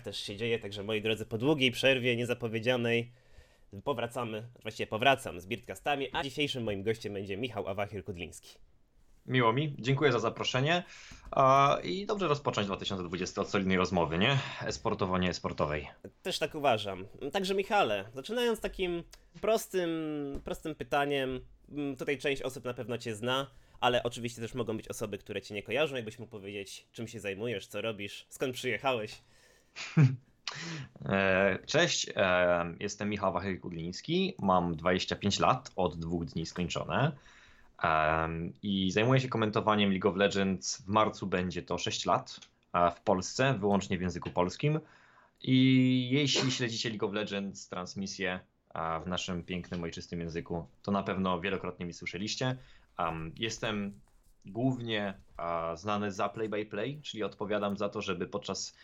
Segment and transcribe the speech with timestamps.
[0.00, 3.12] tak też się dzieje, także moi drodzy, po długiej przerwie niezapowiedzianej
[3.84, 8.58] powracamy, właściwie powracam z Beardcastami, a dzisiejszym moim gościem będzie Michał Awachir-Kudliński.
[9.26, 10.82] Miło mi, dziękuję za zaproszenie
[11.84, 14.38] i dobrze rozpocząć 2020 od solidnej rozmowy, nie?
[14.70, 15.88] Sportowo, nie sportowej.
[16.22, 17.06] Też tak uważam.
[17.32, 19.02] Także Michale, zaczynając takim
[19.40, 19.90] prostym,
[20.44, 21.40] prostym pytaniem,
[21.98, 25.54] tutaj część osób na pewno Cię zna, ale oczywiście też mogą być osoby, które Cię
[25.54, 29.22] nie kojarzą, jakbyś mógł powiedzieć, czym się zajmujesz, co robisz, skąd przyjechałeś.
[31.04, 37.12] E, Cześć, e, jestem Michał Wachyk-Kudliński, mam 25 lat, od dwóch dni skończone
[37.82, 40.82] Em, i zajmuję się komentowaniem League of Legends.
[40.82, 42.40] W marcu będzie to 6 lat
[42.96, 44.80] w Polsce, wyłącznie w języku polskim.
[45.42, 48.40] I jeśli śledzicie League of Legends transmisję
[49.04, 52.56] w naszym pięknym, ojczystym języku, to na pewno wielokrotnie mi słyszeliście.
[52.98, 54.00] Em, Jestem
[54.46, 55.20] głównie
[55.74, 58.76] znany za play-by-play, czyli odpowiadam za to, żeby podczas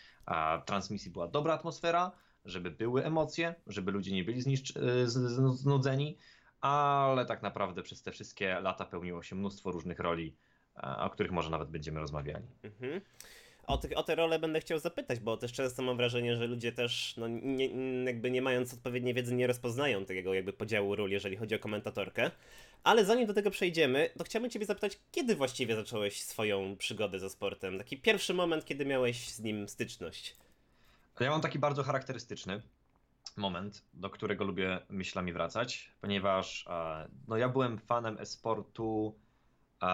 [0.67, 2.13] transmisji była dobra atmosfera,
[2.45, 6.19] żeby były emocje, żeby ludzie nie byli z- znudzeni,
[6.61, 10.37] ale tak naprawdę przez te wszystkie lata pełniło się mnóstwo różnych roli,
[10.99, 12.47] o których może nawet będziemy rozmawiali.
[12.63, 13.01] Mhm.
[13.67, 16.73] O, te, o te role będę chciał zapytać, bo też często mam wrażenie, że ludzie
[16.73, 17.69] też, no, nie,
[18.05, 22.31] jakby nie mając odpowiedniej wiedzy, nie rozpoznają tego jakby podziału ról, jeżeli chodzi o komentatorkę.
[22.85, 27.31] Ale zanim do tego przejdziemy, to chciałbym Ciebie zapytać, kiedy właściwie zacząłeś swoją przygodę ze
[27.31, 27.79] sportem?
[27.79, 30.37] Taki pierwszy moment, kiedy miałeś z nim styczność.
[31.21, 32.63] Ja mam taki bardzo charakterystyczny
[33.37, 39.15] moment, do którego lubię myślami wracać, ponieważ e, no, ja byłem fanem e-sportu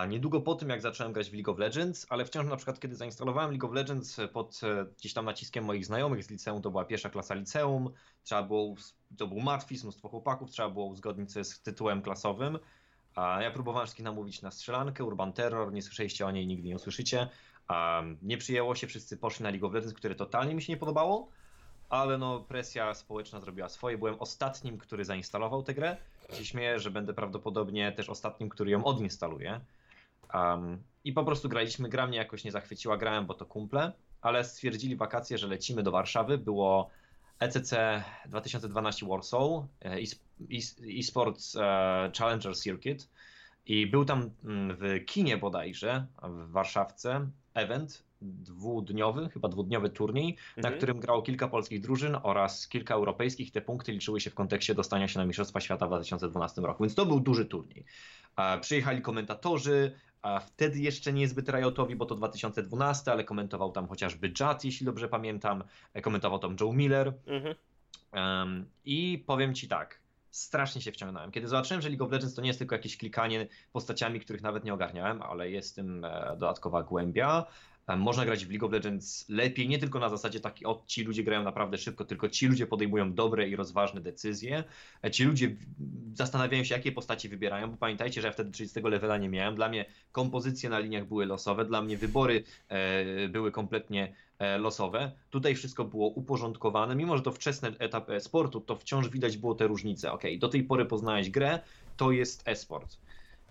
[0.08, 2.96] niedługo po tym, jak zacząłem grać w League of Legends, ale wciąż na przykład, kiedy
[2.96, 6.84] zainstalowałem League of Legends pod e, gdzieś tam naciskiem moich znajomych z liceum, to była
[6.84, 7.90] pierwsza klasa liceum,
[8.22, 8.74] trzeba było,
[9.18, 12.58] to był matwis, mnóstwo chłopaków, trzeba było uzgodnić sobie z tytułem klasowym.
[13.14, 16.76] A ja próbowałem wszystkich namówić na strzelankę, Urban Terror, nie słyszeliście o niej, nigdy nie
[16.76, 17.28] usłyszycie.
[18.22, 21.28] Nie przyjęło się, wszyscy poszli na League of Legends, które totalnie mi się nie podobało,
[21.88, 23.98] ale no presja społeczna zrobiła swoje.
[23.98, 25.96] Byłem ostatnim, który zainstalował tę grę.
[26.32, 29.60] Się śmieję, że będę prawdopodobnie też ostatnim, który ją odinstaluje.
[30.34, 34.44] Um, I po prostu graliśmy, gra mnie jakoś nie zachwyciła, grałem, bo to kumple, ale
[34.44, 36.38] stwierdzili wakacje, że lecimy do Warszawy.
[36.38, 36.90] Było
[37.38, 37.74] ECC
[38.26, 39.42] 2012 Warsaw,
[39.84, 43.08] e, e- eSports e, Challenger Circuit
[43.66, 50.60] i był tam mm, w kinie bodajże, w Warszawce, event dwudniowy, chyba dwudniowy turniej, na
[50.68, 50.76] Mhm.
[50.76, 53.52] którym grało kilka polskich drużyn oraz kilka europejskich.
[53.52, 56.94] Te punkty liczyły się w kontekście dostania się na Mistrzostwa Świata w 2012 roku, więc
[56.94, 57.84] to był duży turniej.
[58.60, 64.64] Przyjechali komentatorzy, a wtedy jeszcze niezbyt riotowi, bo to 2012, ale komentował tam chociażby Jad,
[64.64, 65.64] jeśli dobrze pamiętam,
[66.02, 67.12] komentował tam Joe Miller.
[67.26, 67.54] Mhm.
[68.12, 70.00] Um, I powiem ci tak,
[70.30, 71.30] strasznie się wciągnąłem.
[71.30, 74.64] Kiedy zobaczyłem, że League of Legends to nie jest tylko jakieś klikanie postaciami, których nawet
[74.64, 77.46] nie ogarniałem, ale jest tym e, dodatkowa głębia.
[77.96, 81.24] Można grać w League of Legends lepiej, nie tylko na zasadzie takiej, o ci ludzie
[81.24, 84.64] grają naprawdę szybko, tylko ci ludzie podejmują dobre i rozważne decyzje.
[85.04, 85.56] E, Ci ludzie
[86.14, 89.54] zastanawiają się, jakie postaci wybierają, bo pamiętajcie, że ja wtedy 30 levela nie miałem.
[89.54, 95.12] Dla mnie kompozycje na liniach były losowe, dla mnie wybory e, były kompletnie e, losowe.
[95.30, 99.66] Tutaj wszystko było uporządkowane, mimo że to wczesny etap e-sportu, to wciąż widać było te
[99.66, 100.12] różnice.
[100.12, 101.60] Ok, do tej pory poznałeś grę,
[101.96, 102.96] to jest e-sport.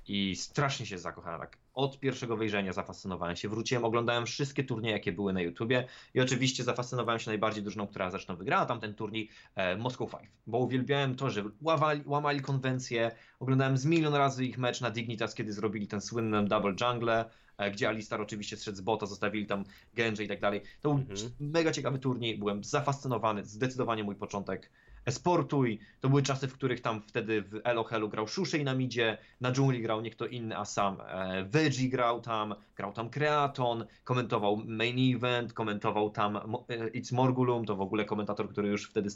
[0.07, 1.39] I strasznie się zakochałem.
[1.41, 1.57] Tak.
[1.73, 3.49] Od pierwszego wejrzenia zafascynowałem się.
[3.49, 5.87] Wróciłem, oglądałem wszystkie turnieje, jakie były na YouTubie.
[6.13, 10.31] I oczywiście zafascynowałem się najbardziej drużyną, która zresztą wygrała tamten turniej, e, Moscow Five.
[10.47, 13.11] Bo uwielbiałem to, że łamali, łamali konwencje.
[13.39, 17.71] Oglądałem z milion razy ich mecz na Dignitas, kiedy zrobili ten słynny double jungle, e,
[17.71, 19.63] gdzie Alistar oczywiście zszedł z bota, zostawili tam
[19.93, 20.61] Genji i tak dalej.
[20.81, 21.31] To był Mhm.
[21.39, 24.71] mega ciekawy turniej, byłem zafascynowany, zdecydowanie mój początek
[25.05, 28.75] e-sportu i to były czasy, w których tam wtedy w Elo Hellu grał Shushei na
[28.75, 33.09] midzie, na dżungli grał nie kto inny, a sam e, Veggie grał tam, grał tam
[33.09, 36.41] Kreaton, komentował main event, komentował tam e,
[36.77, 39.09] It's Morgulum, to w ogóle komentator, który już wtedy,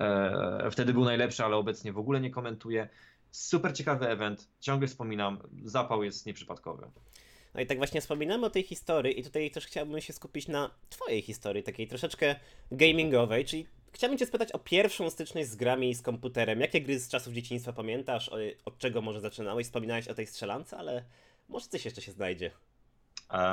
[0.00, 2.88] e, wtedy był najlepszy, ale obecnie w ogóle nie komentuje.
[3.30, 6.90] Super ciekawy event, ciągle wspominam, zapał jest nieprzypadkowy.
[7.54, 10.70] No i tak właśnie wspominamy o tej historii i tutaj też chciałbym się skupić na
[10.90, 12.36] twojej historii, takiej troszeczkę
[12.70, 13.66] gamingowej, czyli
[13.96, 16.60] chciałbym cię spytać o pierwszą styczność z grami i z komputerem.
[16.60, 18.30] Jakie gry z czasów dzieciństwa pamiętasz?
[18.64, 19.66] Od czego może zaczynałeś?
[19.66, 21.04] Wspominałeś o tej strzelance, ale
[21.48, 22.50] może coś jeszcze się znajdzie.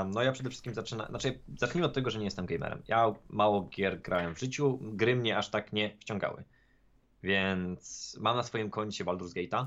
[0.06, 2.82] No ja przede wszystkim zaczynam, znaczy zacznijmy od tego, że nie jestem gamerem.
[2.88, 6.44] Ja mało gier grałem w życiu, gry mnie aż tak nie wciągały.
[7.24, 9.66] Więc mam na swoim koncie Baldur's Gate'a.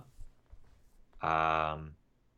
[1.23, 1.95] Um,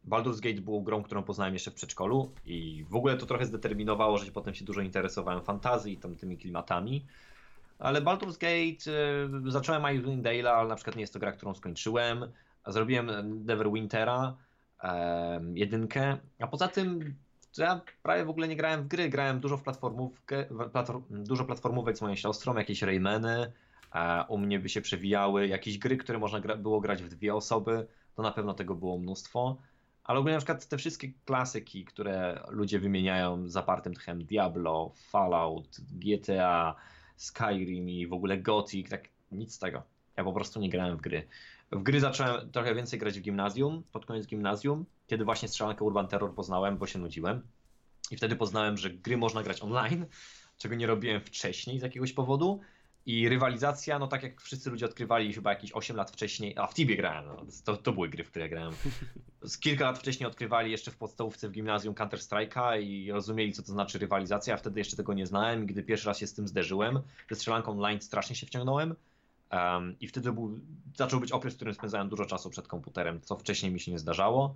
[0.08, 4.18] Baldur's Gate był grą, którą poznałem jeszcze w przedszkolu i w ogóle to trochę zdeterminowało,
[4.18, 7.06] że potem się dużo interesowałem fantazji i tam tymi klimatami.
[7.78, 8.90] Ale Baldur's Gate,
[9.48, 12.32] y, zacząłem Icewind Dale'a, ale na przykład nie jest to gra, którą skończyłem.
[12.66, 13.10] Zrobiłem
[13.44, 14.36] Neverwintera,
[14.82, 17.14] em, jedynkę, a poza tym
[17.58, 20.44] ja prawie w ogóle nie grałem w gry, grałem dużo w platformówkę,
[21.10, 23.52] dużo platformówek z moją siostrą, jakieś Raymany,
[23.94, 27.86] e, u mnie by się przewijały jakieś gry, które można było grać w dwie osoby,
[28.14, 29.56] to na pewno tego było mnóstwo.
[30.04, 36.74] Ale ogólnie na przykład te wszystkie klasyki, które ludzie wymieniają zapartym tchem Diablo, Fallout, GTA,
[37.18, 39.82] Skyrim i w ogóle Gothic, tak nic z tego.
[40.16, 41.26] Ja po prostu nie grałem w gry.
[41.72, 46.08] W gry zacząłem trochę więcej grać w gimnazjum, pod koniec gimnazjum, kiedy właśnie strzelankę Urban
[46.08, 47.42] Terror poznałem, bo się nudziłem.
[48.10, 50.06] I wtedy poznałem, że gry można grać online,
[50.58, 52.60] czego nie robiłem wcześniej z jakiegoś powodu.
[53.08, 56.74] I rywalizacja, no tak jak wszyscy ludzie odkrywali chyba jakieś 8 lat wcześniej, a w
[56.74, 58.74] Tibie grałem, no, to, to były gry, w które grałem.
[59.42, 63.62] Z kilka lat wcześniej odkrywali jeszcze w podstawówce w gimnazjum Counter Strike'a i rozumieli, co
[63.62, 64.50] to znaczy rywalizacja.
[64.52, 67.00] Ja wtedy jeszcze tego nie znałem gdy pierwszy raz się z tym zderzyłem,
[67.30, 68.94] ze strzelanką online strasznie się wciągnąłem.
[69.52, 70.60] Um, I wtedy był,
[70.96, 73.98] zaczął być okres, w którym spędzałem dużo czasu przed komputerem, co wcześniej mi się nie
[73.98, 74.54] zdarzało.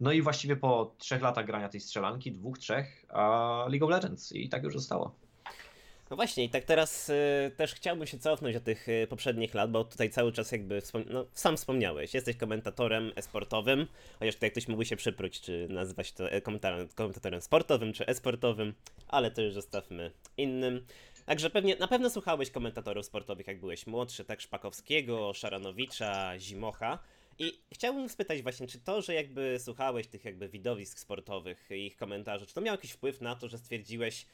[0.00, 4.32] No i właściwie po trzech latach grania tej strzelanki, dwóch, trzech, a League of Legends
[4.32, 5.21] i tak już zostało.
[6.12, 9.70] No właśnie, i tak teraz y, też chciałbym się cofnąć do tych y, poprzednich lat,
[9.70, 13.86] bo tutaj cały czas jakby, wspom- no, sam wspomniałeś, jesteś komentatorem esportowym,
[14.18, 18.74] chociaż tutaj ktoś mógł się przypróć, czy nazywać to e, komentatorem, komentatorem sportowym, czy esportowym,
[19.08, 20.86] ale to już zostawmy innym.
[21.26, 26.98] Także pewnie, na pewno słuchałeś komentatorów sportowych, jak byłeś młodszy, tak Szpakowskiego, Szaranowicza, Zimocha.
[27.38, 31.96] I chciałbym spytać właśnie, czy to, że jakby słuchałeś tych jakby widowisk sportowych i ich
[31.96, 34.26] komentarzy, czy to miało jakiś wpływ na to, że stwierdziłeś,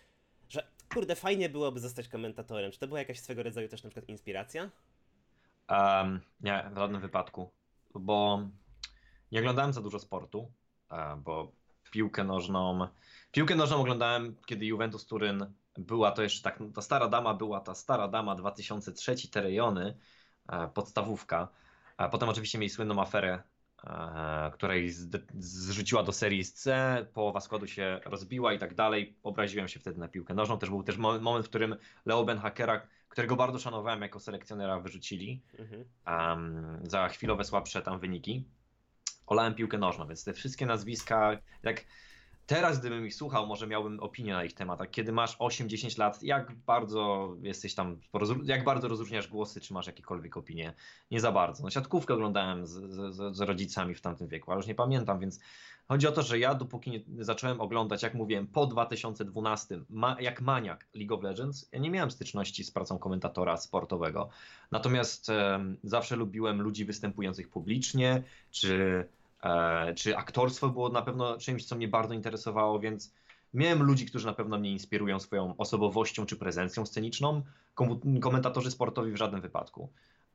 [0.94, 2.72] kurde, fajnie byłoby zostać komentatorem?
[2.72, 4.70] Czy to była jakaś swego rodzaju też na przykład inspiracja?
[5.68, 7.50] Um, nie, w żadnym wypadku,
[7.94, 8.48] bo
[9.32, 10.52] nie oglądałem za dużo sportu,
[10.90, 11.52] e, bo
[11.90, 12.88] piłkę nożną,
[13.32, 17.74] piłkę nożną oglądałem, kiedy Juventus Turyn była to jeszcze tak, ta stara dama była ta
[17.74, 19.98] stara dama 2003 te rejony,
[20.48, 21.48] e, podstawówka.
[21.96, 23.42] A potem oczywiście mieli słynną aferę, e,
[24.52, 29.16] której zde- zrzuciła do serii z C, połowa składu się rozbiła i tak dalej.
[29.22, 30.58] Obraziłem się wtedy na piłkę nożną.
[30.58, 31.76] Też był też mo- moment, w którym
[32.06, 35.84] Leo Ben Hakera, którego bardzo szanowałem jako selekcjonera, wyrzucili Mhm.
[36.06, 38.44] um, za chwilowe słabsze tam wyniki.
[39.26, 41.84] Olałem piłkę nożną, więc te wszystkie nazwiska, jak
[42.48, 44.90] teraz gdybym ich słuchał, może miałbym opinię na ich tematach.
[44.90, 48.00] Kiedy masz 8-10 lat, jak bardzo jesteś tam,
[48.44, 50.74] jak bardzo rozróżniasz głosy, czy masz jakiekolwiek opinie?
[51.10, 51.62] Nie za bardzo.
[51.62, 52.70] No, siatkówkę oglądałem z,
[53.14, 55.40] z, z rodzicami w tamtym wieku, ale już nie pamiętam, więc
[55.88, 60.40] chodzi o to, że ja dopóki nie zacząłem oglądać, jak mówiłem, po 2012, ma, jak
[60.40, 64.28] maniak League of Legends, ja nie miałem styczności z pracą komentatora sportowego.
[64.70, 69.17] Natomiast em, zawsze lubiłem ludzi występujących publicznie, czy, e,
[69.96, 73.14] czy aktorstwo było na pewno czymś, co mnie bardzo interesowało, więc
[73.54, 77.42] miałem ludzi, którzy na pewno mnie inspirują swoją osobowością czy prezencją sceniczną.
[78.20, 79.88] Komentatorzy sportowi w żadnym wypadku.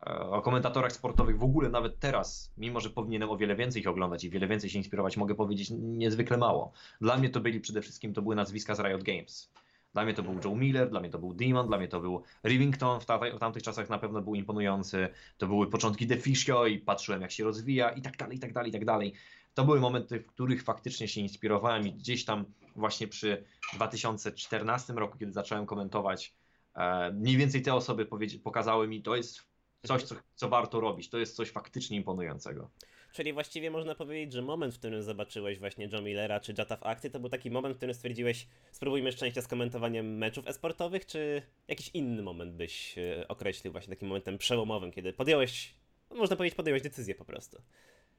[0.07, 3.87] E, O komentatorach sportowych w ogóle nawet teraz, mimo że powinienem o wiele więcej ich
[3.87, 6.71] oglądać i wiele więcej się inspirować, mogę powiedzieć niezwykle mało.
[7.01, 9.51] Dla mnie to byli przede wszystkim, to były nazwiska z Riot Games.
[9.93, 12.23] Dla mnie to był Joe Miller, dla mnie to był Demon, dla mnie to był
[12.43, 13.05] Rivington, w,
[13.35, 15.09] w tamtych czasach na pewno był imponujący.
[15.37, 18.69] To były początki Deficio i patrzyłem jak się rozwija i tak dalej, i tak dalej,
[18.69, 19.13] i tak dalej.
[19.53, 22.45] To były momenty, w których faktycznie się inspirowałem i gdzieś tam
[22.75, 23.43] właśnie przy
[23.73, 26.33] 2014 roku, kiedy zacząłem komentować,
[26.75, 28.07] e, mniej więcej te osoby
[28.43, 29.41] pokazały mi, to jest
[29.85, 32.69] coś, co, co warto robić, to jest coś faktycznie imponującego.
[33.13, 36.83] Czyli właściwie można powiedzieć, że moment, w którym zobaczyłeś właśnie John Millera czy Jata w
[36.83, 41.41] akcji, to był taki moment, w którym stwierdziłeś, spróbujmy szczęścia z komentowaniem meczów esportowych, czy
[41.67, 45.75] jakiś inny moment byś e, określił właśnie takim momentem przełomowym, kiedy podjąłeś,
[46.09, 47.61] no można powiedzieć, podjąłeś decyzję po prostu.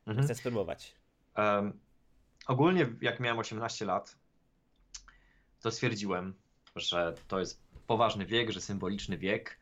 [0.07, 0.27] Mhm.
[0.27, 0.95] Chcę spróbować.
[1.35, 1.81] Em,
[2.47, 4.17] ogólnie jak miałem 18 lat,
[5.61, 6.35] to stwierdziłem,
[6.77, 9.59] że to jest poważny wiek, że symboliczny wiek,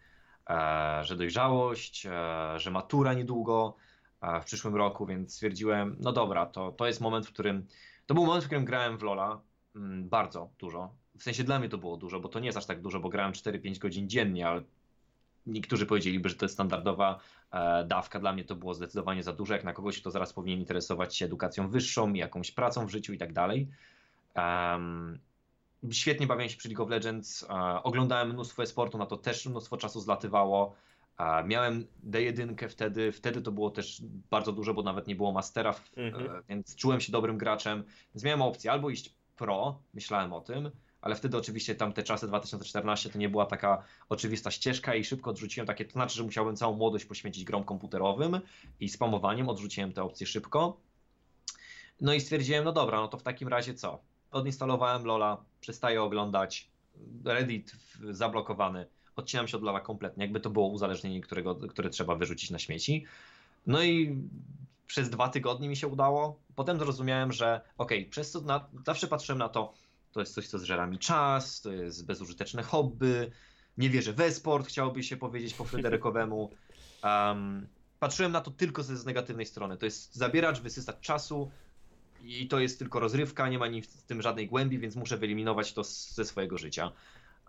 [0.50, 2.11] e, że dojrzałość, e,
[2.56, 3.76] że matura niedługo
[4.43, 7.67] w przyszłym roku, więc stwierdziłem, no dobra, to, to jest moment, w którym,
[8.07, 9.38] to był moment, w którym grałem w LoL'a
[9.76, 10.95] mm, bardzo dużo.
[11.19, 13.09] W sensie dla mnie to było dużo, bo to nie jest aż tak dużo, bo
[13.09, 14.62] grałem 4-5 godzin dziennie, ale
[15.47, 17.19] niektórzy powiedzieliby, że to jest standardowa
[17.50, 18.21] e, dawka.
[18.21, 21.25] Dla mnie to było zdecydowanie za dużo, jak na kogoś, kto zaraz powinien interesować się
[21.25, 23.69] edukacją wyższą, jakąś pracą w życiu i tak dalej.
[24.35, 25.19] Em,
[25.91, 29.76] Świetnie bawiłem się przy League of Legends, e, oglądałem mnóstwo e-sportu, na to też mnóstwo
[29.76, 30.75] czasu zlatywało.
[31.47, 36.26] Miałem D1 wtedy, wtedy to było też bardzo dużo, bo nawet nie było mastera, Mhm.
[36.31, 40.71] e, więc czułem się dobrym graczem, więc miałem opcję albo iść pro, myślałem o tym,
[41.00, 45.31] ale wtedy oczywiście tam te czasy 2014 to nie była taka oczywista ścieżka i szybko
[45.31, 48.40] odrzuciłem takie, to znaczy, że musiałbym całą młodość poświęcić grom komputerowym
[48.81, 50.81] i spamowaniem, odrzuciłem te opcje szybko.
[52.00, 53.99] No i stwierdziłem, no dobra, no to w takim razie co?
[54.31, 56.71] Odinstalowałem Lola, przestaję oglądać,
[57.25, 57.73] Reddit
[58.11, 62.59] zablokowany, odcinam się od Lola kompletnie, jakby to było uzależnienie, którego, które trzeba wyrzucić na
[62.59, 63.04] śmieci.
[63.66, 64.16] No i
[64.87, 66.38] przez dwa tygodnie mi się udało.
[66.54, 69.75] Potem zrozumiałem, że okej, przez to na, zawsze patrzyłem na to,
[70.12, 73.31] to jest coś, co zżera mi czas, to jest bezużyteczne hobby,
[73.78, 76.50] nie wierzę we sport, chciałoby się powiedzieć po Fryderykowemu.
[77.04, 77.66] Um,
[78.00, 79.76] patrzyłem na to tylko z, z negatywnej strony.
[79.76, 81.50] To jest zabieracz, wysysać czasu
[82.25, 85.73] i to jest tylko rozrywka, nie ma nic w tym żadnej głębi, więc muszę wyeliminować
[85.73, 86.92] to z, ze swojego życia.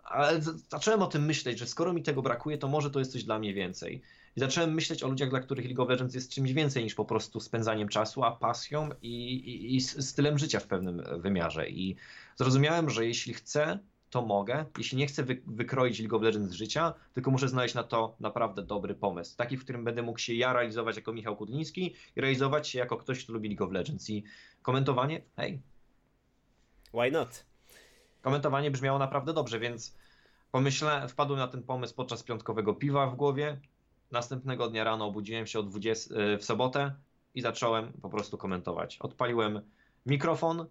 [0.04, 3.24] Ale zacząłem o tym myśleć, że skoro mi tego brakuje, to może to jest coś
[3.24, 4.02] dla mnie więcej.
[4.36, 7.04] I zacząłem myśleć o ludziach, dla których League of Legends jest czymś więcej niż po
[7.04, 11.68] prostu spędzaniem czasu, a pasją i, i, i stylem życia w pewnym wymiarze.
[11.68, 11.96] I
[12.36, 13.78] zrozumiałem, że jeśli chcę,
[14.10, 14.64] to mogę.
[14.78, 18.16] Jeśli nie chcę wy, wykroić League of Legends z życia, tylko muszę znaleźć na to
[18.20, 19.36] naprawdę dobry pomysł.
[19.36, 22.96] Taki, w którym będę mógł się ja realizować jako Michał Kudliński i realizować się jako
[22.96, 24.10] ktoś, kto lubi League of Legends.
[24.10, 24.24] I
[24.62, 25.60] komentowanie, hej,
[26.94, 27.44] Why not?
[28.24, 29.96] Komentowanie brzmiało naprawdę dobrze, więc
[30.50, 33.60] pomyślałem, wpadłem na ten pomysł podczas piątkowego piwa w głowie.
[34.10, 36.94] Następnego dnia rano obudziłem się o 20, e, w sobotę
[37.34, 38.98] i zacząłem po prostu komentować.
[38.98, 39.60] Odpaliłem
[40.06, 40.66] mikrofon,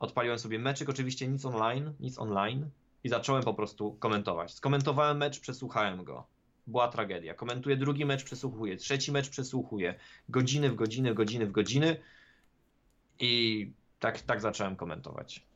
[0.00, 2.70] odpaliłem sobie meczyk, oczywiście nic online, nic online
[3.04, 4.54] i zacząłem po prostu komentować.
[4.54, 6.26] Skomentowałem mecz, przesłuchałem go.
[6.66, 7.34] Była tragedia.
[7.34, 8.76] Komentuję drugi mecz, przesłuchuję.
[8.76, 9.94] Trzeci mecz przesłuchuję.
[10.28, 11.96] Godziny w godziny, godziny w godziny
[13.18, 15.46] i tak, tak zacząłem komentować.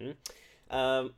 [0.00, 0.14] E,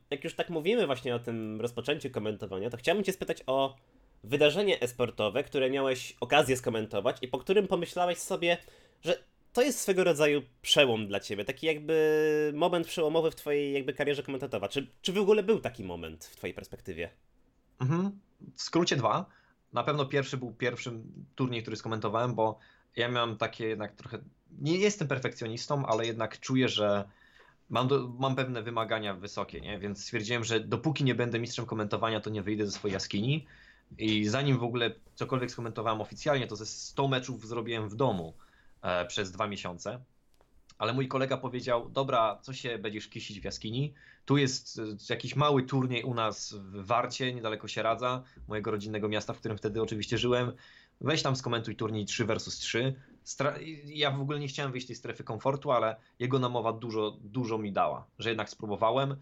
[0.09, 3.75] Jak już tak mówimy właśnie o tym rozpoczęciu komentowania, to chciałbym Cię spytać o
[4.23, 8.57] wydarzenie esportowe, które miałeś okazję skomentować i po którym pomyślałeś sobie,
[9.03, 13.93] że to jest swego rodzaju przełom dla Ciebie, taki jakby moment przełomowy w Twojej jakby
[13.93, 14.67] karierze komentatowa.
[14.67, 17.09] Czy, czy w ogóle był taki moment w Twojej perspektywie?
[17.81, 18.19] Mhm.
[18.55, 19.25] W skrócie dwa.
[19.73, 22.59] Na pewno pierwszy był pierwszym turniej, który skomentowałem, bo
[22.95, 24.19] ja miałem takie jednak trochę.
[24.61, 27.09] Nie jestem perfekcjonistą, ale jednak czuję, że
[27.69, 29.79] mam, do, mam pewne wymagania wysokie, nie?
[29.79, 33.45] Więc stwierdziłem, że dopóki nie będę mistrzem komentowania, to nie wyjdę ze swojej jaskini.
[33.97, 38.33] I zanim w ogóle cokolwiek skomentowałem oficjalnie, to ze 100 meczów zrobiłem w domu
[38.81, 39.99] e, przez dwa miesiące.
[40.77, 43.93] Ale mój kolega powiedział: Dobra, co się będziesz kisić w jaskini?
[44.25, 49.33] Tu jest e, jakiś mały turniej u nas w Warcie, niedaleko Sieradza, mojego rodzinnego miasta,
[49.33, 50.51] w którym wtedy oczywiście żyłem.
[51.01, 52.95] Weź tam skomentuj turniej 3 versus 3.
[53.85, 57.57] Ja w ogóle nie chciałem wyjść z tej strefy komfortu, ale jego namowa dużo, dużo
[57.57, 59.15] mi dała, że jednak spróbowałem.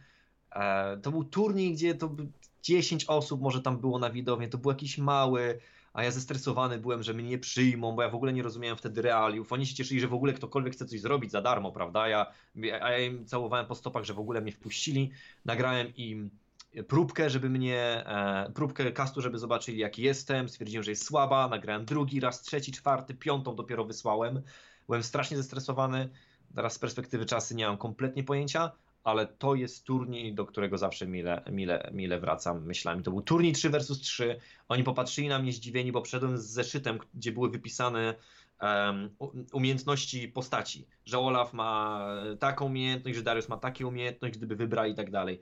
[0.52, 2.32] E, to był turniej, gdzie to by-
[2.62, 5.60] 10 osób może tam było na widowni, to był jakiś mały,
[5.94, 9.02] a ja zestresowany byłem, że mnie nie przyjmą, bo ja w ogóle nie rozumiałem wtedy
[9.02, 9.52] realiów.
[9.54, 12.08] Oni się cieszyli, że w ogóle ktokolwiek chce coś zrobić za darmo, prawda?
[12.08, 15.12] Ja, ja im całowałem po stopach, że w ogóle mnie wpuścili.
[15.46, 16.40] Nagrałem im
[16.88, 20.50] próbkę, żeby mnie, e, próbkę castu, żeby zobaczyli jaki jestem.
[20.50, 21.48] Stwierdziłem, że jest słaba.
[21.48, 24.42] Nagrałem drugi raz, trzeci, czwarty, piątą dopiero wysłałem.
[24.88, 26.10] Byłem strasznie zestresowany.
[26.56, 28.72] Teraz z perspektywy czasu nie mam kompletnie pojęcia,
[29.04, 33.04] ale to jest turniej, do którego zawsze mile, mile, mile wracam myślami.
[33.04, 34.40] To był turniej 3 versus 3.
[34.68, 38.16] Oni popatrzyli na mnie zdziwieni, bo wszedłem z zeszytem, gdzie były wypisane
[38.62, 39.16] um,
[39.54, 40.88] umiejętności postaci.
[41.06, 42.08] Że Olaf ma
[42.40, 45.42] taką umiejętność, że Darius ma taką umiejętność, gdyby wybrali i tak dalej.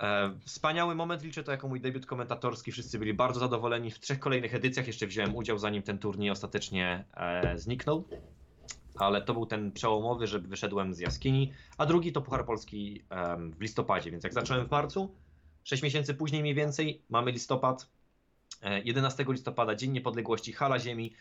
[0.00, 2.72] E, Wspaniały moment, liczę to jako mój debiut komentatorski.
[2.72, 3.90] Wszyscy byli bardzo zadowoleni.
[3.90, 8.04] W trzech kolejnych edycjach jeszcze wziąłem udział, zanim ten turniej ostatecznie e, zniknął.
[8.98, 11.52] Ale to był ten przełomowy, że wyszedłem z jaskini.
[11.78, 14.10] A drugi to Puchar Polski em, w listopadzie.
[14.10, 15.14] Więc jak zacząłem w marcu,
[15.64, 17.88] 6 miesięcy później mniej więcej, mamy listopad.
[18.62, 21.12] E, 11 listopada, Dzień Niepodległości, Hala Ziemi.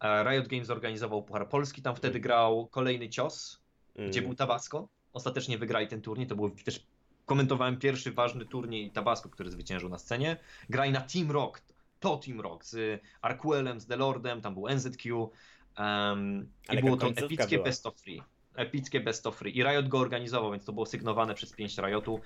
[0.00, 1.82] E, Riot Games zorganizował Puchar Polski.
[1.82, 3.60] Tam wtedy grał kolejny cios,
[3.94, 4.24] gdzie Mm.
[4.24, 4.88] był Tabasco.
[5.12, 6.26] Ostatecznie wygrali ten turniej.
[6.26, 6.86] To był też
[7.26, 10.36] komentowałem pierwszy ważny turniej Tabasco, który zwyciężył na scenie.
[10.68, 11.62] Grali na Team Rock.
[12.00, 15.30] To Team Rock z Arquelem, z Delordem, tam był NZQ.
[15.78, 17.64] Um, I było to epickie była.
[17.64, 18.22] best of three.
[18.54, 19.58] Epickie best of three.
[19.58, 22.20] I Riot go organizował, więc to było sygnowane przez pięć Riotu.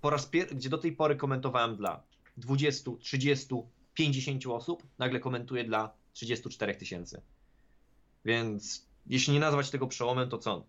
[0.00, 2.02] Po raz pier- gdzie do tej pory komentowałem dla
[2.36, 3.54] 20, 30,
[3.94, 7.22] 50 osób, nagle komentuję dla 34 tysięcy.
[8.24, 10.66] Więc jeśli nie nazwać tego przełomem, to co?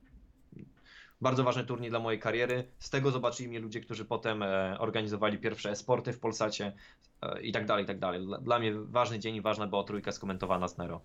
[1.21, 2.63] Bardzo ważny turniej dla mojej kariery.
[2.79, 6.73] Z tego zobaczyli mnie ludzie, którzy potem e, organizowali pierwsze e-sporty w Polsacie
[7.21, 8.21] e, i tak dalej, i tak dalej.
[8.41, 11.01] Dla, mnie ważny dzień i ważna była trójka skomentowana z Nero.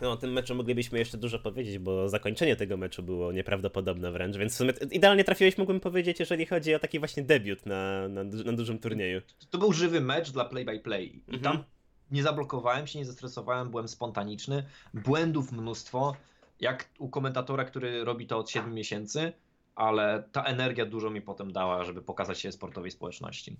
[0.00, 4.36] No, o tym meczu moglibyśmy jeszcze dużo powiedzieć, bo zakończenie tego meczu było nieprawdopodobne wręcz,
[4.36, 8.24] więc w sumie idealnie trafiłeś, mógłbym powiedzieć, jeżeli chodzi o taki właśnie debiut na, na,
[8.24, 9.20] na dużym turnieju.
[9.50, 11.22] To był żywy mecz dla play by play.
[11.28, 11.42] I Mhm.
[11.42, 11.64] tam
[12.10, 14.64] nie zablokowałem się, nie zestresowałem, byłem spontaniczny.
[14.94, 16.16] Błędów mnóstwo,
[16.60, 19.32] jak u komentatora, który robi to od 7 miesięcy,
[19.74, 23.56] ale ta energia dużo mi potem dała, żeby pokazać się sportowej społeczności.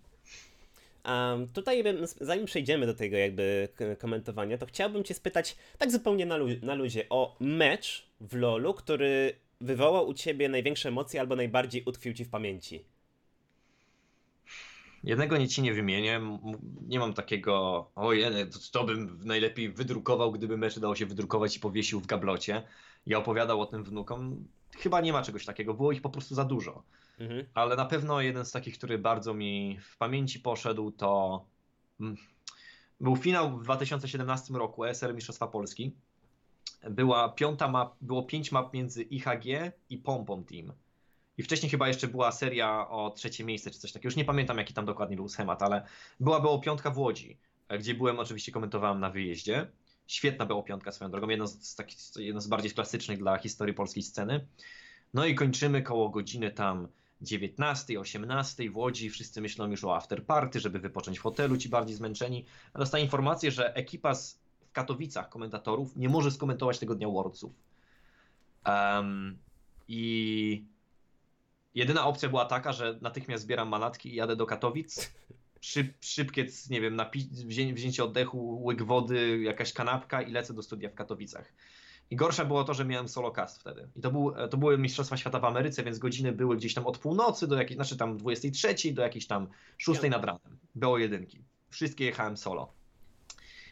[1.04, 1.84] A tutaj,
[2.20, 3.68] zanim przejdziemy do tego jakby
[3.98, 8.74] komentowania, to chciałbym cię spytać tak zupełnie na, lu- na luzie o mecz w LoLu,
[8.74, 12.84] który wywołał u ciebie największe emocje albo najbardziej utkwił ci w pamięci.
[15.04, 16.20] Jednego nie ci nie wymienię.
[16.88, 21.60] Nie mam takiego, ojej, to, to bym najlepiej wydrukował, gdyby mecz dało się wydrukować i
[21.60, 22.62] powiesił w gablocie.
[23.06, 24.44] Ja opowiadał o tym wnukom.
[24.78, 26.82] Chyba nie ma czegoś takiego, było ich po prostu za dużo.
[27.18, 27.46] Mhm.
[27.54, 31.44] ale na pewno jeden z takich, który bardzo mi w pamięci poszedł, to
[32.00, 32.16] mm,
[33.00, 35.94] był finał w 2017 roku ESL Mistrzostwa Polski.
[36.90, 40.72] Była piąta map, było pięć map między IHG i Pompon Team.
[41.38, 44.06] I wcześniej chyba jeszcze była seria o trzecie miejsce czy coś takiego.
[44.06, 45.86] Już nie pamiętam jaki tam dokładnie był schemat, ale
[46.20, 47.38] była było piątka w Łodzi,
[47.78, 49.70] gdzie byłem oczywiście komentowałem na wyjeździe.
[50.06, 54.02] Świetna było piątka swoją drogą, jedno z, takich, jedno z bardziej klasycznych dla historii polskiej
[54.02, 54.46] sceny.
[55.14, 56.88] No i kończymy koło godziny tam
[57.22, 59.10] 19, 18 w Łodzi.
[59.10, 62.44] Wszyscy myślą już o afterparty, żeby wypocząć w hotelu, ci bardziej zmęczeni.
[62.74, 67.52] Dostaję informację, że ekipa z, w Katowicach komentatorów nie może skomentować tego dnia Worldsów.
[68.66, 69.38] Um,
[69.88, 70.64] I
[71.74, 75.10] jedyna opcja była taka, że natychmiast zbieram manatki i jadę do Katowic.
[75.64, 80.62] Szyb, szybkie, nie wiem, napi- wzię, wzięcie oddechu, łyk wody, jakaś kanapka i lecę do
[80.62, 81.52] studia w Katowicach.
[82.10, 83.88] I gorsze było to, że miałem solo cast wtedy.
[83.96, 86.98] I to, był, to były Mistrzostwa Świata w Ameryce, więc godziny były gdzieś tam od
[86.98, 90.58] północy do jakiejś, znaczy tam 23 do jakiejś tam 6 nad ranem.
[90.74, 91.44] Było jedynki.
[91.70, 92.72] Wszystkie jechałem solo.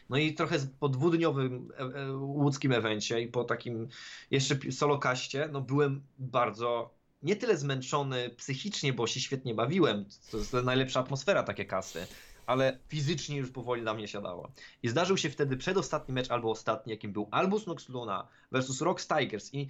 [0.09, 3.87] No i trochę po dwudniowym e, e, łódzkim evencie i po takim
[4.31, 10.05] jeszcze solo kaście, no byłem bardzo nie tyle zmęczony psychicznie, bo się świetnie bawiłem.
[10.31, 12.07] To jest najlepsza atmosfera takie kasy
[12.45, 14.51] ale fizycznie już powoli na mnie siadało.
[14.83, 19.01] I zdarzył się wtedy przedostatni mecz albo ostatni, jakim był Albus Nox Luna versus Rock
[19.01, 19.67] Tigers i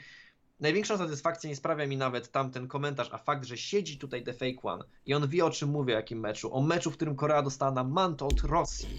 [0.60, 4.62] największą satysfakcję nie sprawia mi nawet tamten komentarz, a fakt, że siedzi tutaj The Fake
[4.64, 7.42] One i on wie o czym mówię, o jakim meczu, o meczu, w którym Korea
[7.42, 8.90] dostała na manto od Rosji.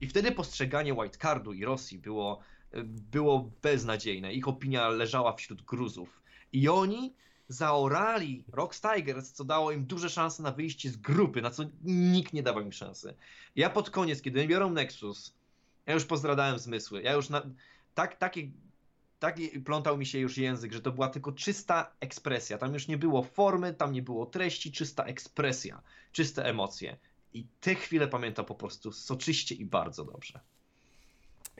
[0.00, 2.40] I wtedy postrzeganie Whitecardu i Rosji było,
[3.12, 4.32] było beznadziejne.
[4.32, 6.22] Ich opinia leżała wśród Gruzów.
[6.52, 7.14] I oni
[7.48, 12.32] zaorali Rocks Tigers, co dało im duże szanse na wyjście z grupy, na co nikt
[12.32, 13.14] nie dawał im szansy.
[13.56, 15.34] Ja pod koniec, kiedy biorą Nexus,
[15.86, 17.02] ja już pozdradałem zmysły.
[17.02, 17.42] Ja już na,
[17.94, 18.52] tak, taki,
[19.18, 22.58] taki plątał mi się już język, że to była tylko czysta ekspresja.
[22.58, 26.96] Tam już nie było formy, tam nie było treści, czysta ekspresja, czyste emocje.
[27.32, 30.40] I te chwile pamiętam po prostu soczyście i bardzo dobrze.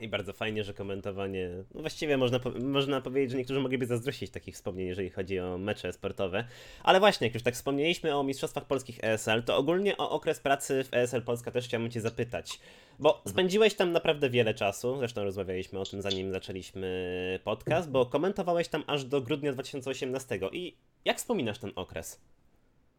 [0.01, 1.49] I bardzo fajnie, że komentowanie.
[1.73, 5.93] No właściwie można, można powiedzieć, że niektórzy mogliby zazdrościć takich wspomnień, jeżeli chodzi o mecze
[5.93, 6.47] sportowe.
[6.83, 10.83] Ale właśnie, jak już tak wspomnieliśmy o Mistrzostwach Polskich ESL, to ogólnie o okres pracy
[10.83, 12.59] w ESL Polska też chciałbym Cię zapytać.
[12.99, 18.67] Bo spędziłeś tam naprawdę wiele czasu, zresztą rozmawialiśmy o tym zanim zaczęliśmy podcast, bo komentowałeś
[18.67, 20.39] tam aż do grudnia 2018.
[20.51, 22.21] I jak wspominasz ten okres?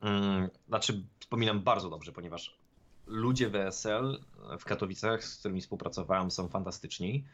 [0.01, 2.59] Hmm, znaczy, wspominam bardzo dobrze, ponieważ
[3.07, 4.21] ludzie w ESL
[4.59, 7.25] w Katowicach, z którymi współpracowałem, są fantastyczni.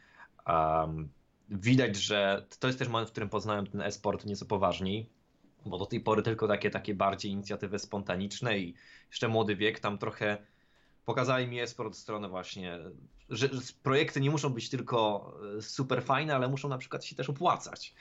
[0.46, 1.08] Um,
[1.48, 5.10] widać, że to jest też moment, w którym poznałem ten e-sport nieco poważniej,
[5.66, 8.74] bo do tej pory tylko takie, takie bardziej inicjatywy spontaniczne i
[9.08, 10.38] jeszcze młody wiek tam trochę
[11.04, 12.78] pokazali mi e-sport stronę właśnie,
[13.28, 13.48] że
[13.82, 17.94] projekty nie muszą być tylko e, super fajne, ale muszą na przykład się też opłacać.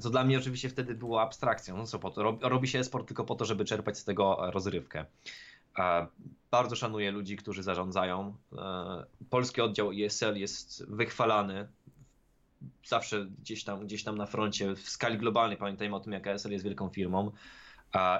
[0.00, 1.76] Co dla mnie oczywiście wtedy było abstrakcją.
[1.76, 2.38] No co po to?
[2.40, 5.06] Robi się e-sport tylko po to, żeby czerpać z tego rozrywkę.
[6.50, 8.36] Bardzo szanuję ludzi, którzy zarządzają.
[8.58, 11.68] E, polski oddział ESL jest wychwalany
[12.84, 15.56] zawsze gdzieś tam, gdzieś tam na froncie, w skali globalnej.
[15.56, 17.32] Pamiętajmy o tym, jak ESL jest wielką firmą.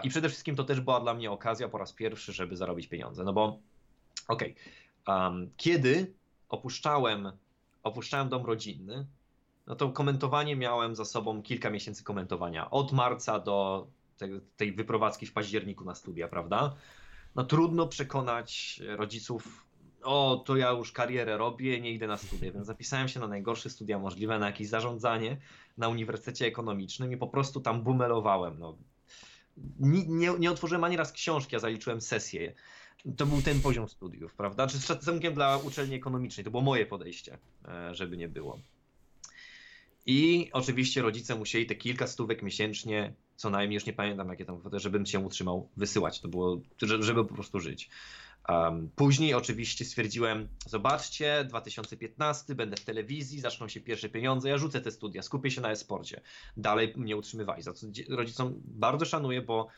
[0.03, 3.25] I przede wszystkim to też była dla mnie okazja po raz pierwszy, żeby zarobić pieniądze.
[3.25, 3.59] No bo,
[4.29, 4.55] okej,
[5.05, 6.15] okay, kiedy
[6.49, 7.33] opuszczałem,
[7.83, 9.07] opuszczałem dom rodzinny,
[9.67, 12.71] no to komentowanie miałem za sobą kilka miesięcy komentowania.
[12.71, 13.87] Od marca do
[14.57, 16.75] tej wyprowadzki w październiku na studia, prawda?
[17.35, 19.67] No trudno przekonać rodziców,
[20.03, 23.71] o, to ja już karierę robię, nie idę na studia, więc zapisałem się na najgorsze
[23.71, 25.37] studia możliwe, na jakieś zarządzanie
[25.79, 28.59] na Uniwersytecie Ekonomicznym i po prostu tam bumelowałem.
[28.59, 28.77] No.
[29.81, 32.55] Nie, nie, nie otworzyłem ani raz książki, a zaliczyłem sesję.
[33.17, 34.67] To był ten poziom studiów, prawda?
[34.67, 38.59] Czy z szacunkiem dla uczelni ekonomicznej, to było moje podejście, e, żeby nie było.
[40.07, 44.59] I oczywiście rodzice musieli te kilka stówek miesięcznie co najmniej, już nie pamiętam jakie tam
[44.59, 46.21] kwoty, żebym się utrzymał, wysyłać.
[46.21, 46.61] To było,
[47.01, 47.91] żeby po prostu żyć.
[48.49, 54.81] Um, później oczywiście stwierdziłem, zobaczcie, 2015, będę w telewizji, zaczną się pierwsze pieniądze, ja rzucę
[54.81, 56.21] te studia, skupię się na e-sporcie.
[56.57, 59.69] Dalej mnie utrzymywali, za co rodzicom bardzo szanuję, bo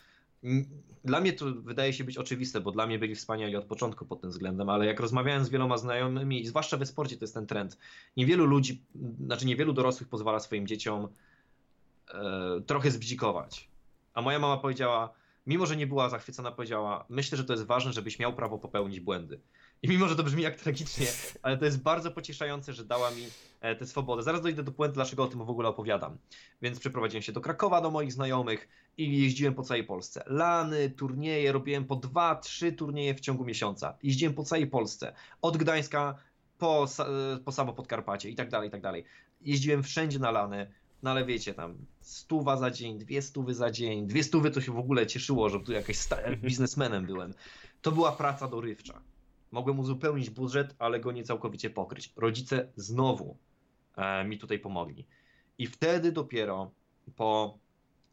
[1.05, 4.21] dla mnie to wydaje się być oczywiste, bo dla mnie byli wspaniali od początku pod
[4.21, 7.77] tym względem, ale jak rozmawiałem z wieloma znajomymi, zwłaszcza we sporcie to jest ten trend,
[8.17, 8.81] niewielu ludzi,
[9.25, 11.07] znaczy niewielu dorosłych pozwala swoim dzieciom
[12.67, 13.69] trochę zbzikować.
[14.13, 15.13] A moja mama powiedziała,
[15.47, 18.99] mimo że nie była zachwycona, powiedziała: Myślę, że to jest ważne, żebyś miał prawo popełnić
[18.99, 19.39] błędy.
[19.81, 21.07] I mimo, że to brzmi jak tragicznie,
[21.41, 23.27] ale to jest bardzo pocieszające, że dała mi
[23.61, 24.23] e, tę swobodę.
[24.23, 26.17] Zaraz dojdę do puenty, dlaczego o tym w ogóle opowiadam.
[26.61, 30.23] Więc przeprowadziłem się do Krakowa do moich znajomych i jeździłem po całej Polsce.
[30.27, 33.97] Lany, turnieje, robiłem po dwa, trzy turnieje w ciągu miesiąca.
[34.03, 35.13] Jeździłem po całej Polsce.
[35.41, 36.15] Od Gdańska
[36.57, 39.05] po, e, po samo Podkarpacie i tak dalej, i tak dalej.
[39.41, 40.71] Jeździłem wszędzie na lany
[41.05, 44.71] no ale wiecie, tam stuwa za dzień, dwie stówy za dzień, dwie stówy to się
[44.71, 47.33] w ogóle cieszyło, że tu jakaś sta- biznesmenem byłem.
[47.81, 49.01] To była praca dorywcza.
[49.51, 52.13] Mogłem uzupełnić budżet, ale go nie całkowicie pokryć.
[52.15, 53.37] Rodzice znowu
[53.95, 55.05] e, mi tutaj pomogli.
[55.57, 56.71] I wtedy dopiero
[57.15, 57.57] po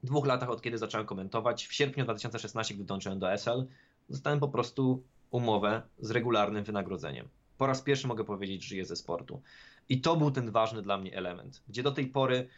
[0.02, 3.66] dwóch latach od kiedy zacząłem komentować, w sierpniu 2016, gdy dołączyłem do SL,
[4.08, 7.28] dostałem po prostu umowę z regularnym wynagrodzeniem.
[7.58, 9.42] Po raz pierwszy mogę powiedzieć, że żyję ze sportu.
[9.88, 12.48] I to był ten ważny dla mnie element, gdzie do tej pory,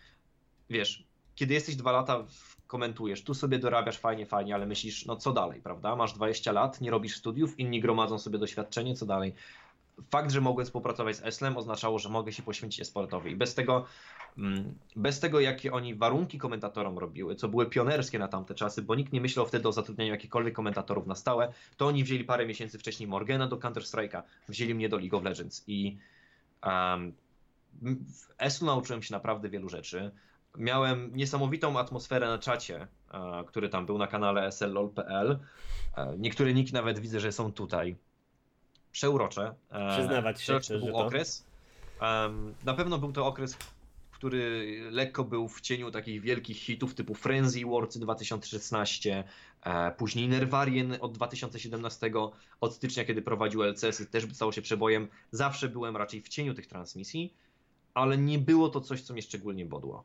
[0.70, 2.24] wiesz, kiedy jesteś dwa lata,
[2.66, 5.96] komentujesz, tu sobie dorabiasz fajnie, fajnie, ale myślisz, no co dalej, prawda?
[5.96, 9.34] Masz 20 lat, nie robisz studiów, inni gromadzą sobie doświadczenie, co dalej?
[10.10, 13.30] Fakt, że mogłem współpracować z Eslem oznaczało, że mogę się poświęcić sportowi.
[13.30, 13.84] I bez tego,
[14.38, 18.94] mm, bez tego, jakie oni warunki komentatorom robiły, co były pionerskie na tamte czasy, bo
[18.94, 22.78] nikt nie myślał wtedy o zatrudnianiu jakichkolwiek komentatorów na stałe, to oni wzięli parę miesięcy
[22.78, 25.98] wcześniej Morgana do Counter-Strike'a, wzięli mnie do League of Legends i
[26.66, 27.12] um,
[27.82, 30.10] w Eslu nauczyłem się naprawdę wielu rzeczy.
[30.58, 35.38] Miałem niesamowitą atmosferę na czacie, e, który tam był na kanale slol.pl.
[35.96, 37.96] E, Niektóre niki nawet widzę, że są tutaj.
[38.92, 39.54] Przeurocze.
[39.70, 41.46] E, Przyznawać się, przeuroczy że był okres.
[42.64, 43.56] Na pewno był to okres,
[44.12, 49.24] który lekko był w cieniu takich wielkich hitów typu Frenzy Wars 2016,
[49.62, 52.10] e, później Nervarien od 2017,
[52.60, 55.08] od stycznia, kiedy prowadził LCS, też stało się przebojem.
[55.30, 57.34] Zawsze byłem raczej w cieniu tych transmisji,
[57.94, 60.04] ale nie było to coś, co mnie szczególnie bodło.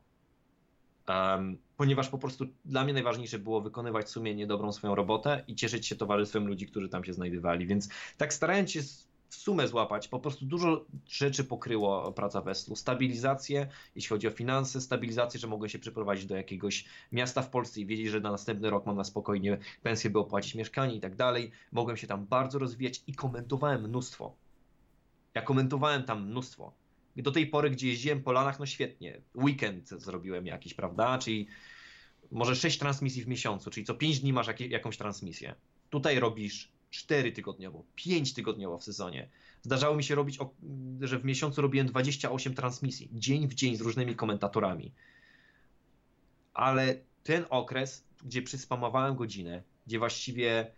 [1.76, 5.96] Ponieważ po prostu dla mnie najważniejsze było wykonywać sumiennie dobrą swoją robotę i cieszyć się
[5.96, 7.66] towarzystwem ludzi, którzy tam się znajdowali.
[7.66, 8.80] Więc tak starając się
[9.28, 12.76] w sumę złapać, po prostu dużo rzeczy pokryło praca Westlu.
[12.76, 17.80] Stabilizację, jeśli chodzi o finanse, stabilizację, że mogłem się przeprowadzić do jakiegoś miasta w Polsce
[17.80, 21.16] i wiedzieć, że na następny rok mam na spokojnie pensję, by opłacić mieszkanie i tak
[21.16, 21.50] dalej.
[21.72, 24.34] Mogłem się tam bardzo rozwijać i komentowałem mnóstwo.
[25.34, 26.72] Ja komentowałem tam mnóstwo.
[27.22, 29.20] Do tej pory, gdzie jeździłem po lanach, no świetnie.
[29.34, 31.18] Weekend zrobiłem jakiś, prawda?
[31.18, 31.46] Czyli
[32.30, 35.54] może 6 transmisji w miesiącu, czyli co 5 dni masz jakie, jakąś transmisję.
[35.90, 39.28] Tutaj robisz 4 tygodniowo, 5 tygodniowo w sezonie.
[39.62, 40.38] Zdarzało mi się robić,
[41.00, 44.92] że w miesiącu robiłem 28 transmisji, dzień w dzień z różnymi komentatorami.
[46.54, 50.72] Ale ten okres, gdzie przyspamowałem godzinę, gdzie właściwie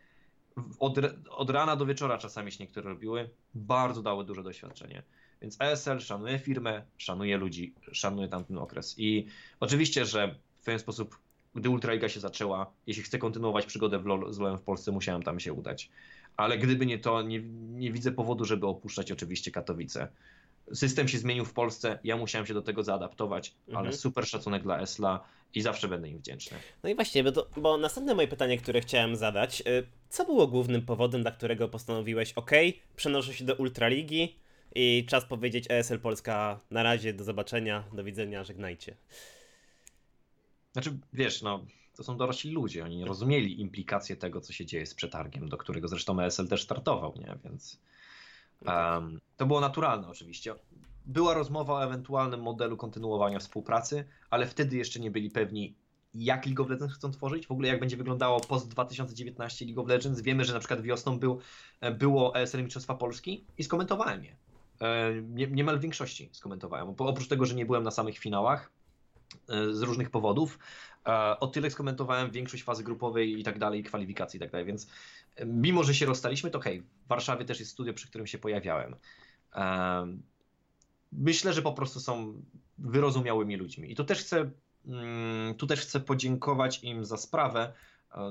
[0.79, 0.99] od,
[1.31, 5.03] od rana do wieczora czasami się niektóre robiły, bardzo dały duże doświadczenie.
[5.43, 8.95] Więc ESL szanuje firmę, szanuje ludzi, szanuje tamten okres.
[8.99, 9.27] I
[9.61, 11.19] oczywiście, że w ten sposób,
[11.55, 15.23] gdy Ultraliga się zaczęła, jeśli chcę kontynuować przygodę w LoL z LoLem w Polsce, musiałem
[15.23, 15.91] tam się udać.
[16.37, 17.41] Ale gdyby nie to, nie,
[17.73, 20.09] nie widzę powodu, żeby opuszczać oczywiście Katowice.
[20.75, 23.87] System się zmienił w Polsce, ja musiałem się do tego zaadaptować, Mhm.
[23.87, 25.25] ale super szacunek dla Esla
[25.55, 26.57] i zawsze będę im wdzięczny.
[26.83, 30.47] No i właśnie, bo, to, bo następne moje pytanie, które chciałem zadać, y, co było
[30.47, 32.51] głównym powodem, dla którego postanowiłeś, ok,
[32.97, 34.37] przenoszę się do Ultraligi
[34.75, 38.97] i czas powiedzieć ESL Polska na razie, do zobaczenia, do widzenia, żegnajcie.
[40.73, 44.87] Znaczy, wiesz, no, to są dorośli ludzie, oni nie rozumieli implikacji tego, co się dzieje
[44.87, 47.39] z przetargiem, do którego zresztą ESL też startował, nie?
[47.45, 47.81] Więc
[48.67, 50.55] em, to było naturalne oczywiście.
[51.07, 55.75] Była rozmowa o ewentualnym modelu kontynuowania współpracy, ale wtedy jeszcze nie byli pewni,
[56.15, 59.89] jak League of Legends chcą tworzyć, w ogóle jak będzie wyglądało post 2019 League of
[59.89, 60.21] Legends.
[60.21, 61.41] Wiemy, że na przykład wiosną był,
[61.81, 64.37] e, było ESL Mistrzostwa Polski i skomentowałem je.
[64.83, 66.95] E, Nie, niemal w większości skomentowałem.
[66.95, 68.73] Bo Oprócz tego, że nie byłem na samych finałach
[69.49, 70.59] e, z różnych powodów,
[71.07, 74.87] e, o tyle skomentowałem większość fazy grupowej i tak dalej, kwalifikacji i tak dalej, więc
[75.47, 78.97] mimo, że się rozstaliśmy, to hej, w Warszawie też jest studio, przy którym się pojawiałem.
[79.53, 80.23] Em,
[81.13, 82.43] Myślę, że po prostu są
[82.79, 83.93] wyrozumiałymi ludźmi.
[83.93, 84.51] I tu też chcę,
[84.87, 87.73] mm, tu też chcę podziękować im za sprawę.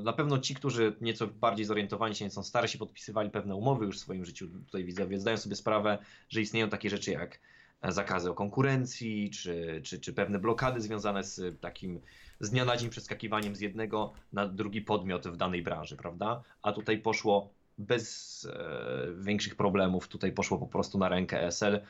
[0.04, 4.00] Na pewno ci, którzy nieco bardziej zorientowani się, są starsi, podpisywali pewne umowy już w
[4.00, 5.98] swoim życiu, tutaj widzowie, zdają sobie sprawę,
[6.30, 7.40] że istnieją takie rzeczy jak
[7.82, 12.02] e, zakazy o konkurencji, czy, czy, czy pewne blokady związane z takim
[12.40, 16.44] z dnia na dzień przeskakiwaniem z jednego na drugi podmiot w danej branży, prawda?
[16.62, 21.82] A tutaj poszło bez e, większych problemów, tutaj poszło po prostu na rękę ESL.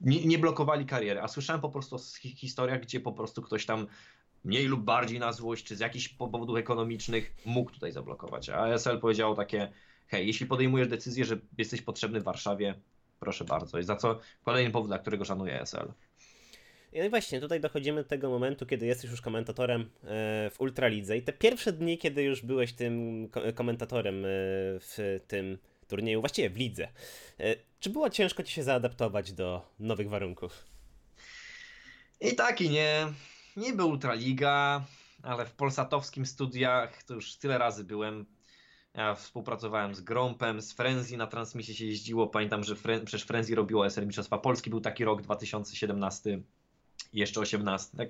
[0.00, 3.66] Nie, nie blokowali kariery, a słyszałem po prostu o hi- historiach, gdzie po prostu ktoś
[3.66, 3.86] tam
[4.46, 8.48] mniej lub bardziej na złość, czy z jakichś powodów ekonomicznych mógł tutaj zablokować.
[8.48, 9.72] A ESL powiedziało takie,
[10.06, 12.74] hej, jeśli podejmujesz decyzję, że jesteś potrzebny w Warszawie,
[13.20, 13.78] proszę bardzo.
[13.78, 15.92] I za co kolejny powód, dla którego szanuję ESL.
[16.92, 19.86] No i właśnie, tutaj dochodzimy do tego momentu, kiedy jesteś już komentatorem e,
[20.50, 24.28] w Ultralidze i te pierwsze dni, kiedy już byłeś tym ko- komentatorem e,
[24.80, 26.88] w tym turnieju, właściwie w lidze.
[27.40, 30.64] E, Czy było ciężko ci się zaadaptować do nowych warunków?
[32.20, 33.06] I tak i nie.
[33.56, 34.84] Niby Ultraliga,
[35.22, 38.26] ale w polsatowskim studiach to już tyle razy byłem.
[38.94, 42.26] Ja współpracowałem z Grompem, z Frenzy, na transmisję się jeździło.
[42.26, 46.40] Pamiętam, że Fren przecież Frenzy robiło SR Mistrzostwa Polski, był taki rok 2017.
[47.12, 47.96] i jeszcze 18.
[47.96, 48.08] Tak?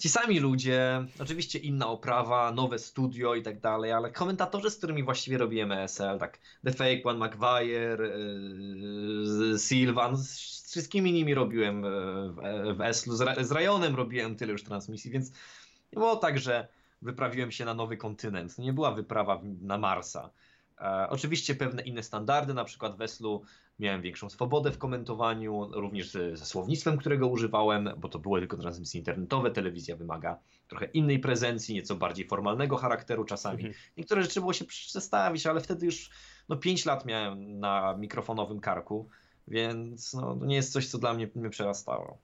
[0.00, 5.02] Ci sami ludzie, oczywiście inna oprawa, nowe studio i tak dalej, ale komentatorzy, z którymi
[5.02, 11.88] właściwie robiłem ESL, tak The Fake One, Maguire, yy, Sylvan, z wszystkimi nimi robiłem e,
[12.28, 15.30] w, w Eslu, z, z Rajonem robiłem tyle już transmisji, więc
[15.92, 16.68] nie było tak, że
[17.02, 18.58] wyprawiłem się na nowy kontynent.
[18.58, 20.30] Nie była wyprawa na Marsa.
[20.80, 23.42] E, oczywiście pewne inne standardy, na przykład w Eslu
[23.78, 28.56] miałem większą swobodę w komentowaniu, również ze, ze słownictwem, którego używałem, bo to były tylko
[28.56, 30.38] transmisje internetowe, telewizja wymaga
[30.68, 33.56] trochę innej prezencji, nieco bardziej formalnego charakteru czasami.
[33.56, 33.74] Mhm.
[33.96, 36.10] Niektóre rzeczy było się przestawić, ale wtedy już
[36.48, 39.08] no, 5 lat miałem na mikrofonowym karku,
[39.48, 42.18] więc no, to nie jest coś, co dla mnie, mnie przerastało.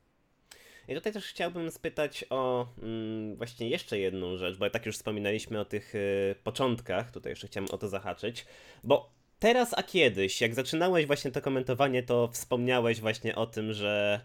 [0.88, 5.60] I tutaj też chciałbym spytać o mm, właśnie jeszcze jedną rzecz, bo tak już wspominaliśmy
[5.60, 8.46] o tych y, początkach, tutaj jeszcze chciałem o to zahaczyć,
[8.84, 14.20] bo teraz a kiedyś, jak zaczynałeś właśnie to komentowanie, to wspomniałeś właśnie o tym, że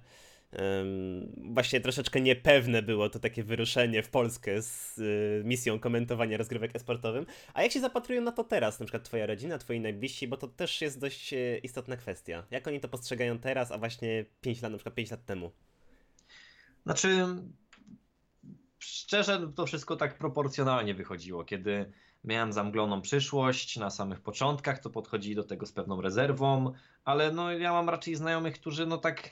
[1.38, 7.26] właśnie troszeczkę niepewne było to takie wyruszenie w Polskę z y, misją komentowania rozgrywek esportowym.
[7.54, 10.48] A jak się zapatrują na to teraz, na przykład twoja rodzina, twoi najbliżsi, bo to
[10.48, 12.44] też jest dość y, istotna kwestia.
[12.52, 15.52] Jak oni to postrzegają teraz, a właśnie 5 lat, na przykład 5 lat temu?
[16.84, 17.26] Znaczy,
[18.80, 21.44] szczerze, to wszystko tak proporcjonalnie wychodziło.
[21.44, 21.92] Kiedy
[22.24, 26.74] miałem zamgloną przyszłość na samych początkach, to podchodzili do tego z pewną rezerwą,
[27.06, 29.30] ale no, ja mam raczej znajomych, którzy no tak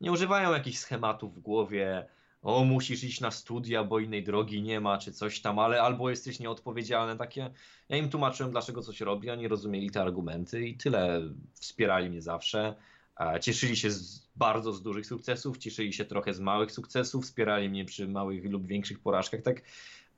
[0.00, 2.08] nie używają jakichś schematów w głowie.
[2.42, 6.10] O, musisz iść na studia, bo innej drogi nie ma, czy coś tam, ale albo
[6.10, 7.16] jesteś nieodpowiedzialny.
[7.16, 7.50] Takie.
[7.88, 11.20] Ja im tłumaczyłem, dlaczego coś robię, oni rozumieli te argumenty i tyle.
[11.54, 12.74] Wspierali mnie zawsze.
[13.20, 17.68] E, Cieszyli się z, bardzo z dużych sukcesów, cieszyli się trochę z małych sukcesów, wspierali
[17.68, 19.42] mnie przy małych lub większych porażkach.
[19.42, 19.62] Tak,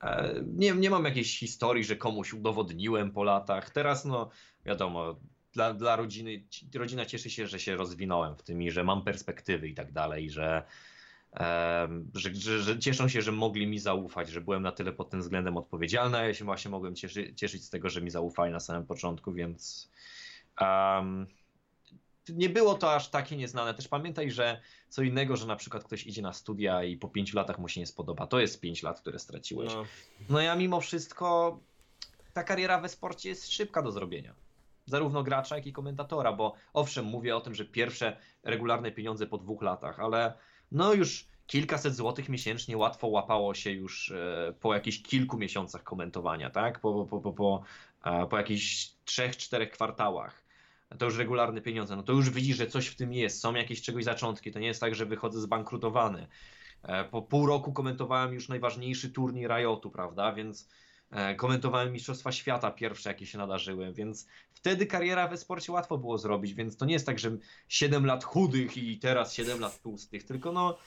[0.03, 3.69] e, nie, nie mam jakiejś historii, że komuś udowodniłem po latach.
[3.69, 4.29] Teraz, no
[4.65, 5.15] wiadomo,
[5.53, 6.43] dla, dla rodziny,
[6.75, 10.29] rodzina cieszy się, że się rozwinąłem w tym i że mam perspektywy i tak dalej,
[10.29, 10.63] że,
[11.31, 15.09] em, że, że, że cieszą się, że mogli mi zaufać, że byłem na tyle pod
[15.09, 18.59] tym względem odpowiedzialny, ja się właśnie mogłem cieszy, cieszyć z tego, że mi zaufali na
[18.59, 19.91] samym początku, więc
[20.61, 21.27] em,
[22.29, 23.73] nie było to aż takie nieznane.
[23.73, 27.37] Też pamiętaj, że co innego, że na przykład ktoś idzie na studia i po pięciu
[27.37, 28.27] latach mu się nie spodoba.
[28.27, 29.73] To jest pięć lat, które straciłeś.
[29.73, 29.85] No,
[30.29, 31.59] No ja mimo wszystko
[32.33, 34.33] ta kariera we sporcie jest szybka do zrobienia.
[34.85, 39.37] Zarówno gracza, jak i komentatora, bo owszem, mówię o tym, że pierwsze regularne pieniądze po
[39.37, 40.33] dwóch latach, ale
[40.71, 46.49] no już kilkaset złotych miesięcznie łatwo łapało się już e, po jakichś kilku miesiącach komentowania,
[46.49, 46.79] tak?
[46.79, 47.63] Po, po, po, po,
[48.29, 50.46] po jakichś trzech, czterech kwartałach.
[50.99, 51.95] To już regularne pieniądze.
[51.95, 54.51] No to już widzisz, że coś w tym jest, są jakieś czegoś zaczątki.
[54.51, 56.27] To nie jest tak, że wychodzę zbankrutowany.
[56.83, 60.33] E, Po pół roku komentowałem już najważniejszy turniej Riotu, prawda?
[60.33, 60.69] Więc
[61.11, 66.17] e, komentowałem Mistrzostwa Świata pierwsze, jakie się nadarzyły, więc wtedy kariera we sporcie łatwo było
[66.17, 70.23] zrobić, więc to nie jest tak, że 7 lat chudych i teraz 7 lat tłustych,
[70.23, 70.77] tylko no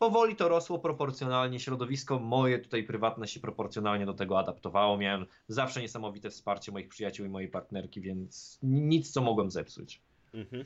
[0.00, 5.80] powoli to rosło proporcjonalnie, środowisko moje tutaj prywatne się proporcjonalnie do tego adaptowało, miałem zawsze
[5.80, 10.00] niesamowite wsparcie moich przyjaciół i mojej partnerki, więc nic, co mogłem zepsuć.
[10.34, 10.64] Mhm.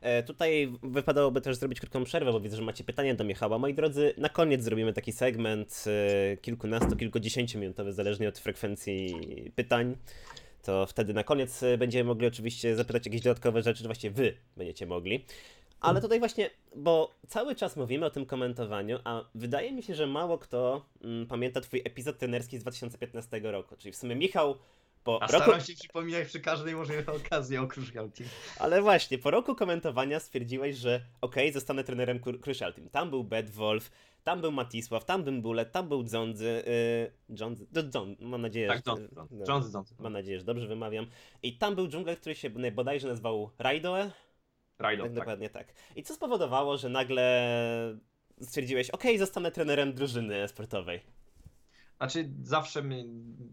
[0.00, 3.58] E, Tutaj wypadałoby też zrobić krótką przerwę, bo widzę, że macie pytania do Michała.
[3.58, 9.14] Moi drodzy, na koniec zrobimy taki segment e, kilkunastu, kilkudziesięciominutowy, zależnie od frekwencji
[9.54, 9.96] pytań.
[10.62, 14.86] To wtedy na koniec będziemy mogli oczywiście zapytać jakieś dodatkowe rzeczy, że właściwie wy będziecie
[14.86, 15.24] mogli.
[15.86, 20.06] Ale tutaj właśnie, bo cały czas mówimy o tym komentowaniu, a wydaje mi się, że
[20.06, 23.76] mało kto mm, pamięta twój epizod trenerski z 2015 roku.
[23.76, 24.56] Czyli w sumie Michał
[25.04, 25.44] po A roku...
[25.44, 28.30] staram się przypominać przy każdej możliwej okazji o Crucial Team.
[28.58, 32.88] Ale właśnie, po roku komentowania stwierdziłeś, że okej, zostanę trenerem Cru- Crucial Team.
[32.88, 33.90] Tam był Bad Wolf,
[34.24, 36.62] tam był Matisław, tam był Bullet, tam był Dządzy,
[37.28, 38.82] yy, do- Dżon, mam nadzieję, Tak, że...
[38.90, 39.84] Johnson, no, Johnson, Johnson.
[39.98, 41.06] Mam nadzieję, że dobrze wymawiam.
[41.42, 44.10] I tam był dżungler, który się bodajże nazywał Raidoe,
[44.78, 45.18] Rajdo, tak, tak.
[45.18, 45.72] dokładnie tak.
[45.96, 47.50] I co spowodowało, że nagle
[48.40, 51.00] stwierdziłeś, okej, zostanę trenerem drużyny sportowej.
[51.96, 52.82] Znaczy, zawsze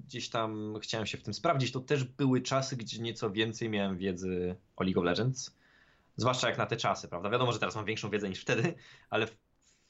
[0.05, 1.71] gdzieś tam chciałem się w tym sprawdzić.
[1.71, 5.57] To też były czasy, gdzie nieco więcej miałem wiedzy o League of Legends.
[6.17, 7.29] Zwłaszcza jak na te czasy, prawda?
[7.29, 8.73] Wiadomo, że teraz mam większą wiedzę niż wtedy,
[9.09, 9.37] ale w,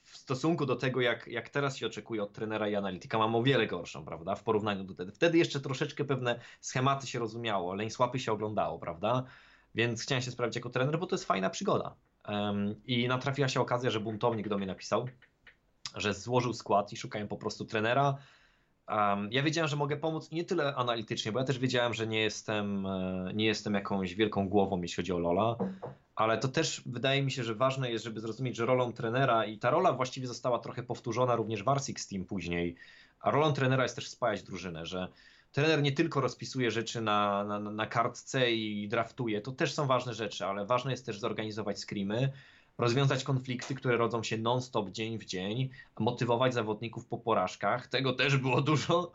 [0.03, 3.43] w stosunku do tego, jak, jak teraz się oczekuje od trenera i analityka, mam o
[3.43, 4.35] wiele gorszą, prawda?
[4.35, 5.11] W porównaniu do wtedy.
[5.11, 9.23] Wtedy jeszcze troszeczkę pewne schematy się rozumiało, lane swapy się oglądało, prawda?
[9.75, 11.95] Więc chciałem się sprawdzić jako trener, bo to jest fajna przygoda.
[12.85, 15.07] I natrafiła się okazja, że buntownik do mnie napisał,
[15.95, 18.17] że złożył skład i szukałem po prostu trenera.
[19.29, 22.85] Ja wiedziałem, że mogę pomóc nie tyle analitycznie, bo ja też wiedziałem, że nie jestem,
[22.85, 25.55] e, nie jestem jakąś wielką głową, jeśli chodzi o Lola,
[26.15, 29.57] ale to też wydaje mi się, że ważne jest, żeby zrozumieć, że rolą trenera i
[29.57, 32.75] ta rola właściwie została trochę powtórzona również w Arsix Team później,
[33.19, 35.07] a rolą trenera jest też spajać drużynę, że
[35.53, 40.13] trener nie tylko rozpisuje rzeczy na, na, na kartce i draftuje, to też są ważne
[40.13, 42.31] rzeczy, ale ważne jest też zorganizować screamy,
[42.77, 47.87] rozwiązać konflikty, które rodzą się non-stop dzień w dzień, motywować zawodników po porażkach.
[47.87, 49.11] Tego też było dużo.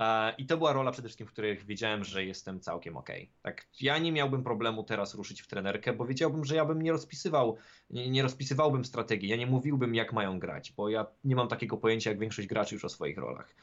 [0.00, 3.08] E, I to była rola przede wszystkim, w której wiedziałem, że jestem całkiem ok.
[3.42, 6.92] Tak, ja nie miałbym problemu teraz ruszyć w trenerkę, bo wiedziałbym, że ja bym nie
[6.92, 7.56] rozpisywał,
[7.90, 11.76] nie, nie rozpisywałbym strategii, ja nie mówiłbym, jak mają grać, bo ja nie mam takiego
[11.76, 13.54] pojęcia, jak większość graczy już o swoich rolach.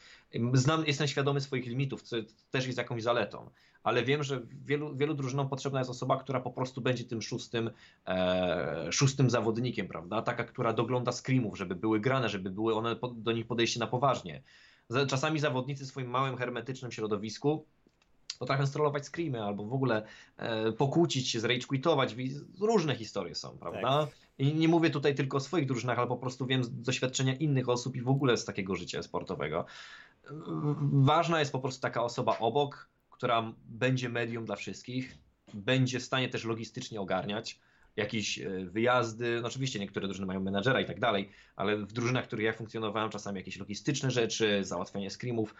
[0.53, 2.15] Znam, jestem świadomy swoich limitów, co
[2.51, 3.49] też jest jakąś zaletą,
[3.83, 7.69] ale wiem, że wielu, wielu drużynom potrzebna jest osoba, która po prostu będzie tym szóstym,
[8.07, 10.21] e, szóstym zawodnikiem, prawda?
[10.21, 14.43] Taka, która dogląda screamów, żeby były grane, żeby były one do nich podejście na poważnie
[15.07, 17.65] czasami zawodnicy w swoim małym, hermetycznym środowisku
[18.39, 20.05] potrafią strollować screamy albo w ogóle
[20.37, 22.15] e, pokłócić się, quitować.
[22.59, 23.81] Różne historie są, prawda?
[23.81, 24.09] Tak.
[24.37, 27.69] I nie mówię tutaj tylko o swoich drużynach, ale po prostu wiem z doświadczenia innych
[27.69, 29.65] osób i w ogóle z takiego życia sportowego.
[30.81, 35.17] Ważna jest po prostu taka osoba obok, która będzie medium dla wszystkich,
[35.53, 37.59] będzie w stanie też logistycznie ogarniać
[37.97, 39.39] jakieś e, wyjazdy.
[39.41, 42.53] No oczywiście niektóre drużyny mają menadżera i tak dalej, ale w drużynach, w których ja
[42.53, 45.55] funkcjonowałem, czasami jakieś logistyczne rzeczy, załatwianie screamów.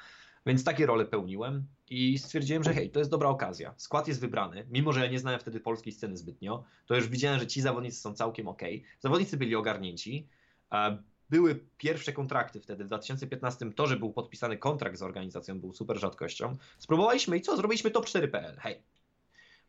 [0.46, 3.74] Więc takie role pełniłem i stwierdziłem, że hej, to jest dobra okazja.
[3.78, 7.40] Skład jest wybrany, mimo że ja nie znałem wtedy polskiej sceny zbytnio, to już widziałem,
[7.40, 8.62] że ci zawodnicy są całkiem ok.
[9.00, 10.28] Zawodnicy byli ogarnięci.
[11.30, 16.00] Były pierwsze kontrakty wtedy, w 2015 to, że był podpisany kontrakt z organizacją, był super
[16.00, 16.58] rzadkością.
[16.80, 17.58] Spróbowaliśmy i co?
[17.58, 18.58] Zrobiliśmy top 4.pl.
[18.60, 18.82] Hej,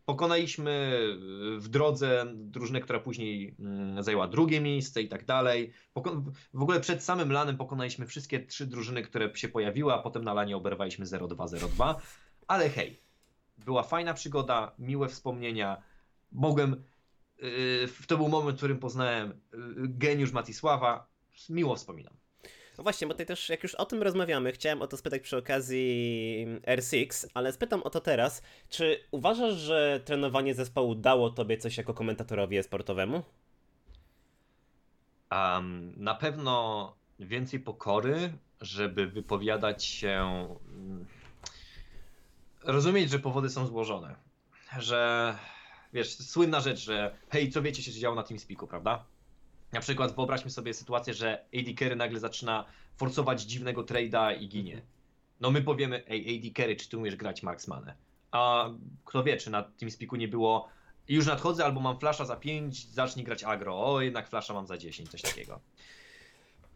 [0.09, 1.03] Pokonaliśmy
[1.59, 5.73] w drodze drużynę, która później mm, zajęła drugie miejsce i tak dalej.
[6.55, 10.35] W ogóle przed samym lanem pokonaliśmy wszystkie trzy drużyny, które się pojawiły, a potem na
[10.35, 11.95] lanie oberwaliśmy 0-2-0-2.
[12.47, 13.01] Ale hej,
[13.59, 15.83] była fajna przygoda, miłe wspomnienia.
[16.33, 16.85] Mogłem.
[17.43, 21.07] Yy, to był moment, w którym poznałem yy, geniusz Matisława.
[21.49, 22.18] Miło wspominam.
[22.79, 25.37] No właśnie, bo tutaj też jak już o tym rozmawiamy, chciałem o to spytać przy
[25.37, 28.43] okazji R6, ale spytam o to teraz.
[28.69, 33.23] Czy uważasz, że trenowanie zespołu dało tobie coś jako komentatorowi sportowemu?
[35.33, 40.47] Um, na pewno więcej pokory, żeby wypowiadać się.
[40.69, 41.07] Mm,
[42.65, 44.15] rozumieć, że powody są złożone.
[44.79, 45.35] Że
[45.93, 49.05] wiesz, słynna rzecz, że hej, co wiecie, się działo na TeamSpeaku, prawda?
[49.73, 52.65] Na przykład wyobraźmy sobie sytuację, że AD Carry nagle zaczyna
[52.97, 54.83] forsować dziwnego trade'a i ginie.
[55.41, 57.95] No my powiemy, ej AD Carry, czy ty umiesz grać Marksmanę?
[58.31, 58.71] A
[59.05, 60.69] kto wie, czy na TeamSpeaku nie było
[61.09, 63.87] już nadchodzę albo mam flasza za 5, zacznij grać agro.
[63.87, 65.61] O, jednak flasza mam za 10, coś takiego.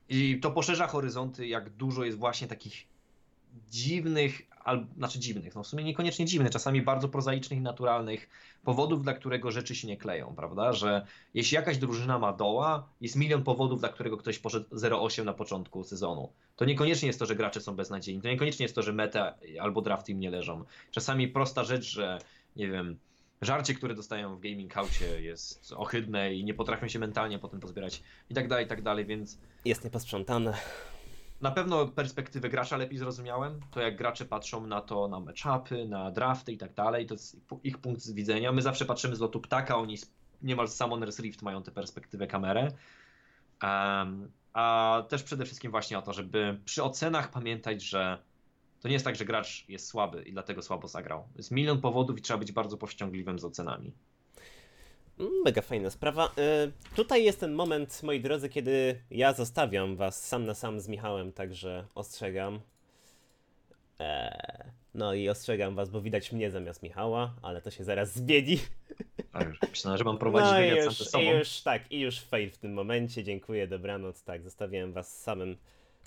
[0.09, 2.87] I to poszerza horyzonty, jak dużo jest właśnie takich
[3.71, 8.29] dziwnych, al, znaczy dziwnych, no w sumie niekoniecznie dziwnych, czasami bardzo prozaicznych i naturalnych
[8.65, 10.73] powodów, dla którego rzeczy się nie kleją, prawda?
[10.73, 15.33] Że jeśli jakaś drużyna ma doła, jest milion powodów, dla którego ktoś poszedł 0,8 na
[15.33, 16.33] początku sezonu.
[16.57, 19.83] To niekoniecznie jest to, że gracze są beznadziejni, to niekoniecznie jest to, że meta albo
[19.83, 20.65] drafty im nie leżą.
[20.91, 22.19] Czasami prosta rzecz, że
[22.57, 22.99] nie wiem,
[23.43, 28.03] żarcie, które dostają w gaming house'ie jest ohydne i nie potrafią się mentalnie potem pozbierać
[28.31, 29.39] i tak dalej, i tak dalej, więc...
[29.65, 30.55] Jest nieposprzątane
[31.43, 36.11] na pewno perspektywę gracza lepiej zrozumiałem, to jak gracze patrzą na to, na matchupy, na
[36.11, 38.53] drafty i tak dalej, to jest ich punkt widzenia.
[38.53, 39.99] My zawsze patrzymy z lotu ptaka, oni
[40.43, 42.69] niemal z Summoner's Rift mają tę perspektywę kamerę.
[43.63, 48.19] Um, a też przede wszystkim właśnie o to, żeby przy ocenach pamiętać, że
[48.81, 51.29] to nie jest tak, że gracz jest słaby i dlatego słabo zagrał.
[51.37, 53.93] Jest milion powodów i trzeba być bardzo powściągliwym z ocenami.
[55.45, 56.27] Mega fajna sprawa.
[56.27, 60.89] Y, tutaj jest ten moment, moi drodzy, kiedy ja zostawiam was sam na sam z
[60.89, 62.61] Michałem, także ostrzegam.
[63.99, 68.59] Eee, no i ostrzegam was, bo widać mnie zamiast Michała, ale to się zaraz zmieni.
[69.33, 71.25] A już myślałem, że mam prowadzić no wywiad już, sam ze sobą.
[71.25, 73.25] I już, tak, i już fail w tym momencie.
[73.25, 74.23] Dziękuję, dobranoc.
[74.23, 75.57] Tak, zostawiłem was samym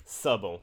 [0.04, 0.58] sobą.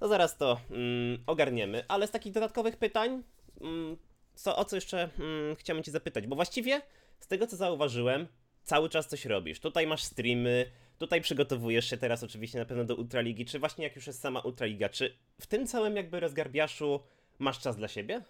[0.00, 3.22] To zaraz to mm, ogarniemy, ale z takich dodatkowych pytań,
[3.60, 3.96] mm,
[4.34, 6.80] co, o co jeszcze mm, chciałem cię zapytać, bo właściwie
[7.20, 8.26] z tego co zauważyłem,
[8.62, 9.60] cały czas coś robisz.
[9.60, 13.96] Tutaj masz streamy, tutaj przygotowujesz się teraz oczywiście na pewno do Ultraligi, czy właśnie jak
[13.96, 17.00] już jest sama Ultraliga, czy w tym całym jakby rozgarbiaszu
[17.38, 18.22] masz czas dla siebie?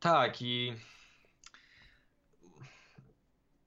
[0.00, 0.72] Tak i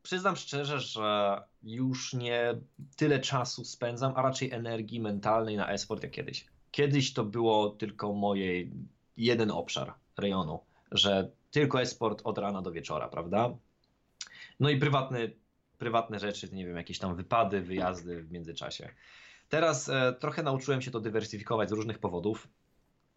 [0.04, 2.56] przyznam szczerze, że już nie
[2.96, 6.48] tyle czasu spędzam, a raczej energii mentalnej na esport jak kiedyś.
[6.72, 8.66] Kiedyś to było tylko moje
[9.18, 10.60] jeden obszar rejonu,
[10.92, 13.56] że tylko esport od rana do wieczora, prawda?
[14.60, 15.20] No i prywatne,
[15.78, 18.90] prywatne rzeczy, nie wiem, jakieś tam wypady, wyjazdy w międzyczasie.
[19.50, 22.48] Teraz e, trochę nauczyłem się to dywersyfikować z różnych powodów.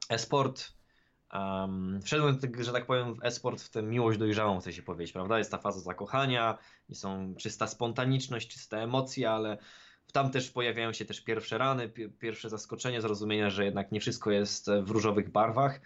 [0.09, 0.72] Esport,
[1.32, 5.38] um, wszedłem, że tak powiem, w esport w tę miłość dojrzałą, chcę się powiedzieć, prawda?
[5.38, 6.59] Jest ta faza zakochania,
[6.93, 9.59] są czysta spontaniczność, czyste emocje, ale
[10.12, 11.88] tam też pojawiają się też pierwsze rany,
[12.18, 15.80] pierwsze zaskoczenie, zrozumienia, że jednak nie wszystko jest w różowych barwach.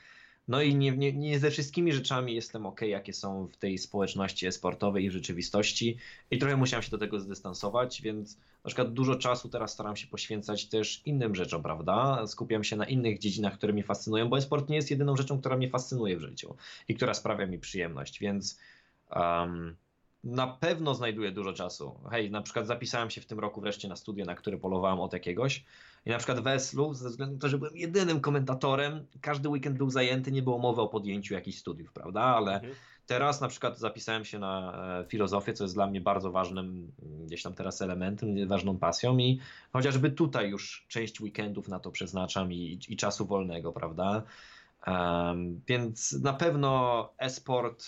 [0.48, 4.46] No i nie, nie, nie ze wszystkimi rzeczami jestem ok, jakie są w tej społeczności
[4.46, 5.96] e-sportowej i rzeczywistości.
[6.30, 10.06] I trochę musiałem się do tego zdystansować, więc na przykład dużo czasu teraz staram się
[10.06, 12.26] poświęcać też innym rzeczom, prawda?
[12.26, 15.56] Skupiam się na innych dziedzinach, które mnie fascynują, bo e-sport nie jest jedyną rzeczą, która
[15.56, 16.56] mnie fascynuje w życiu
[16.88, 18.58] i która sprawia mi przyjemność, więc
[19.16, 19.76] um,
[20.26, 22.00] na pewno znajduję dużo czasu.
[22.10, 25.12] Hej, na przykład zapisałem się w tym roku wreszcie na studia, na które polowałem od
[25.12, 25.64] jakiegoś.
[26.06, 29.78] I na przykład w Eslu, ze względu na to, że byłem jedynym komentatorem, każdy weekend
[29.78, 32.20] był zajęty, nie było mowy o podjęciu jakichś studiów, prawda?
[32.20, 32.74] Ale Mhm.
[33.06, 37.26] teraz na przykład zapisałem się na e, filozofię, co jest dla mnie bardzo ważnym mm,
[37.26, 39.40] gdzieś tam teraz elementem, ważną pasją i
[39.72, 44.22] chociażby tutaj już część weekendów na to przeznaczam i, i czasu wolnego, prawda?
[44.86, 47.86] Em, więc na pewno e-sport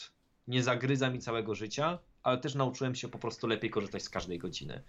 [0.49, 1.99] nie zagryza mi całego życia,
[2.29, 4.83] ale też nauczyłem się po prostu lepiej korzystać z każdej godziny.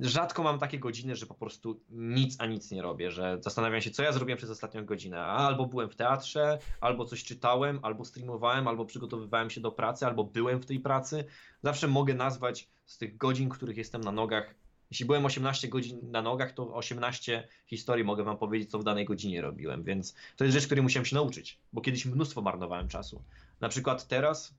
[0.00, 3.90] Rzadko mam takie godziny, że po prostu nic a nic nie robię, że zastanawiam się,
[3.90, 5.20] co ja zrobiłem przez ostatnią godzinę.
[5.20, 10.24] Albo byłem w teatrze, albo coś czytałem, albo streamowałem, albo przygotowywałem się do pracy, albo
[10.24, 11.24] byłem w tej pracy.
[11.62, 14.54] Zawsze mogę nazwać z tych godzin, których jestem na nogach.
[14.90, 19.04] Jeśli byłem 18 godzin na nogach, to 18 historii mogę wam powiedzieć, co w danej
[19.04, 23.22] godzinie robiłem, więc to jest rzecz, której musiałem się nauczyć, bo kiedyś mnóstwo marnowałem czasu.
[23.60, 24.54] Na przykład teraz,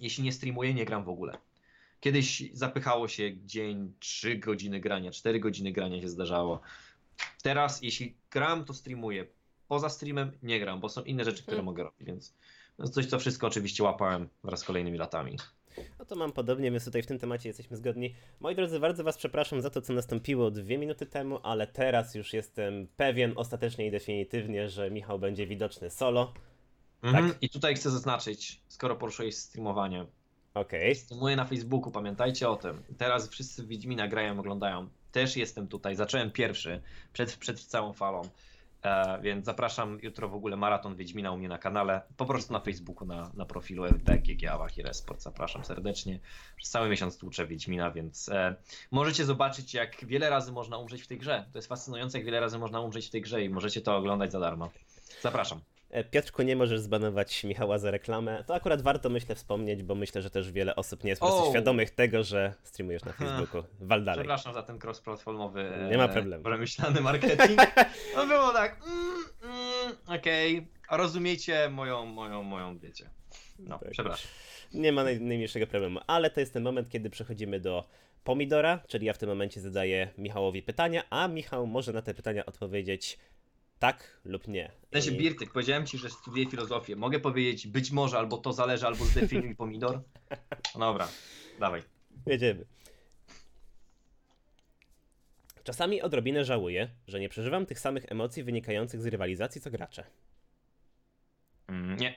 [0.00, 1.38] jeśli nie streamuję, nie gram w ogóle.
[2.00, 6.60] Kiedyś zapychało się dzień, 3 godziny grania, 4 godziny grania się zdarzało.
[7.42, 9.26] Teraz, jeśli gram, to streamuję.
[9.68, 11.64] Poza streamem nie gram, bo są inne rzeczy, które Hmm.
[11.64, 12.34] mogę robić, więc
[12.92, 15.36] coś, co wszystko oczywiście łapałem wraz z kolejnymi latami.
[15.98, 18.14] No to mam podobnie, więc tutaj w tym temacie jesteśmy zgodni.
[18.40, 22.32] Moi drodzy, bardzo Was przepraszam za to, co nastąpiło dwie minuty temu, ale teraz już
[22.32, 26.32] jestem pewien ostatecznie i definitywnie, że Michał będzie widoczny solo.
[27.02, 27.34] Mhm.
[27.40, 30.06] I tutaj chcę zaznaczyć, skoro poruszyłeś streamowanie.
[30.54, 30.94] Okej.
[30.94, 32.82] Streamuję na Facebooku, pamiętajcie o tym.
[32.98, 34.88] Teraz wszyscy Wiedźmina grają, oglądają.
[35.12, 36.82] Też jestem tutaj, zacząłem pierwszy,
[37.12, 38.22] przed, przed całą falą.
[38.82, 42.02] E, więc zapraszam jutro w ogóle maraton Wiedźmina u mnie na kanale.
[42.16, 45.22] Po prostu na Facebooku, na, na profilu FBGG Awach i Resport.
[45.22, 46.20] Zapraszam serdecznie.
[46.56, 48.56] Przez cały miesiąc tłuczę Wiedźmina, więc e,
[48.90, 51.46] możecie zobaczyć, jak wiele razy można umrzeć w tej grze.
[51.52, 54.32] To jest fascynujące, jak wiele razy można umrzeć w tej grze i możecie to oglądać
[54.32, 54.70] za darmo.
[55.22, 55.60] Zapraszam.
[55.92, 58.44] E, Piotrku, nie możesz zbanować Michała za reklamę.
[58.46, 61.44] To akurat warto, myślę, wspomnieć, bo myślę, że też wiele osób nie jest po prostu
[61.46, 61.50] O!
[61.50, 63.12] świadomych tego, że streamujesz na.
[63.12, 63.64] Facebooku.
[63.80, 64.20] Wal dalej.
[64.20, 66.44] Przepraszam za ten cross-platformowy Nie ma e, problemu.
[66.44, 67.60] przemyślany marketing.
[68.16, 73.10] No było tak, mm, mm, okej, A rozumiecie moją, moją, moją, wiecie.
[73.58, 73.90] No, Tak.
[73.90, 74.30] przepraszam.
[74.74, 77.84] Nie ma naj, najmniejszego problemu, ale to jest ten moment, kiedy przechodzimy do
[78.24, 82.46] pomidora, czyli ja w tym momencie zadaję Michałowi pytania, a Michał może na te pytania
[82.46, 83.18] odpowiedzieć
[83.82, 84.72] tak lub nie.
[84.90, 86.96] W sensie, Birtyk, powiedziałem ci, że studiuję filozofię.
[86.96, 90.02] Mogę powiedzieć być może, albo to zależy, albo zdefiniuj pomidor?
[90.74, 91.08] No dobra,
[91.60, 91.82] dawaj.
[92.26, 92.64] Jedziemy.
[95.64, 100.04] Czasami odrobinę żałuję, że nie przeżywam tych samych emocji wynikających z rywalizacji co gracze.
[101.68, 102.14] Mm, nie.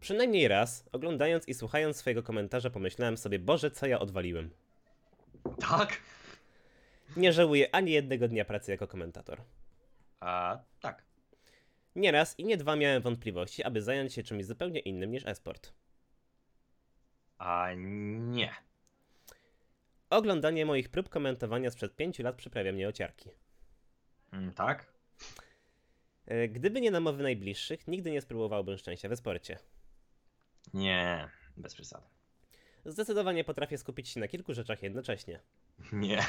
[0.00, 4.50] Przynajmniej raz, oglądając i słuchając swojego komentarza, pomyślałem sobie, Boże, co ja odwaliłem.
[5.58, 6.00] Tak?
[7.16, 9.40] Nie żałuję ani jednego dnia pracy jako komentator.
[10.24, 11.04] A, tak.
[11.96, 15.72] Nieraz i nie dwa miałem wątpliwości, aby zająć się czymś zupełnie innym niż esport.
[17.38, 18.54] A nie.
[20.10, 23.30] Oglądanie moich prób komentowania sprzed pięciu lat przyprawia mnie ociarki.
[24.32, 24.92] Mm, tak?
[26.26, 29.58] E, Gdyby nie namowy najbliższych, nigdy nie spróbowałbym szczęścia we sporcie.
[30.74, 31.28] Nie.
[31.56, 32.06] Bez przesady.
[32.84, 35.40] Zdecydowanie potrafię skupić się na kilku rzeczach jednocześnie.
[35.92, 36.22] Nie.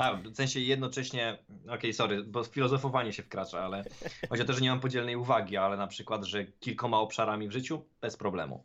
[0.00, 1.38] A, w sensie jednocześnie,
[1.68, 3.84] okej, sorry, bo filozofowanie się wkracza, ale
[4.28, 7.52] chodzi o to, że nie mam podzielnej uwagi, ale na przykład, że kilkoma obszarami w
[7.52, 8.64] życiu bez problemu.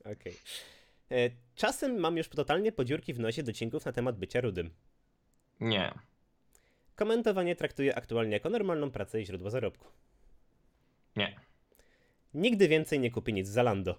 [0.00, 0.36] Okej.
[1.10, 4.70] E, Czasem mam już totalnie podziurki w nosie docinków na temat bycia rudym.
[5.60, 5.94] Nie.
[6.96, 9.88] Komentowanie traktuję aktualnie jako normalną pracę i źródło zarobku.
[11.16, 11.36] Nie.
[12.34, 13.98] Nigdy więcej nie kupię nic z Zalando.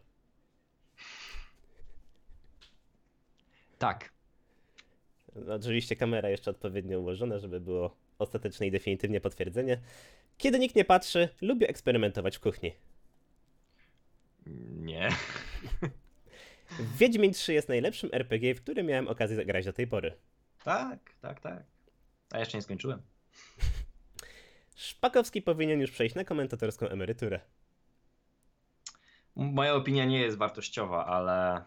[3.80, 4.15] Tak.
[5.50, 9.78] Oczywiście kamera jeszcze odpowiednio ułożona, żeby było ostateczne i definitywnie potwierdzenie.
[10.38, 12.72] Kiedy nikt nie patrzy, lubię eksperymentować w kuchni.
[14.76, 15.10] Nie.
[17.00, 20.14] Wiedźmin 3 jest najlepszym RPG, w którym miałem okazję zagrać do tej pory.
[20.64, 21.64] Tak, tak, tak.
[22.32, 23.02] A jeszcze nie skończyłem.
[24.76, 27.40] Szpakowski powinien już przejść na komentatorską emeryturę.
[29.36, 31.64] Moja opinia nie jest wartościowa, ale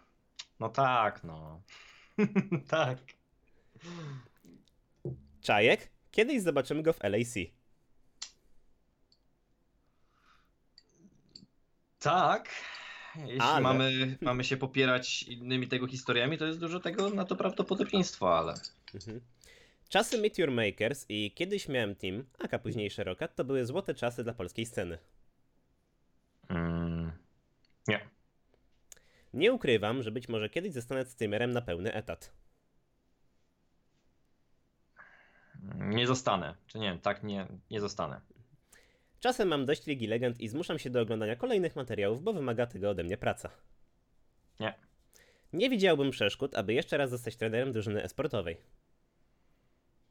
[0.60, 1.62] no tak, no.
[2.68, 2.98] tak.
[5.42, 5.88] Czajek?
[6.10, 7.34] Kiedyś zobaczymy go w LAC.
[11.98, 12.48] Tak.
[13.16, 17.36] Jeśli Ale- mamy, mamy się popierać innymi tego historiami, to jest dużo tego na to
[17.36, 18.54] prawdopodobieństwo, ale.
[18.94, 19.20] Mhm.
[19.88, 24.32] Czasy Meteor Makers i kiedyś miałem team, aka późniejsze Rocket, to były złote czasy dla
[24.34, 24.98] polskiej sceny.
[26.48, 27.12] Mm,
[27.88, 28.08] nie.
[29.34, 32.32] Nie ukrywam, że być może kiedyś zostanę streamerem na pełny etat.
[35.78, 36.54] Nie zostanę.
[36.66, 38.20] Czy nie, tak nie, nie zostanę.
[39.20, 42.90] Czasem mam dość Ligi Legend i zmuszam się do oglądania kolejnych materiałów, bo wymaga tego
[42.90, 43.50] ode mnie praca.
[44.60, 44.74] Nie.
[45.52, 48.56] Nie widziałbym przeszkód, aby jeszcze raz zostać trenerem drużyny esportowej.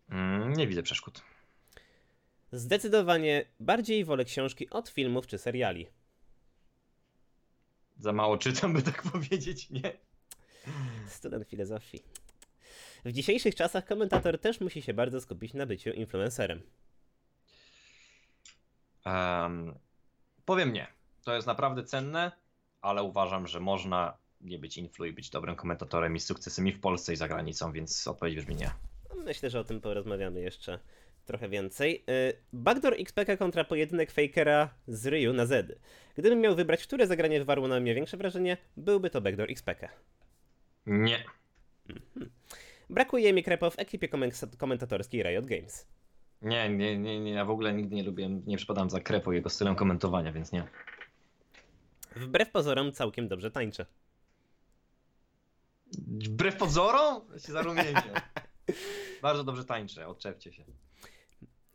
[0.10, 1.22] Mm, nie widzę przeszkód.
[2.52, 5.88] Zdecydowanie bardziej wolę książki od filmów czy seriali.
[7.98, 9.98] Za mało czytam, by tak powiedzieć, nie.
[11.08, 12.04] Student filozofii.
[13.06, 16.62] W dzisiejszych czasach komentator też musi się bardzo skupić na byciu influencerem.
[19.06, 19.76] Um,
[20.45, 20.88] powiem nie.
[21.24, 22.32] To jest naprawdę cenne,
[22.82, 26.72] ale uważam, że można nie być influ i być dobrym komentatorem i z sukcesem i
[26.72, 28.72] w Polsce i za granicą, więc odpowiedź brzmi nie.
[29.16, 30.80] Myślę, że o tym porozmawiamy jeszcze
[31.26, 32.04] trochę więcej.
[32.10, 35.80] Y, Backdoor XPK kontra pojedynek Fakera z Ryu na Z.
[36.18, 39.89] Gdybym miał wybrać, które zagranie wywarło na mnie większe wrażenie, byłby to Backdoor XPK.
[40.86, 41.24] Nie.
[42.90, 44.10] Brakuje mi krepa w ekipie
[44.58, 45.88] komentatorskiej Riot Games.
[46.42, 49.50] Nie, nie, nie, nie, ja w ogóle nigdy nie lubiłem, nie przypadam za Krepo jego
[49.50, 50.68] stylem komentowania, więc nie.
[52.16, 53.86] Wbrew pozorom całkiem dobrze tańczę.
[55.98, 57.22] Wbrew pozorom?
[57.32, 58.04] Się zarumienię.
[59.22, 60.64] Bardzo dobrze tańczę, odczepcie się.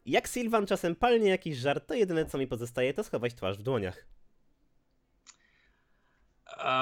[0.07, 3.63] Jak Sylvan czasem palnie jakiś żart, to jedyne co mi pozostaje to schować twarz w
[3.63, 4.07] dłoniach.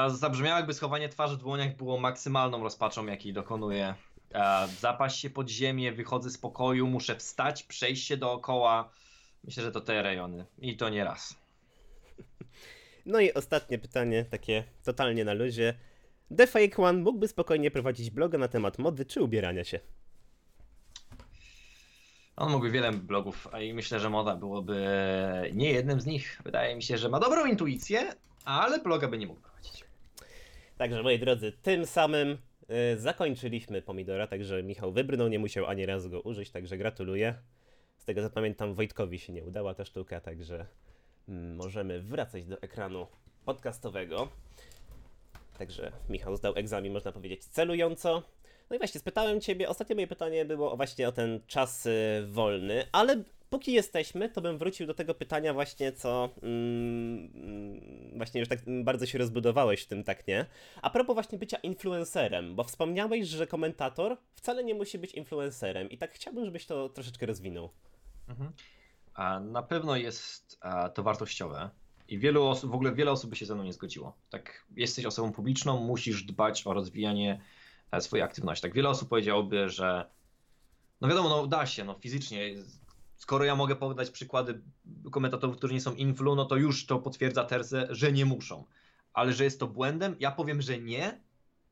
[0.09, 3.95] Zabrzmiało jakby schowanie twarzy w dłoniach było maksymalną rozpaczą, jakiej dokonuję.
[4.35, 8.93] A Zapaść się pod ziemię, wychodzę z pokoju, muszę wstać, przejść się dookoła.
[9.45, 10.47] Myślę, że to te rejony.
[10.59, 11.37] I to nie raz.
[13.07, 15.74] No i ostatnie pytanie, takie totalnie na luzie.
[16.37, 19.81] The Fake One mógłby spokojnie prowadzić bloga na temat mody czy ubierania się.
[22.37, 24.87] On mógłby wiele blogów, a i myślę, że moda byłoby
[25.53, 26.41] nie jednym z nich.
[26.45, 28.14] Wydaje mi się, że ma dobrą intuicję,
[28.45, 29.85] ale bloga by nie mógł prowadzić.
[30.78, 32.39] Także moi drodzy, tym samym
[32.96, 37.34] zakończyliśmy Pomidora, także Michał wybrnął, nie musiał ani razu go użyć, także gratuluję.
[37.96, 40.66] Z tego co pamiętam Wojtkowi się nie udała ta sztuka, także
[41.28, 43.06] mm, możemy wracać do ekranu
[43.44, 44.28] podcastowego.
[45.58, 48.22] Także Michał zdał egzamin, można powiedzieć, celująco.
[48.70, 52.84] No i właśnie, spytałem Ciebie, ostatnie moje pytanie było właśnie o ten czas y, wolny,
[52.92, 58.59] ale póki jesteśmy, to bym wrócił do tego pytania właśnie, co mm, właśnie już tak
[58.84, 60.46] bardzo się rozbudowałeś w tym, tak nie?
[60.82, 65.98] A propos właśnie bycia influencerem, bo wspomniałeś, że komentator wcale nie musi być influencerem i
[65.98, 67.70] tak chciałbym, żebyś to troszeczkę rozwinął.
[69.14, 71.70] A na pewno jest a, to wartościowe
[72.09, 74.16] i wielu w ogóle wiele osób by się ze mną nie zgodziło.
[74.30, 77.40] Tak, jesteś osobą publiczną, musisz dbać o rozwijanie
[77.92, 78.62] e, swojej aktywności.
[78.62, 80.11] Tak, wiele osób powiedziałoby, że
[81.01, 82.55] no wiadomo, no da się, no fizycznie.
[83.20, 84.60] Skoro ja mogę podać przykłady
[85.10, 88.64] komentatorów, którzy nie są influ, no to już to potwierdza tezę, że nie muszą.
[89.12, 91.20] Ale że jest to błędem, ja powiem, że nie.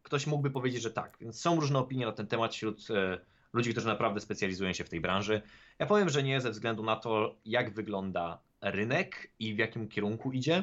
[0.03, 1.16] Ktoś mógłby powiedzieć, że tak.
[1.20, 3.18] Więc są różne opinie na ten temat wśród e,
[3.53, 5.42] ludzi, którzy naprawdę specjalizują się w tej branży.
[5.78, 10.32] Ja powiem, że nie ze względu na to, jak wygląda rynek i w jakim kierunku
[10.32, 10.62] idzie.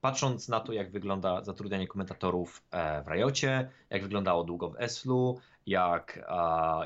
[0.00, 5.40] Patrząc na to, jak wygląda zatrudnianie komentatorów e, w Riocie, jak wyglądało długo w Eslu,
[5.66, 6.28] jak,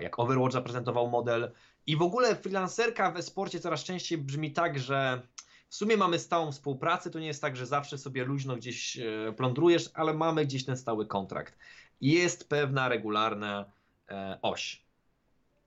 [0.01, 1.53] jak Overwatch zaprezentował model
[1.87, 5.23] i w ogóle freelancerka w sporcie coraz częściej brzmi tak, że
[5.69, 9.33] w sumie mamy stałą współpracę, to nie jest tak, że zawsze sobie luźno gdzieś e,
[9.37, 11.59] plądrujesz, ale mamy gdzieś ten stały kontrakt.
[12.01, 13.65] Jest pewna regularna
[14.09, 14.83] e, oś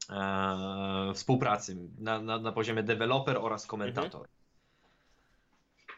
[0.09, 4.28] e, współpracy na, na, na poziomie deweloper oraz komentator.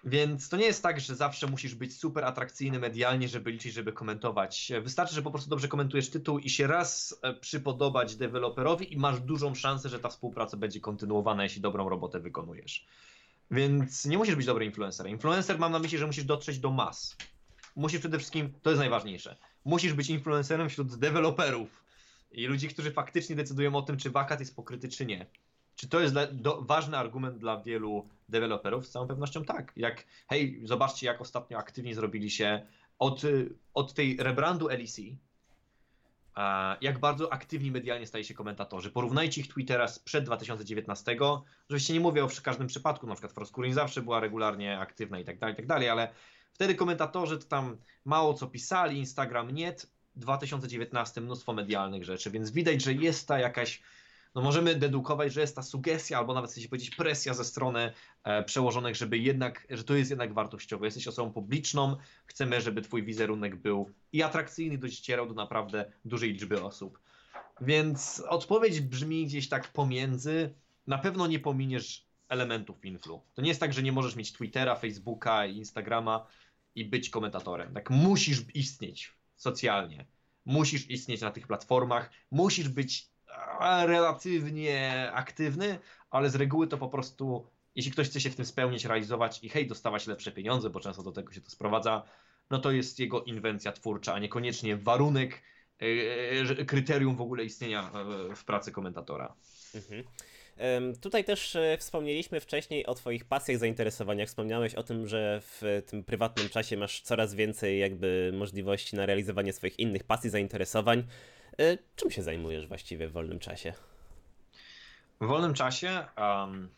[0.06, 3.94] Więc to nie jest tak, że zawsze musisz być super atrakcyjny medialnie, żeby liczyć, żeby
[3.94, 4.72] komentować.
[4.82, 9.20] Wystarczy, że po prostu dobrze komentujesz tytuł i się raz e, przypodobać deweloperowi i masz
[9.20, 12.86] dużą szansę, że ta współpraca będzie kontynuowana, jeśli dobrą robotę wykonujesz.
[13.52, 15.12] Więc nie musisz być dobrym influencerem.
[15.12, 17.18] Influencer mam na myśli, że musisz dotrzeć do mas.
[17.76, 21.84] Musisz przede wszystkim, to jest najważniejsze, musisz być influencerem wśród deweloperów
[22.32, 25.26] i ludzi, którzy faktycznie decydują o tym, czy wakat jest pokryty, czy nie.
[25.76, 28.88] Czy to jest dla, do, ważny argument dla wielu deweloperów?
[28.88, 29.74] Z całą pewnością tak.
[29.76, 32.68] Jak, hej, zobaczcie, jak ostatnio aktywnie zrobili się
[33.00, 33.22] od,
[33.74, 35.00] od tej rebrandu LEC,
[36.82, 38.92] jak bardzo aktywni medialnie staje się komentatorzy.
[38.92, 41.18] Porównajcie ich Twittera sprzed 2019.
[41.66, 45.40] Oczywiście nie mówię o każdym przypadku, na przykład Froskurin zawsze była regularnie aktywna i tak
[45.40, 46.10] dalej, i tak dalej, ale
[46.54, 49.76] wtedy komentatorzy to tam mało co pisali, Instagram nie,
[50.16, 53.82] 2019 mnóstwo medialnych rzeczy, więc widać, że jest ta jakaś
[54.36, 58.44] no możemy dedukować, że jest ta sugestia, albo nawet chcecie powiedzieć presja ze strony e,
[58.44, 60.88] przełożonych, żeby jednak, że to jest jednak wartościowe.
[60.88, 66.64] Jesteś osobą publiczną, chcemy, żeby twój wizerunek był i atrakcyjny, docierał do naprawdę dużej liczby
[66.64, 67.00] osób.
[67.62, 70.54] Więc odpowiedź brzmi gdzieś tak pomiędzy.
[70.88, 73.22] Na pewno nie pominiesz elementów influ.
[73.34, 76.28] To nie jest tak, że nie możesz mieć Twittera, Facebooka, Instagrama
[76.76, 77.74] i być komentatorem.
[77.74, 80.06] Tak musisz istnieć socjalnie.
[80.46, 83.15] Musisz istnieć na tych platformach, musisz być
[83.86, 85.80] relatywnie aktywny,
[86.10, 89.50] ale z reguły to po prostu, jeśli ktoś chce się w tym spełnić, realizować i
[89.50, 92.04] hej, dostawać lepsze pieniądze, bo często do tego się to sprowadza,
[92.50, 95.42] no to jest jego inwencja twórcza, a niekoniecznie warunek,
[95.82, 97.92] yy, kryterium w ogóle istnienia
[98.36, 99.36] w pracy komentatora.
[99.76, 100.04] Mhm.
[101.02, 104.28] Tutaj też e, wspomnieliśmy wcześniej o Twoich pasjach, zainteresowaniach.
[104.28, 109.54] Wspomniałeś o tym, że w tym prywatnym czasie masz coraz więcej jakby możliwości na realizowanie
[109.54, 111.04] swoich innych pasji, zainteresowań.
[111.60, 113.74] E, czym się zajmujesz właściwie w wolnym czasie?
[115.22, 116.70] W wolnym czasie um,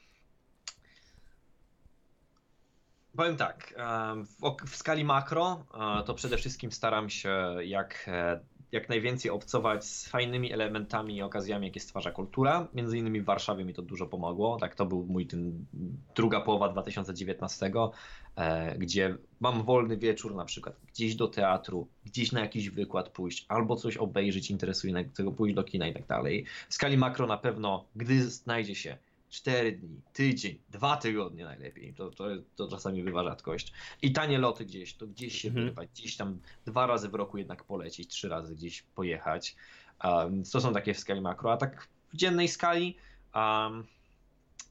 [3.18, 3.74] powiem tak,
[4.68, 8.10] w, skali makro uh, to przede wszystkim staram się jak
[8.72, 12.68] jak najwięcej obcować z fajnymi elementami i okazjami, jakie stwarza kultura.
[12.74, 14.58] Między innymi w Warszawie mi to dużo pomogło.
[14.58, 15.66] Tak, to był mój ten
[16.16, 17.72] druga połowa 2019,
[18.36, 23.46] e, gdzie mam wolny wieczór na przykład gdzieś do teatru, gdzieś na jakiś wykład pójść,
[23.48, 26.46] albo coś obejrzeć interesującego, pójść do kina i tak dalej.
[26.70, 28.98] W skali makro na pewno, gdy znajdzie się
[29.30, 31.94] 4 dni, tydzień, dwa tygodnie najlepiej.
[31.94, 32.26] To, to,
[32.56, 33.74] to czasami bywa rzadkość.
[34.02, 35.66] I tanie loty gdzieś, to gdzieś się mhm.
[35.66, 39.56] wyrwać, gdzieś tam dwa razy w roku jednak polecieć, trzy razy gdzieś pojechać.
[40.04, 42.98] Um, to są takie w skali makro, a tak w dziennej skali
[43.36, 43.84] um,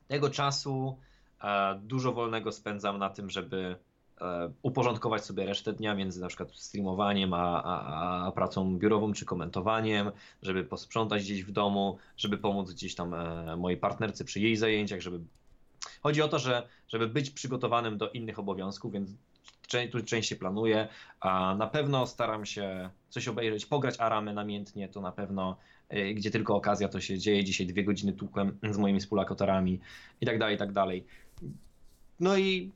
[0.08, 0.98] tego czasu
[1.42, 3.76] um, dużo wolnego spędzam na tym, żeby
[4.62, 10.10] uporządkować sobie resztę dnia między na przykład streamowaniem a, a, a, pracą biurową czy komentowaniem,
[10.42, 15.00] żeby posprzątać gdzieś w domu, żeby pomóc gdzieś tam e, mojej partnerce przy jej zajęciach,
[15.00, 15.20] żeby.
[16.02, 19.10] Chodzi o to, że żeby być przygotowanym do innych obowiązków, więc
[19.92, 20.88] tu częściej planuję,
[21.20, 25.56] a na pewno staram się coś obejrzeć, pograć aramy namiętnie, to na pewno
[25.88, 27.44] e, gdzie tylko okazja to się dzieje.
[27.44, 29.80] Dzisiaj dwie godziny tłukłem z moimi współlokatorami
[30.20, 31.06] i tak dalej, i tak dalej.
[32.20, 32.72] No i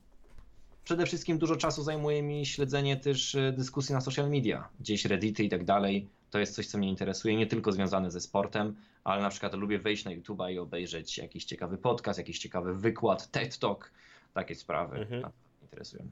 [0.91, 5.43] przede wszystkim dużo czasu zajmuje mi śledzenie też e, dyskusji na social media, gdzieś reddity
[5.43, 6.07] i tak dalej.
[6.29, 9.79] To jest coś, co mnie interesuje, nie tylko związane ze sportem, ale na przykład lubię
[9.79, 13.91] wejść na YouTube i obejrzeć jakiś ciekawy podcast, jakiś ciekawy wykład, TED Talk,
[14.33, 15.23] takie sprawy mhm.
[15.61, 16.07] interesują.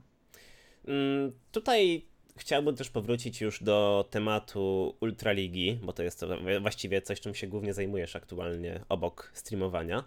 [0.87, 2.05] Mm, tutaj
[2.37, 6.27] chciałbym też powrócić już do tematu Ultraligi, bo to jest to
[6.61, 10.03] właściwie coś, czym się głównie zajmujesz aktualnie obok streamowania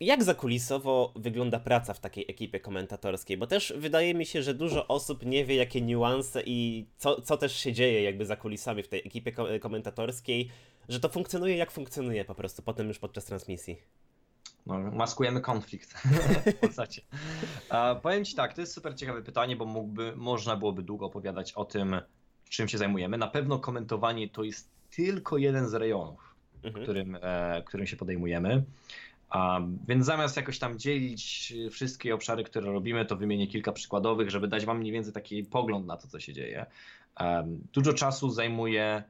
[0.00, 3.36] jak zakulisowo wygląda praca w takiej ekipie komentatorskiej?
[3.36, 7.36] Bo też wydaje mi się, że dużo osób nie wie, jakie niuanse i co, co
[7.36, 10.50] też się dzieje jakby za kulisami w tej ekipie komentatorskiej,
[10.88, 13.76] że to funkcjonuje jak funkcjonuje po prostu potem już podczas transmisji.
[14.66, 15.94] No, maskujemy konflikt
[16.62, 17.02] w zasadzie.
[17.68, 21.52] A, powiem Ci tak, to jest super ciekawe pytanie, bo mógłby, można byłoby długo opowiadać
[21.52, 22.00] o tym,
[22.48, 23.18] czym się zajmujemy.
[23.18, 26.84] Na pewno komentowanie to jest tylko jeden z rejonów, mhm.
[26.84, 28.64] którym, e, którym się podejmujemy.
[29.88, 34.64] Więc zamiast jakoś tam dzielić wszystkie obszary, które robimy, to wymienię kilka przykładowych, żeby dać
[34.66, 36.66] Wam mniej więcej taki pogląd na to, co się dzieje.
[37.72, 39.02] Dużo czasu zajmuje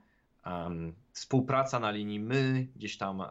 [1.12, 3.28] współpraca na linii my, gdzieś tam um,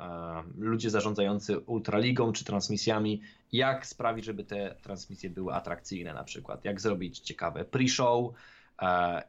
[0.58, 3.22] ludzie zarządzający Ultraligą czy transmisjami,
[3.52, 8.34] jak sprawić, żeby te transmisje były atrakcyjne na przykład, jak zrobić ciekawe pre-show, E,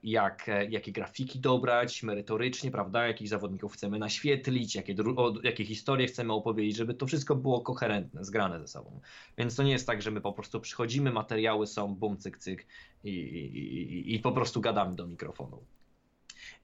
[0.03, 4.94] jak, e, jakie grafiki dobrać merytorycznie, prawda, jakich zawodników chcemy naświetlić, jakie,
[5.42, 9.01] jakie historie chcemy opowiedzieć, żeby to wszystko było koherentne, zgrane ze sobą.
[9.38, 12.66] Więc to nie jest tak, że my po prostu przychodzimy, materiały są, bum, cyk, cyk
[13.05, 15.64] i, i, i, i po prostu gadamy do mikrofonu.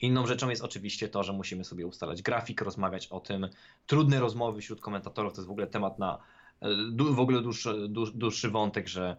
[0.01, 3.49] Inną rzeczą jest oczywiście to, że musimy sobie ustalać grafik, rozmawiać o tym.
[3.87, 6.19] Trudne rozmowy wśród komentatorów to jest w ogóle temat na
[6.61, 6.69] e,
[7.11, 9.17] w ogóle dłuższy, dłuższy wątek, że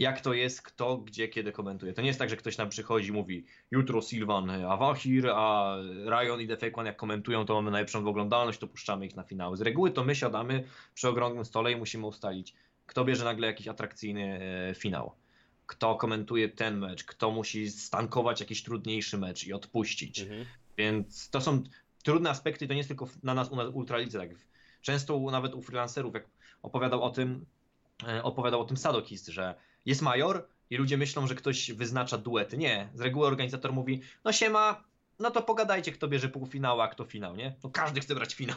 [0.00, 1.92] jak to jest, kto, gdzie, kiedy komentuje.
[1.92, 5.76] To nie jest tak, że ktoś nam przychodzi i mówi jutro Silvan Awahir, a
[6.06, 9.56] Ryan i Defekwan jak komentują, to mamy najlepszą oglądalność, to puszczamy ich na finały.
[9.56, 12.54] Z reguły to my siadamy przy okrągłym stole i musimy ustalić,
[12.86, 14.40] kto bierze nagle jakiś atrakcyjny
[14.70, 15.12] e, finał.
[15.66, 20.20] Kto komentuje ten mecz, kto musi stankować jakiś trudniejszy mecz i odpuścić.
[20.20, 20.46] Mhm.
[20.76, 21.62] Więc to są
[22.02, 24.18] trudne aspekty, to nie jest tylko na nas u nas ultralidze.
[24.18, 24.30] Tak.
[24.82, 26.26] Często nawet u freelancerów, jak
[26.62, 27.46] opowiadał o tym,
[28.08, 29.54] e, opowiadał o tym Sadokist, że
[29.86, 32.58] jest major i ludzie myślą, że ktoś wyznacza duety.
[32.58, 34.84] Nie, z reguły organizator mówi, no siema,
[35.18, 37.54] no to pogadajcie, kto bierze półfinał, a kto finał, nie?
[37.64, 38.56] No każdy chce brać finał.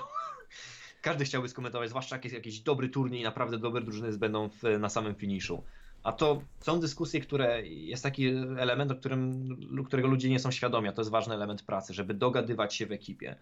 [1.01, 4.63] każdy chciałby skomentować, zwłaszcza jak jest jakiś dobry turniej i naprawdę dobre drużyny będą w,
[4.79, 5.63] na samym finiszu.
[6.03, 9.49] A to są dyskusje, które jest taki element, o którym,
[9.85, 12.91] którego ludzie nie są świadomi, a to jest ważny element pracy, żeby dogadywać się w
[12.91, 13.35] ekipie.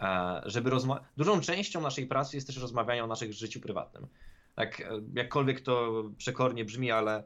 [0.00, 4.06] E, żeby rozma- Dużą częścią naszej pracy jest też rozmawianie o naszym życiu prywatnym
[4.58, 4.82] tak
[5.14, 7.24] jakkolwiek to przekornie brzmi, ale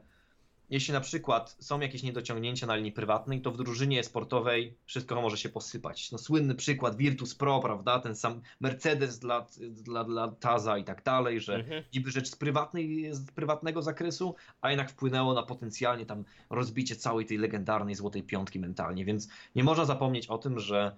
[0.69, 5.37] jeśli na przykład są jakieś niedociągnięcia na linii prywatnej, to w drużynie sportowej wszystko może
[5.37, 6.11] się posypać.
[6.11, 7.99] No, słynny przykład Virtus Pro, prawda?
[7.99, 11.83] Ten sam Mercedes dla, dla, dla Taza i tak dalej, że Mhm.
[11.93, 17.25] niby rzecz z, prywatnej, z prywatnego zakresu, a jednak wpłynęło na potencjalnie tam rozbicie całej
[17.25, 20.97] tej legendarnej złotej piątki mentalnie, więc nie można zapomnieć o tym, że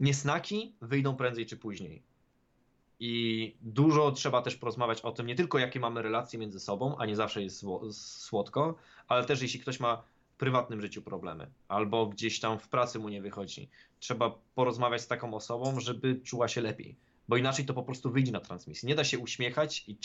[0.00, 2.09] niesnaki wyjdą prędzej czy później.
[3.00, 7.06] I dużo trzeba też porozmawiać o tym, nie tylko jakie mamy relacje między sobą, a
[7.06, 8.74] nie zawsze jest sło- słodko,
[9.08, 13.08] ale też jeśli ktoś ma w prywatnym życiu problemy, albo gdzieś tam w pracy mu
[13.08, 13.68] nie wychodzi,
[14.00, 16.96] trzeba porozmawiać z taką osobą, żeby czuła się lepiej,
[17.28, 18.88] bo inaczej to po prostu wyjdzie na transmisji.
[18.88, 19.96] Nie da się uśmiechać i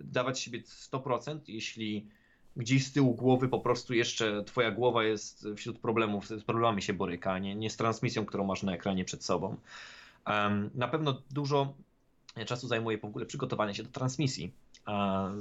[0.00, 2.06] dawać siebie 100%, jeśli
[2.56, 6.92] gdzieś z tyłu głowy po prostu jeszcze twoja głowa jest wśród problemów, z problemami się
[6.92, 9.56] boryka, nie, nie z transmisją, którą masz na ekranie przed sobą.
[10.74, 11.74] Na pewno dużo
[12.46, 14.52] czasu zajmuje w ogóle przygotowanie się do transmisji.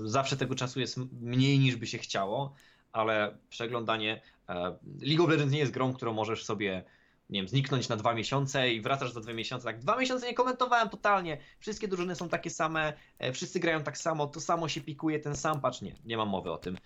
[0.04, 2.54] Zawsze tego czasu jest mniej niż by się chciało,
[2.92, 4.54] ale przeglądanie e,
[5.02, 6.84] League of Legends nie jest grą, którą możesz sobie
[7.30, 9.66] nie wiem, zniknąć na dwa miesiące i wracasz za dwa miesiące.
[9.66, 11.38] Tak, dwa miesiące nie komentowałem totalnie.
[11.60, 15.36] Wszystkie drużyny są takie same, e, wszyscy grają tak samo, to samo się pikuje, ten
[15.36, 15.82] sam patch.
[15.82, 16.78] Nie, nie mam mowy o tym.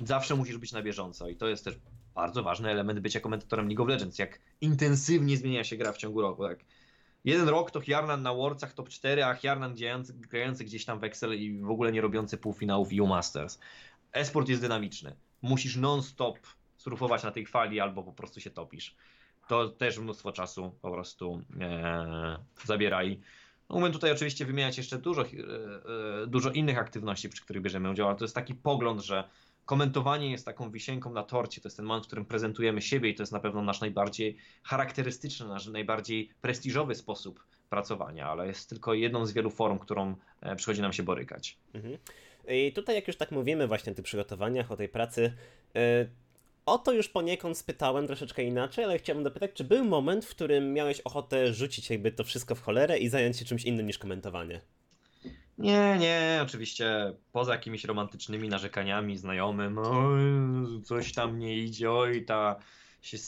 [0.00, 1.74] Zawsze musisz być na bieżąco i to jest też
[2.14, 4.18] bardzo ważny element bycia komentatorem League of Legends.
[4.18, 6.42] Jak intensywnie zmienia się gra w ciągu roku.
[6.48, 6.58] Tak.
[7.26, 11.04] Jeden rok to Hjarnan na Worldsach top 4, a Hjarnan grający, grający gdzieś tam w
[11.04, 13.58] Excel i w ogóle nie robiący półfinałów EU Masters.
[14.12, 15.16] Esport jest dynamiczny.
[15.42, 16.38] Musisz non-stop
[16.76, 18.94] surfować na tej fali albo po prostu się topisz.
[19.48, 23.20] To też mnóstwo czasu po prostu e, zabiera i
[23.68, 25.26] Mógłbym tutaj oczywiście wymieniać jeszcze dużo, e,
[26.22, 29.28] e, dużo innych aktywności, przy których bierzemy udział, ale to jest taki pogląd, że
[29.66, 31.60] komentowanie jest taką wisienką na torcie.
[31.60, 34.36] To jest ten moment, w którym prezentujemy siebie i to jest na pewno nasz najbardziej
[34.62, 40.56] charakterystyczny, nasz najbardziej prestiżowy sposób pracowania, ale jest tylko jedną z wielu form, którą e,
[40.56, 41.58] przychodzi nam się borykać.
[41.74, 41.98] Mhm.
[42.48, 45.32] I tutaj, jak już tak mówimy właśnie o tych przygotowaniach, o tej pracy,
[45.76, 46.06] e,
[46.66, 50.72] o to już poniekąd spytałem troszeczkę inaczej, ale chciałbym dopytać, czy był moment, w którym
[50.72, 54.60] miałeś ochotę rzucić jakby to wszystko w cholerę i zająć się czymś innym niż komentowanie?
[55.58, 62.56] Nie, nie, oczywiście poza jakimiś romantycznymi narzekaniami znajomym, oj, coś tam nie idzie, oj, ta
[63.02, 63.18] się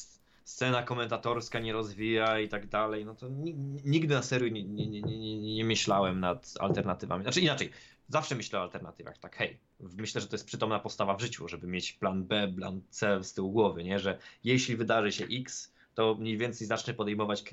[0.45, 3.55] scena komentatorska nie rozwija i tak dalej, no to ni-
[3.85, 7.23] nigdy na serio nie, nie, nie, nie, nie myślałem nad alternatywami.
[7.23, 7.71] Znaczy inaczej,
[8.09, 11.67] zawsze myślę o alternatywach, tak hej, myślę, że to jest przytomna postawa w życiu, żeby
[11.67, 16.15] mieć plan B, plan C z tyłu głowy, nie, że jeśli wydarzy się X, to
[16.15, 17.45] mniej więcej zacznę podejmować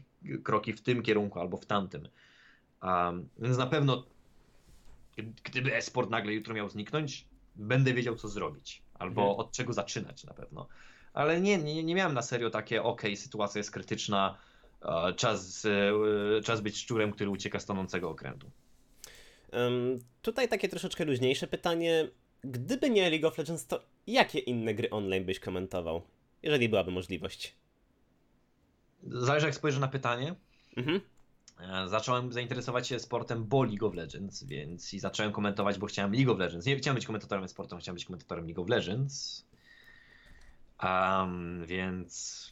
[0.43, 2.07] kroki w tym kierunku albo w tamtym.
[2.83, 4.03] Um, więc na pewno
[5.43, 8.81] gdyby esport nagle jutro miał zniknąć, będę wiedział, co zrobić.
[8.93, 9.39] Albo Mhm.
[9.39, 10.67] od czego zaczynać na pewno.
[11.13, 14.37] Ale nie, nie, nie miałem na serio takie, okej, sytuacja jest krytyczna,
[14.81, 18.51] e, czas, e, czas być szczurem, który ucieka z tonącego okrętu.
[19.51, 22.07] Em, tutaj takie troszeczkę luźniejsze pytanie.
[22.43, 26.01] Gdyby nie League of Legends, to jakie inne gry online byś komentował?
[26.43, 27.55] Jeżeli byłaby możliwość.
[29.03, 30.35] Zależy, jak spojrzę na pytanie.
[30.77, 31.01] Mhm.
[31.59, 36.13] E, Zacząłem zainteresować się sportem, bo League of Legends, więc i zacząłem komentować, bo chciałem
[36.13, 36.65] League of Legends.
[36.65, 39.45] Nie chciałem być komentatorem sportu, chciałem być komentatorem League of Legends.
[40.83, 42.45] Um, więc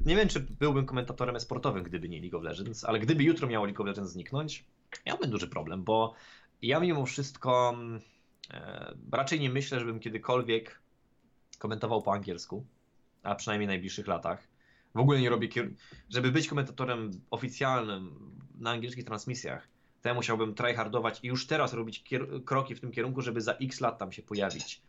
[0.00, 3.66] nie wiem, czy byłbym komentatorem sportowym, gdyby nie League of Legends, ale gdyby jutro miało
[3.66, 4.64] League of Legends zniknąć,
[5.06, 6.14] miałbym duży problem, bo
[6.62, 8.00] ja mimo wszystko mm,
[8.50, 10.80] e, raczej nie myślę, żebym kiedykolwiek
[11.58, 12.64] komentował po angielsku,
[13.22, 14.55] a przynajmniej w najbliższych latach.
[14.96, 15.70] W ogóle nie robię, kier-
[16.10, 19.68] żeby być komentatorem oficjalnym na angielskich transmisjach,
[20.02, 23.52] to ja musiałbym tryhardować i już teraz robić kier- kroki w tym kierunku, żeby za
[23.52, 24.80] x lat tam się pojawić.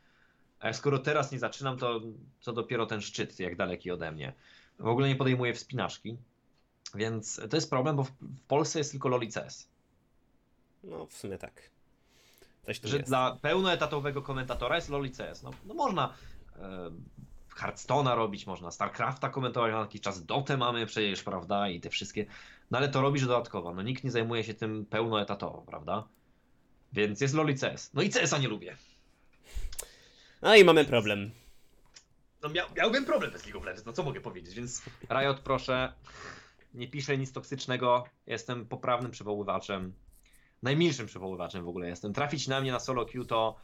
[0.59, 2.01] A skoro teraz nie zaczynam, to,
[2.43, 4.33] to dopiero ten szczyt, jak daleki ode mnie.
[4.79, 6.17] W ogóle nie podejmuję wspinaczki,
[6.95, 9.67] więc to jest problem, bo w, w Polsce jest tylko LoL i CS.
[10.83, 11.69] No, w sumie tak.
[12.63, 13.09] Coś Że jest.
[13.09, 15.43] dla pełnoetatowego komentatora jest LoL i CS.
[15.43, 16.13] No, no można
[16.59, 16.91] e,
[17.57, 22.25] Hearthstone'a robić, można StarCrafta komentować, na jakiś czas Dotę mamy przecież, prawda, i te wszystkie.
[22.71, 26.07] No ale to robisz dodatkowo, no nikt nie zajmuje się tym pełnoetatowo, prawda?
[26.93, 27.93] Więc jest LoL i CS.
[27.93, 28.77] No i CS-a nie lubię.
[30.41, 31.31] No i mamy problem.
[32.41, 35.93] No miał, miałbym problem bez League of Legends, no co mogę powiedzieć, więc Riot proszę,
[36.73, 39.93] nie piszę nic toksycznego, jestem poprawnym przywoływaczem,
[40.63, 42.13] najmilszym przywoływaczem w ogóle jestem.
[42.13, 43.55] Trafić na mnie na solo queue to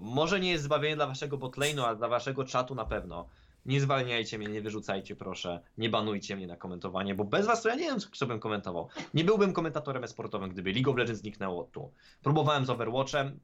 [0.00, 3.28] może nie jest zbawienie dla waszego botlane'u, ale dla waszego czatu na pewno.
[3.66, 7.68] Nie zwalniajcie mnie, nie wyrzucajcie proszę, nie banujcie mnie na komentowanie, bo bez was to
[7.68, 8.88] ja nie wiem, co bym komentował.
[9.14, 11.92] Nie byłbym komentatorem esportowym, gdyby League of Legends zniknęło tu.
[12.22, 13.40] Próbowałem z Overwatchem,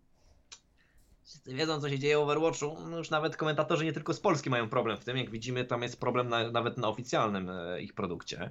[1.24, 2.76] Wszyscy wiedzą, co się dzieje w Overwatchu.
[2.90, 5.16] No już nawet komentatorzy nie tylko z Polski mają problem w tym.
[5.16, 8.50] Jak widzimy, tam jest problem na, nawet na oficjalnym e, ich produkcie.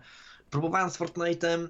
[0.49, 1.67] Próbowałem z Fortnite'em.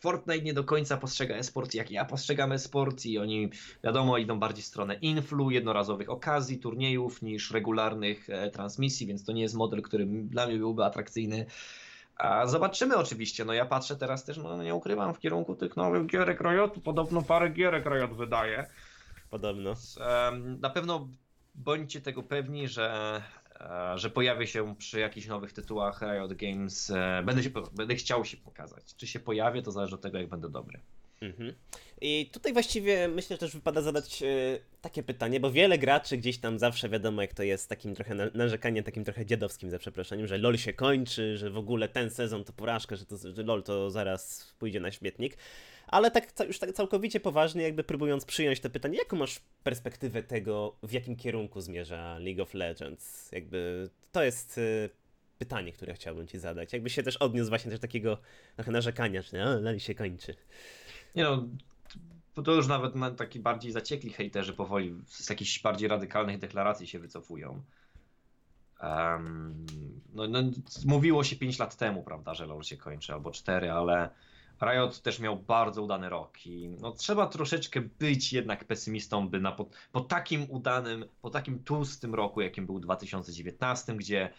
[0.00, 3.50] Fortnite nie do końca postrzega e-sport jak ja postrzegam e-sport i oni
[3.84, 9.32] wiadomo idą bardziej w stronę influ, jednorazowych okazji, turniejów niż regularnych e, transmisji, więc to
[9.32, 11.46] nie jest model, który dla mnie byłby atrakcyjny.
[12.16, 16.06] A zobaczymy oczywiście, no ja patrzę teraz też, no nie ukrywam, w kierunku tych nowych
[16.06, 18.66] gierek Riotu, podobno parę gierek Riot wydaje.
[19.30, 19.74] Podobno.
[20.60, 21.08] Na pewno
[21.54, 23.22] bądźcie tego pewni, że,
[23.94, 26.90] że pojawi się przy jakichś nowych tytułach Riot Games.
[26.90, 28.96] e, Będę, się, będę chciał się pokazać.
[28.96, 30.80] Czy się pojawię, to zależy od tego, jak będę dobry.
[31.20, 31.54] Mhm.
[32.00, 34.26] I tutaj właściwie myślę, że też wypada zadać e,
[34.80, 38.26] takie pytanie, bo wiele graczy gdzieś tam zawsze wiadomo, jak to jest takim trochę na,
[38.34, 42.44] narzekaniem, takim trochę dziadowskim za przeproszeniem, że LOL się kończy, że w ogóle ten sezon
[42.44, 45.36] to porażka, że, to, że LOL to zaraz pójdzie na śmietnik.
[45.86, 50.76] Ale tak już tak całkowicie poważnie, jakby próbując przyjąć to pytanie, jaką masz perspektywę tego,
[50.82, 53.32] w jakim kierunku zmierza League of Legends?
[53.32, 54.88] Jakby to jest e,
[55.38, 56.72] pytanie, które chciałbym ci zadać.
[56.72, 58.18] Jakby się też odniósł właśnie do takiego
[58.56, 60.34] trochę narzekania, że o, LOL się kończy.
[61.16, 61.44] Nie no,
[62.42, 66.98] to- już nawet na- taki bardziej zaciekli hejterzy powoli z jakichś bardziej radykalnych deklaracji się
[66.98, 67.62] wycofują.
[68.80, 69.66] Em,
[70.14, 70.38] no, no,
[70.86, 74.10] mówiło się 5 lat temu, prawda, że LoL się kończy, albo 4, ale
[74.62, 79.52] Riot też miał bardzo udany rok i no, trzeba troszeczkę być jednak pesymistą, by na,
[79.52, 84.30] po, po takim udanym, po takim tłustym roku, jakim był 2019, gdzie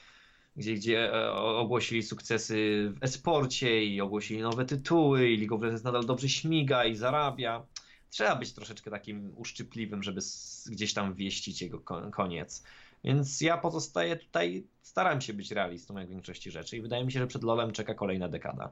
[0.59, 5.83] gdzie, gdzie e, ogłosili sukcesy w esporcie i ogłosili nowe tytuły i League of Legends
[5.83, 7.65] nadal dobrze śmiga i zarabia.
[8.09, 10.21] Trzeba być troszeczkę takim uszczypliwym, żeby
[10.69, 12.63] gdzieś tam wieścić jego ko- koniec.
[13.03, 17.11] Więc ja pozostaję tutaj, staram się być realistą jak w większości rzeczy i wydaje mi
[17.11, 18.71] się, że przed LoLem czeka kolejna dekada.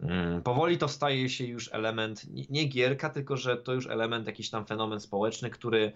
[0.00, 4.26] Mm, Powoli to staje się już element, nie, nie gierka, tylko że to już element,
[4.26, 5.92] jakiś tam fenomen społeczny, który,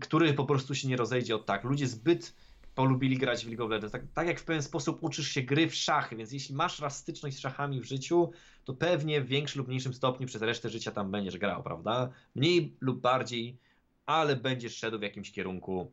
[0.00, 1.64] który po prostu się nie rozejdzie od tak.
[1.64, 2.34] Ludzie zbyt
[2.74, 3.92] polubili grać w League of Legends.
[3.92, 6.96] Tak, tak jak w pewien sposób uczysz się gry w szachy, więc jeśli masz raz
[6.96, 8.30] styczność z szachami w życiu,
[8.64, 12.10] to pewnie w większym lub mniejszym stopniu przez resztę życia tam będziesz grał, prawda?
[12.34, 13.58] Mniej lub bardziej,
[14.06, 15.92] ale będziesz szedł w jakimś kierunku,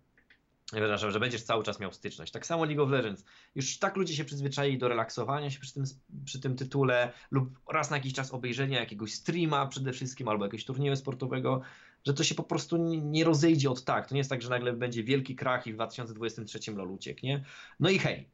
[0.73, 2.31] że, że będziesz cały czas miał styczność.
[2.31, 3.25] Tak samo League of Legends.
[3.55, 5.83] Już tak ludzie się przyzwyczaili do relaksowania się przy tym,
[6.25, 10.65] przy tym tytule lub raz na jakiś czas obejrzenia jakiegoś streama przede wszystkim albo jakiegoś
[10.65, 11.61] turnieju sportowego,
[12.05, 14.07] że to się po prostu nie, rozejdzie od tak.
[14.07, 17.43] To nie jest tak, że nagle będzie wielki krach i w 2023 LoL ucieknie.
[17.79, 18.29] No i hej,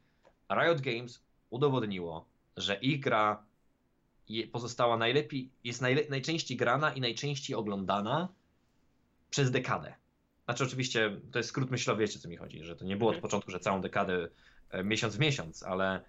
[0.50, 2.24] Riot Games udowodniło,
[2.56, 3.42] że ich gra
[4.52, 8.28] pozostała najlepiej, jest najle, najczęściej grana i najczęściej oglądana
[9.30, 9.94] przez dekadę.
[10.44, 13.10] Znaczy oczywiście to jest skrót myślowy, wiecie o co mi chodzi, że to nie było
[13.10, 13.22] od Mhm.
[13.22, 14.28] początku, że całą dekadę
[14.70, 16.04] e, miesiąc w miesiąc, ale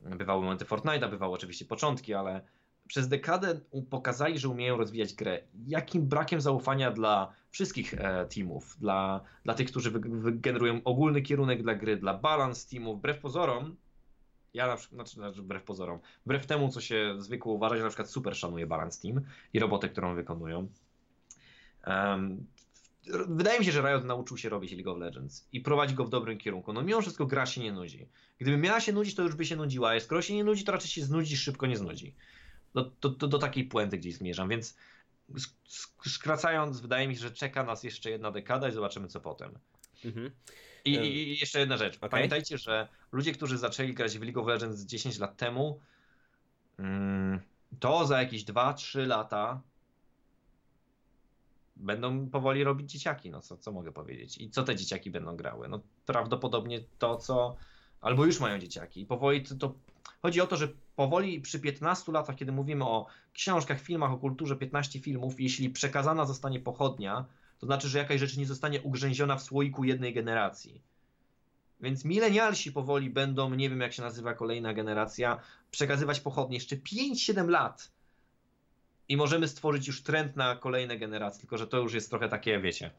[0.00, 2.40] bywały momenty Fortnite'a, bywały oczywiście początki, ale
[2.88, 3.60] przez dekadę
[3.90, 5.40] pokazali, że umieją rozwijać grę.
[5.66, 11.62] Jakim brakiem zaufania dla wszystkich e, teamów, dla, dla tych, którzy wy, wygenerują ogólny kierunek
[11.62, 13.76] dla gry, dla balans teamów, wbrew pozorom,
[14.54, 17.90] ja na przykład, znaczy, znaczy wbrew pozorom, wbrew temu, co się zwykło uważać, że na
[17.90, 19.20] przykład super szanuję balans team
[19.52, 20.68] i robotę, którą wykonują.
[21.84, 22.46] Em,
[23.28, 26.10] wydaje mi się, że Riot nauczył się robić League of Legends i prowadzi go w
[26.10, 26.72] dobrym kierunku.
[26.72, 28.08] No mimo wszystko gra się nie nudzi.
[28.38, 30.72] Gdyby miała się nudzić, to już by się nudziła, a skoro się nie nudzi, to
[30.72, 32.14] raczej się znudzi, szybko nie znudzi.
[32.74, 34.76] Do, do, do, do takiej puenty gdzieś zmierzam, więc
[35.34, 39.20] sk- sk- skracając, wydaje mi się, że czeka nas jeszcze jedna dekada i zobaczymy co
[39.20, 39.58] potem.
[40.04, 40.30] Mhm.
[40.84, 41.96] I, i jeszcze jedna rzecz.
[41.96, 42.10] okej.
[42.10, 45.80] Pamiętajcie, że ludzie, którzy zaczęli grać w League of Legends 10 lat temu,
[46.78, 47.40] mm,
[47.80, 49.60] to za jakieś 2-3 lata
[51.76, 53.30] będą powoli robić dzieciaki.
[53.30, 54.38] No co, co mogę powiedzieć?
[54.38, 55.68] I co te dzieciaki będą grały?
[55.68, 57.56] No prawdopodobnie to, co.
[58.00, 59.00] Albo już mają dzieciaki.
[59.00, 59.74] I powoli to, to.
[60.22, 60.68] Chodzi o to, że
[61.02, 66.26] powoli przy 15 latach, kiedy mówimy o książkach, filmach, o kulturze 15 filmów, jeśli przekazana
[66.26, 67.24] zostanie pochodnia,
[67.58, 70.82] to znaczy, że jakaś rzecz nie zostanie ugrzęziona w słoiku jednej generacji.
[71.80, 75.40] Więc milenialsi powoli będą, nie wiem jak się nazywa kolejna generacja,
[75.70, 77.92] przekazywać pochodnie jeszcze 5-7 lat.
[79.08, 82.60] I możemy stworzyć już trend na kolejne generacje, tylko że to już jest trochę takie,
[82.60, 82.90] wiecie,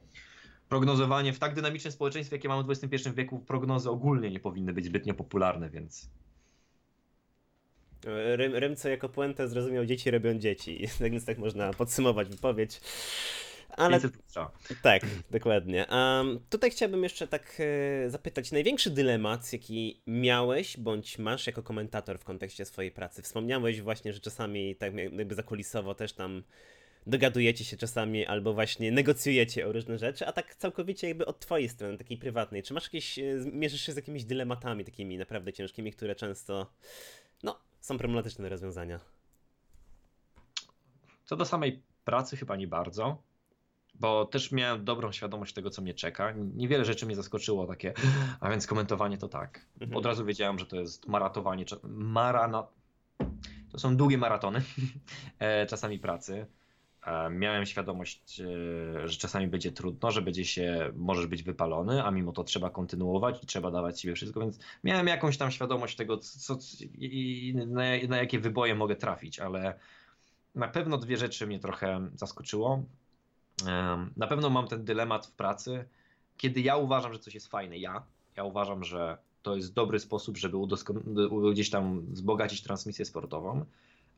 [0.69, 4.85] prognozowanie w tak dynamicznym społeczeństwie, jakie mamy w XXI wieku, prognozy ogólnie nie powinny być
[4.85, 6.09] zbytnio popularne, więc
[8.35, 10.87] Rym, Rymco jako puentę zrozumiał dzieci robią dzieci.
[10.99, 12.81] Tak więc tak można podsumować wypowiedź.
[13.77, 14.47] Ale 500 strzał.
[14.81, 15.01] tak,
[15.31, 15.85] dokładnie.
[15.91, 17.57] Um, tutaj chciałbym jeszcze tak
[18.05, 23.21] e, zapytać, największy dylemat, jaki miałeś bądź masz jako komentator w kontekście swojej pracy.
[23.21, 26.43] Wspomniałeś właśnie, że czasami tak jakby zakulisowo też tam
[27.07, 31.69] dogadujecie się czasami albo właśnie negocjujecie o różne rzeczy, a tak całkowicie jakby od twojej
[31.69, 32.63] strony, takiej prywatnej.
[32.63, 33.23] Czy masz jakieś, e,
[33.53, 36.73] mierzysz się z jakimiś dylematami takimi naprawdę ciężkimi, które często,
[37.43, 38.99] no, są problematyczne rozwiązania?
[41.25, 43.17] Co do samej pracy, chyba nie bardzo,
[43.95, 46.33] bo też miałem dobrą świadomość tego, co mnie czeka.
[46.55, 47.93] Niewiele rzeczy mnie zaskoczyło, takie,
[48.39, 49.65] a więc komentowanie to tak.
[49.81, 49.97] Mhm.
[49.97, 52.67] Od razu wiedziałem, że to jest maratowanie, marana...
[53.71, 54.61] to są długie maratony,
[55.39, 56.45] e, czasami pracy.
[57.31, 62.31] Miałem świadomość, e, że czasami będzie trudno, że będzie się, możesz być wypalony, a mimo
[62.31, 66.57] to trzeba kontynuować i trzeba dawać siebie wszystko, więc miałem jakąś tam świadomość tego, co,
[66.97, 69.79] i na, na jakie wyboje mogę trafić, ale
[70.55, 72.83] na pewno dwie rzeczy mnie trochę zaskoczyło.
[74.17, 75.85] Na pewno mam ten dylemat w pracy,
[76.37, 78.03] kiedy ja uważam, że coś jest fajne, ja,
[78.35, 80.57] ja uważam, że to jest dobry sposób, żeby
[81.51, 83.65] gdzieś tam wzbogacić transmisję sportową,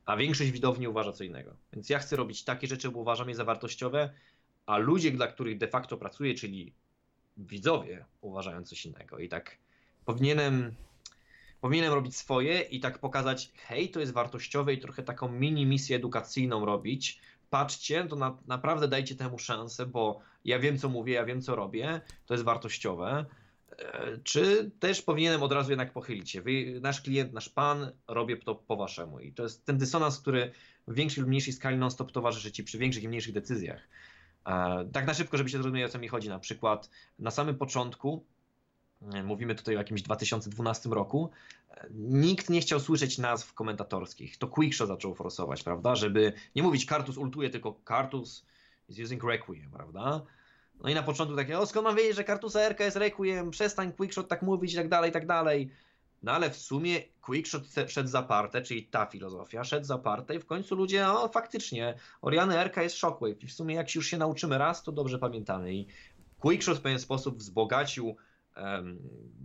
[0.06, 1.56] a większość widowni uważa co innego.
[1.72, 4.10] Więc ja chcę robić takie rzeczy, bo uważam je za wartościowe,
[4.66, 6.72] a ludzie, dla których de facto pracuję, czyli
[7.36, 9.18] widzowie, uważają coś innego.
[9.18, 9.58] I tak
[10.04, 10.74] powinienem,
[11.60, 15.96] powinienem robić swoje i tak pokazać, hej, to jest wartościowe i trochę taką mini misję
[15.96, 17.20] edukacyjną robić.
[17.50, 21.56] Patrzcie, to na, naprawdę dajcie temu szansę, bo ja wiem, co mówię, ja wiem, co
[21.56, 23.26] robię, to jest wartościowe.
[23.78, 26.42] E, czy też powinienem od razu jednak pochylić się?
[26.42, 29.20] Wy, nasz klient, nasz pan, robię to po waszemu.
[29.20, 30.52] I to jest ten dysonans, który
[30.88, 33.88] w większej lub mniejszej skali non-stop towarzyszy ci przy większych i mniejszych decyzjach.
[34.46, 36.28] E, tak na szybko, żebyście zrozumieli, o co mi chodzi.
[36.28, 38.24] Na przykład na samym początku,
[39.12, 41.30] e, mówimy tutaj o jakimś 2012 roku,
[41.94, 44.38] nikt nie chciał słyszeć nazw komentatorskich.
[44.38, 45.96] To Quickshow zaczął forsować, prawda?
[45.96, 48.46] Żeby nie mówić Kartus ultuje, tylko Kartus
[48.88, 50.22] is using Requiem, prawda?
[50.80, 53.92] No i na początku takie, o skąd mam wiedzieć, że Kartusa RK jest Requiem, przestań
[53.92, 55.70] Quickshot tak mówić i tak dalej, i tak dalej.
[56.22, 60.74] No ale w sumie Quickshot szedł zaparte, czyli ta filozofia, szedł zaparte i w końcu
[60.74, 64.82] ludzie, o faktycznie, Oriany RK jest Shockwave i w sumie jak już się nauczymy raz,
[64.82, 65.74] to dobrze pamiętamy.
[65.74, 65.86] I
[66.38, 68.16] Quickshot w pewien sposób wzbogacił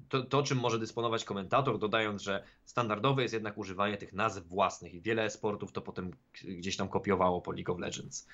[0.09, 4.93] to, to, czym może dysponować komentator, dodając, że standardowe jest jednak używanie tych nazw własnych
[4.93, 6.11] i wiele sportów to potem
[6.43, 8.27] gdzieś tam kopiowało po League of Legends.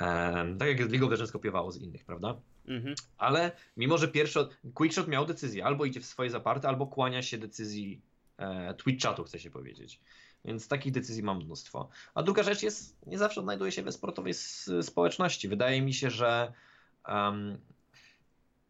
[0.00, 2.40] Um, tak jak League of Legends kopiowało z innych, prawda?
[2.68, 2.94] Mhm.
[3.18, 7.38] Ale mimo, że pierwszy Quickshot miał decyzję, albo idzie w swoje zaparte, albo kłania się
[7.38, 8.00] decyzji
[8.38, 10.00] e, Twitch chatu, chce się powiedzieć.
[10.44, 11.88] Więc takich decyzji mam mnóstwo.
[12.14, 14.34] A druga rzecz jest, nie zawsze odnajduje się we sportowej
[14.82, 15.48] społeczności.
[15.48, 16.52] Wydaje mi się, że
[17.08, 17.58] um,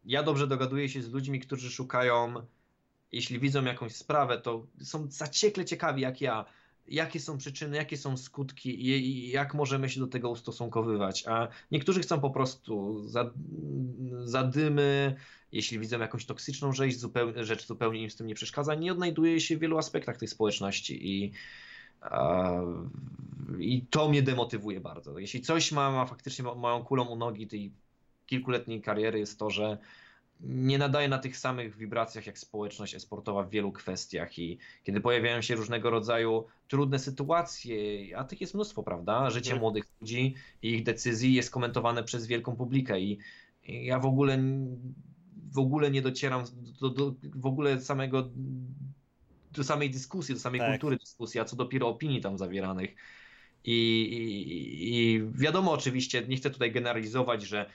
[0.05, 2.33] ja dobrze dogaduję się z ludźmi, którzy szukają,
[3.11, 6.45] jeśli widzą jakąś sprawę, to są zaciekle ciekawi jak ja,
[6.87, 11.27] jakie są przyczyny, jakie są skutki i jak możemy się do tego ustosunkowywać.
[11.27, 13.03] A niektórzy chcą po prostu
[14.23, 15.15] zadymy,
[15.51, 19.39] jeśli widzą jakąś toksyczną rzecz, zupełnie, rzecz zupełnie im z tym nie przeszkadza, nie odnajduje
[19.39, 21.31] się w wielu aspektach tej społeczności i,
[23.59, 25.19] i to mnie demotywuje bardzo.
[25.19, 27.71] Jeśli coś ma, ma faktycznie moją kulą u nogi tej
[28.25, 29.77] kilkuletniej kariery jest to, że
[30.39, 35.41] nie nadaje na tych samych wibracjach jak społeczność esportowa w wielu kwestiach i kiedy pojawiają
[35.41, 37.77] się różnego rodzaju trudne sytuacje,
[38.17, 39.29] a tych jest mnóstwo, prawda?
[39.29, 39.61] Życie hmm.
[39.61, 43.19] młodych ludzi i ich decyzji jest komentowane przez wielką publikę i,
[43.63, 44.37] i ja w ogóle
[45.51, 46.43] w ogóle nie docieram
[46.81, 48.29] do, do, w ogóle samego
[49.51, 50.69] do samej dyskusji, do samej tak.
[50.69, 52.95] kultury dyskusji, a co dopiero opinii tam zawieranych.
[53.63, 57.69] I, i, I wiadomo oczywiście, nie chcę tutaj generalizować, że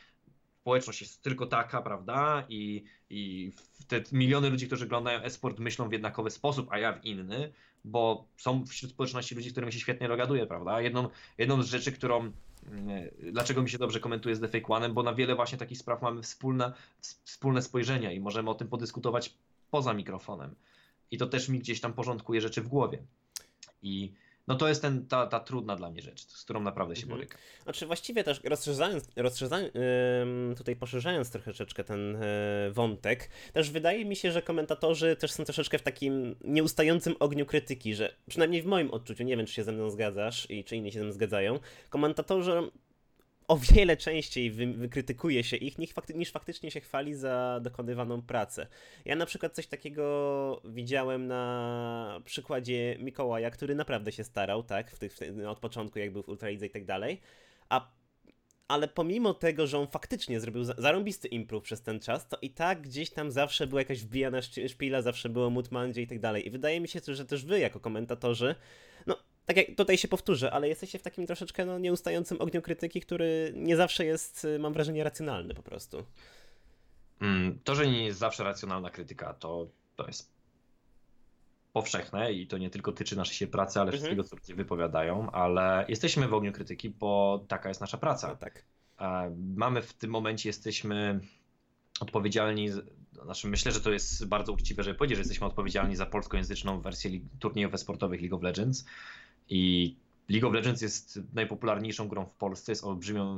[0.62, 2.46] społeczność jest tylko taka, prawda?
[2.48, 3.52] I, i
[3.88, 7.52] te miliony ludzi, którzy oglądają esport, myślą w jednakowy sposób, a ja w inny,
[7.84, 10.80] bo są wśród społeczności ludzi, z którymi się świetnie dogaduję, prawda?
[10.80, 11.08] Jedną,
[11.38, 12.32] jedną z rzeczy, którą mm,
[13.32, 16.02] dlaczego mi się dobrze komentuje z The Fake One, bo na wiele właśnie takich spraw
[16.02, 16.72] mamy wspólne,
[17.24, 19.34] wspólne spojrzenia i możemy o tym podyskutować
[19.70, 20.54] poza mikrofonem.
[21.10, 22.98] I to też mi gdzieś tam porządkuje rzeczy w głowie.
[23.82, 24.12] I
[24.48, 27.18] no to jest ten, ta, ta trudna dla mnie rzecz, z którą naprawdę się mhm.
[27.18, 27.40] borykam.
[27.62, 29.72] Znaczy właściwie też rozszerzając, rozszerzając
[30.58, 35.78] tutaj poszerzając troszeczkę ten e, wątek, też wydaje mi się, że komentatorzy też są troszeczkę
[35.78, 39.72] w takim nieustającym ogniu krytyki, że przynajmniej w moim odczuciu, nie wiem czy się ze
[39.72, 41.58] mną zgadzasz i czy inni się ze mną zgadzają,
[41.90, 42.70] komentatorzy
[43.52, 48.22] o wiele częściej wy, wykrytykuje się ich niż, fakty, niż faktycznie się chwali za dokonywaną
[48.22, 48.66] pracę.
[49.04, 54.98] Ja na przykład coś takiego widziałem na przykładzie Mikołaja, który naprawdę się starał, tak, w
[54.98, 57.20] tych, w, od początku jak był w Ultralidze i tak dalej,
[57.68, 57.92] a
[58.68, 62.80] ale pomimo tego, że on faktycznie zrobił zarąbisty improve przez ten czas, to i tak
[62.80, 66.46] gdzieś tam zawsze była jakaś wbijana szpila, zawsze było Mutmandzie i tak dalej.
[66.46, 68.54] I wydaje mi się, że też wy jako komentatorzy,
[69.06, 69.16] no
[69.46, 73.52] tak jak tutaj się powtórzę, ale jesteście w takim troszeczkę no, nieustającym ogniu krytyki, który
[73.56, 76.04] nie zawsze jest, y, mam wrażenie, racjonalny po prostu.
[77.20, 80.32] Mm, to, że nie jest zawsze racjonalna krytyka, to, to jest
[81.72, 83.98] powszechne i to nie tylko tyczy naszej się pracy, ale mhm.
[83.98, 88.28] wszystkiego, co ludzie wypowiadają, ale jesteśmy w ogniu krytyki, bo taka jest nasza praca.
[88.28, 88.64] No tak.
[89.56, 91.20] Mamy w tym momencie, jesteśmy
[92.00, 92.68] odpowiedzialni,
[93.24, 97.10] znaczy myślę, że to jest bardzo uczciwe, żeby powiedzieć, że jesteśmy odpowiedzialni za polskojęzyczną wersję
[97.38, 98.84] turniejów sportowych League of Legends
[99.52, 99.94] i
[100.28, 103.36] League of Legends jest najpopularniejszą grą w Polsce, jest olbrzymią,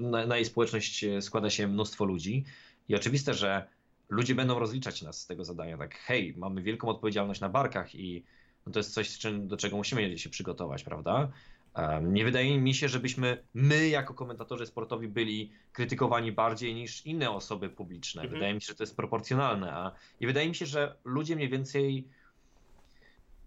[0.00, 2.44] na, na jej społeczność składa się mnóstwo ludzi
[2.88, 3.68] i oczywiste, że
[4.08, 8.24] ludzie będą rozliczać nas z tego zadania, tak hej, mamy wielką odpowiedzialność na barkach i
[8.66, 11.32] no to jest coś, czym, do czego musimy się przygotować, prawda?
[12.02, 17.68] Nie wydaje mi się, żebyśmy my, jako komentatorzy sportowi, byli krytykowani bardziej niż inne osoby
[17.68, 18.22] publiczne.
[18.22, 18.38] Mhm.
[18.38, 19.72] Wydaje mi się, że to jest proporcjonalne.
[19.72, 22.08] A, I wydaje mi się, że ludzie mniej więcej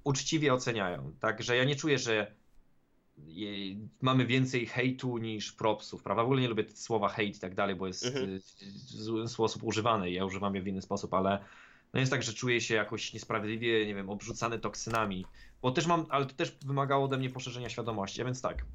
[0.08, 1.14] uczciwie oceniają.
[1.20, 2.32] Tak, że ja nie czuję, że
[4.02, 6.24] mamy więcej hejtu niż propsów, prawda?
[6.24, 8.30] W ogóle nie lubię słowa hejt i tak dalej, bo jest Mhm.
[8.30, 11.40] y, w zły sposób używany i ja używam je w inny sposób, ale
[11.94, 15.26] no jest tak, że czuję się jakoś niesprawiedliwie, nie wiem, obrzucany toksynami,
[15.62, 18.66] bo też mam, ale to też wymagało ode mnie poszerzenia świadomości, a więc tak,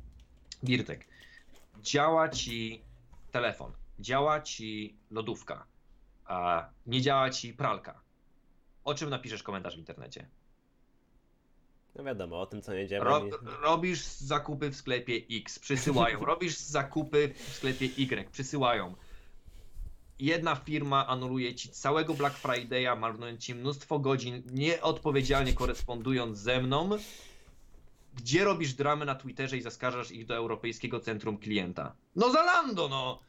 [0.65, 1.07] Birtek,
[1.83, 2.83] działa ci
[3.31, 5.67] telefon, działa ci lodówka,
[6.25, 8.01] a nie działa ci pralka.
[8.85, 10.29] O czym napiszesz komentarz w internecie?
[11.95, 13.05] No wiadomo, o tym co nie działa.
[13.05, 13.23] Ro,
[13.63, 16.25] robisz zakupy w sklepie X, przysyłają.
[16.25, 18.95] Robisz zakupy w sklepie Y, przysyłają.
[20.19, 26.91] Jedna firma anuluje ci całego Black Friday'a, marnując ci mnóstwo godzin, nieodpowiedzialnie korespondując ze mną.
[28.15, 31.95] Gdzie robisz dramy na Twitterze i zaskarżasz ich do Europejskiego Centrum Klienta?
[32.17, 33.21] No Zalando, no!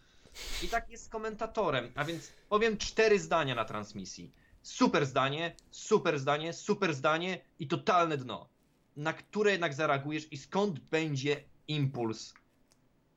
[0.63, 4.31] I tak jest z komentatorem, a więc powiem cztery zdania na transmisji.
[4.61, 8.52] Super zdanie, super zdanie, super zdanie i totalne dno.
[8.97, 12.33] Na które jednak zareagujesz i skąd będzie impuls,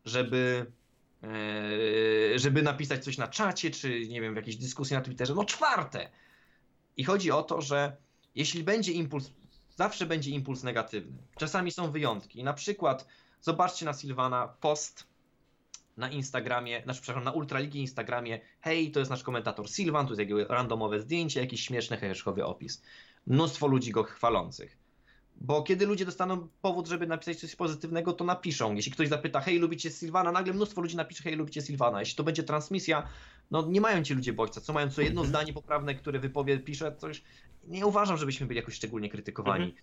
[0.05, 0.73] żeby,
[1.23, 5.35] e, żeby napisać coś na czacie, czy nie wiem, w jakiejś dyskusji na Twitterze?
[5.35, 6.11] No czwarte!
[6.97, 7.97] I chodzi o to, że
[8.35, 9.31] jeśli będzie impuls,
[9.77, 11.19] zawsze będzie impuls negatywny.
[11.39, 12.45] Czasami są wyjątki.
[12.45, 13.07] Na przykład
[13.41, 15.07] zobaczcie na Silvana post
[15.97, 20.21] na Instagramie, znaczy, przepraszam, na Ultraligi Instagramie, hej, to jest nasz komentator Silvan, tu jest
[20.21, 22.83] jego randomowe zdjęcie, jakiś śmieszny heheszkowy opis.
[23.27, 24.86] Mnóstwo ludzi go chwalących.
[25.41, 28.75] Bo kiedy ludzie dostaną powód, żeby napisać coś pozytywnego, to napiszą.
[28.75, 32.01] Jeśli ktoś zapyta, hej, lubicie Silvana, nagle mnóstwo ludzi napisze, hej, lubicie Silvana.
[32.01, 33.09] Jeśli to będzie transmisja,
[33.51, 34.61] no nie mają ci ludzie bodźca.
[34.61, 35.29] Co mają co jedno Mhm.
[35.29, 37.23] zdanie poprawne, które wypowie, pisze coś.
[37.65, 39.75] Nie uważam, żebyśmy byli jakoś szczególnie krytykowani.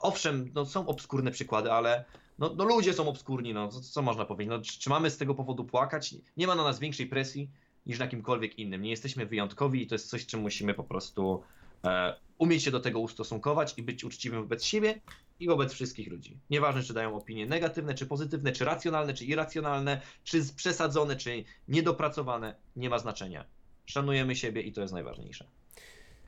[0.00, 2.04] Owszem, no są obskurne przykłady, ale
[2.38, 4.50] no, no ludzie są obskurni, no co, co można powiedzieć?
[4.50, 6.14] No, czy, czy mamy z tego powodu płakać?
[6.36, 7.50] Nie ma na nas większej presji
[7.86, 8.82] niż na kimkolwiek innym.
[8.82, 11.42] Nie jesteśmy wyjątkowi i to jest coś, czym musimy po prostu
[11.84, 15.00] e, umieć się do tego ustosunkować i być uczciwym wobec siebie
[15.40, 16.38] i wobec wszystkich ludzi.
[16.50, 22.54] Nieważne, czy dają opinie negatywne, czy pozytywne, czy racjonalne, czy irracjonalne, czy przesadzone, czy niedopracowane,
[22.76, 23.44] nie ma znaczenia.
[23.86, 25.46] Szanujemy siebie i to jest najważniejsze.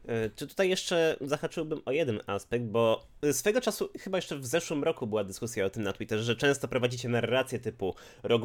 [0.07, 4.85] E, Czy tutaj jeszcze zahaczyłbym o jeden aspekt, bo swego czasu, chyba jeszcze w zeszłym
[4.85, 8.45] roku była dyskusja o tym na Twitterze, że często prowadzicie narracje typu Rock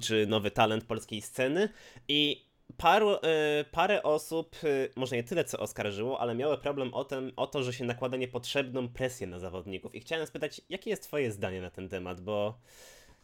[0.00, 1.68] czy nowy talent polskiej sceny
[2.08, 4.66] i paru, e, parę osób, e,
[4.96, 8.16] może nie tyle co oskarżyło, ale miały problem o, tym, o to, że się nakłada
[8.16, 9.94] niepotrzebną presję na zawodników.
[9.94, 12.58] I chciałem spytać, jakie jest twoje zdanie na ten temat, bo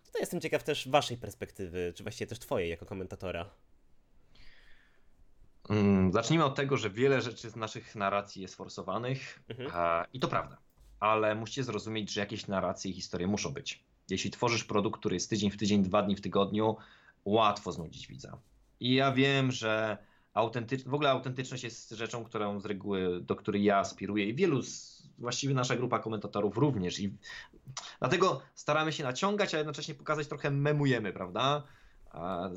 [0.06, 3.50] tutaj jestem ciekaw też waszej perspektywy, czy właściwie też twojej jako komentatora.
[5.70, 10.04] Mm, Zacznijmy od tego, że wiele rzeczy z naszych narracji jest forsowanych Mhm.
[10.12, 10.58] i to prawda,
[11.00, 13.84] ale musicie zrozumieć, że jakieś narracje i historie muszą być.
[14.10, 16.76] Jeśli tworzysz produkt, który jest tydzień w tydzień, dwa dni w tygodniu,
[17.24, 18.38] łatwo znudzić widza.
[18.80, 19.98] I ja wiem, że
[20.34, 20.84] autentycz...
[20.84, 25.02] w ogóle autentyczność jest rzeczą, którą z reguły, do której ja aspiruję i wielu, z...
[25.18, 27.00] właściwie nasza grupa komentatorów również.
[27.00, 27.16] I
[27.98, 31.62] dlatego staramy się naciągać, a jednocześnie pokazać trochę memujemy, prawda?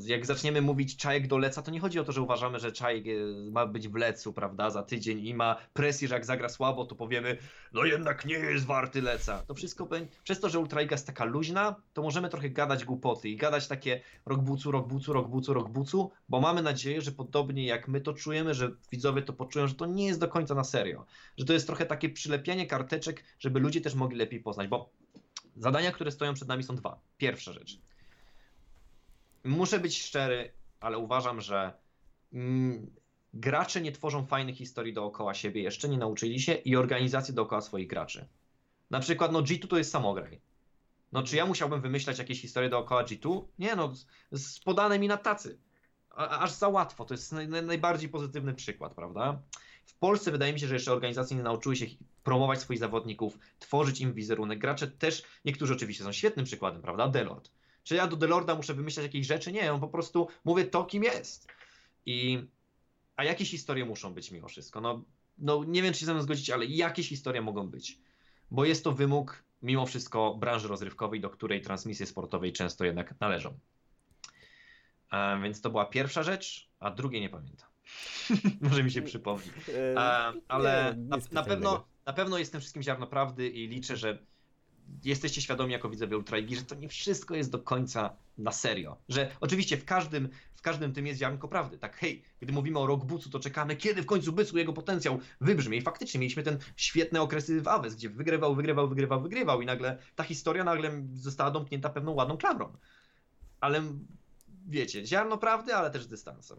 [0.06, 3.06] Jak zaczniemy mówić czajek do leca, to nie chodzi o to, że uważamy, że czajek
[3.08, 6.86] e, ma być w lecu, prawda, za tydzień i ma presję, że jak zagra słabo,
[6.86, 7.38] to powiemy,
[7.74, 9.44] no jednak nie jest warty leca.
[9.48, 13.30] To wszystko będzie, przez to, że Ultraliga jest taka luźna, to możemy trochę gadać głupoty
[13.30, 17.12] i gadać takie rok bucu, rok bucu, rok bucu, rok bucu, bo mamy nadzieję, że
[17.12, 20.56] podobnie jak my to czujemy, że widzowie to poczują, że to nie jest do końca
[20.56, 21.06] na serio.
[21.38, 24.90] Że to jest trochę takie przylepianie karteczek, żeby ludzie też mogli lepiej poznać, bo
[25.56, 27.00] zadania, które stoją przed nami są dwa.
[27.18, 27.80] Pierwsza rzecz.
[29.48, 31.74] Muszę być szczery, ale uważam, że
[32.34, 32.96] mm,
[33.34, 37.88] gracze nie tworzą fajnych historii dookoła siebie, jeszcze nie nauczyli się i organizacje dookoła swoich
[37.88, 38.28] graczy.
[38.90, 40.42] Na przykład, no G2 to jest samograj.
[41.12, 43.44] No czy ja musiałbym wymyślać jakieś historie dookoła G2?
[43.60, 43.94] Nie no,
[44.32, 45.60] z, podane mi na tacy.
[46.16, 49.42] Aż za łatwo, to jest naj, naj, najbardziej pozytywny przykład, prawda?
[49.86, 51.86] W Polsce wydaje mi się, że jeszcze organizacje nie nauczyły się
[52.24, 54.60] promować swoich zawodników, tworzyć im wizerunek.
[54.60, 57.08] Gracze też, niektórzy oczywiście są świetnym przykładem, prawda?
[57.08, 57.52] Delord.
[57.88, 59.52] Czy ja do Delorda muszę wymyślać jakieś rzeczy?
[59.52, 61.48] Nie, on po prostu mówię to, kim jest.
[62.06, 62.48] I,
[63.16, 64.82] a jakieś historie muszą być mimo wszystko.
[64.82, 65.04] No,
[65.38, 68.00] no nie wiem, czy się ze mną zgodzić, ale jakieś historie mogą być.
[68.52, 73.60] Bo jest to wymóg mimo wszystko branży rozrywkowej, do której transmisje sportowej często jednak należą.
[75.12, 77.70] E, więc to była pierwsza rzecz, a drugiej nie pamiętam.
[78.70, 79.50] Może mi się przypomni.
[79.70, 83.98] E, E, ale na, na, pewno, na pewno jest tym wszystkim ziarno prawdy i liczę,
[83.98, 84.20] że
[85.04, 88.98] jesteście świadomi jako widzowie Ultraligi, że to nie wszystko jest do końca na serio.
[89.10, 91.78] Że oczywiście w każdym, w każdym tym jest ziarnko prawdy.
[91.78, 95.78] Tak, hej, gdy mówimy o Rockbucu, to czekamy, kiedy w końcu Bycu jego potencjał wybrzmie.
[95.78, 99.98] I faktycznie mieliśmy ten świetne okresy w Aves, gdzie wygrywał, wygrywał, wygrywał, wygrywał i nagle
[100.16, 102.74] ta historia nagle została domknięta pewną ładną klamrą.
[103.60, 103.84] Ale
[104.68, 106.58] wiecie, ziarno prawdy, ale też dystansem.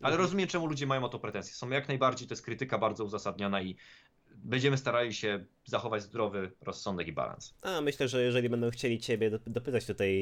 [0.00, 0.20] Ale Mhm.
[0.20, 1.54] rozumiem, czemu ludzie mają o to pretensje.
[1.54, 3.76] Są jak najbardziej, to jest krytyka bardzo uzasadniona i
[4.34, 7.54] będziemy starali się zachować zdrowy rozsądek i balans.
[7.62, 10.14] A myślę, że jeżeli będą chcieli ciebie dop- dopytać tutaj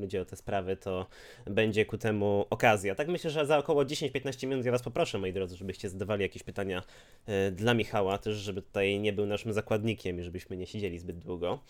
[0.00, 1.06] ludzie o te sprawy, to
[1.46, 2.94] będzie ku temu okazja.
[2.94, 6.42] Tak myślę, że za około 10-15 minut ja was poproszę, moi drodzy, żebyście zadawali jakieś
[6.42, 6.82] pytania
[7.26, 11.18] e, dla Michała, też żeby tutaj nie był naszym zakładnikiem i żebyśmy nie siedzieli zbyt
[11.18, 11.62] długo.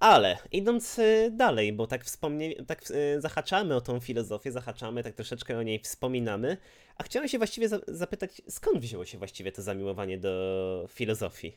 [0.00, 5.14] Ale idąc e, dalej, bo tak, wspomnie, tak e, zahaczamy o tą filozofię, zahaczamy, tak
[5.14, 6.56] troszeczkę o niej wspominamy,
[6.98, 11.56] a chciałem się właściwie za- zapytać, skąd wzięło się właściwie to zamiłowanie do filozofii?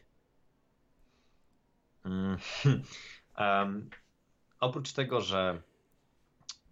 [3.36, 3.90] Em,
[4.60, 5.62] oprócz tego, że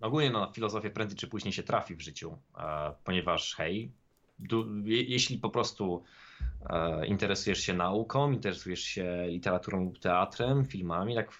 [0.02, 3.91] ogólnie no, na filozofię prędzej czy później się trafi w życiu, e, ponieważ hej,
[4.40, 6.04] du, je, jeśli po prostu
[6.70, 11.40] e, interesujesz się nauką, interesujesz się literaturą lub teatrem, filmami, tak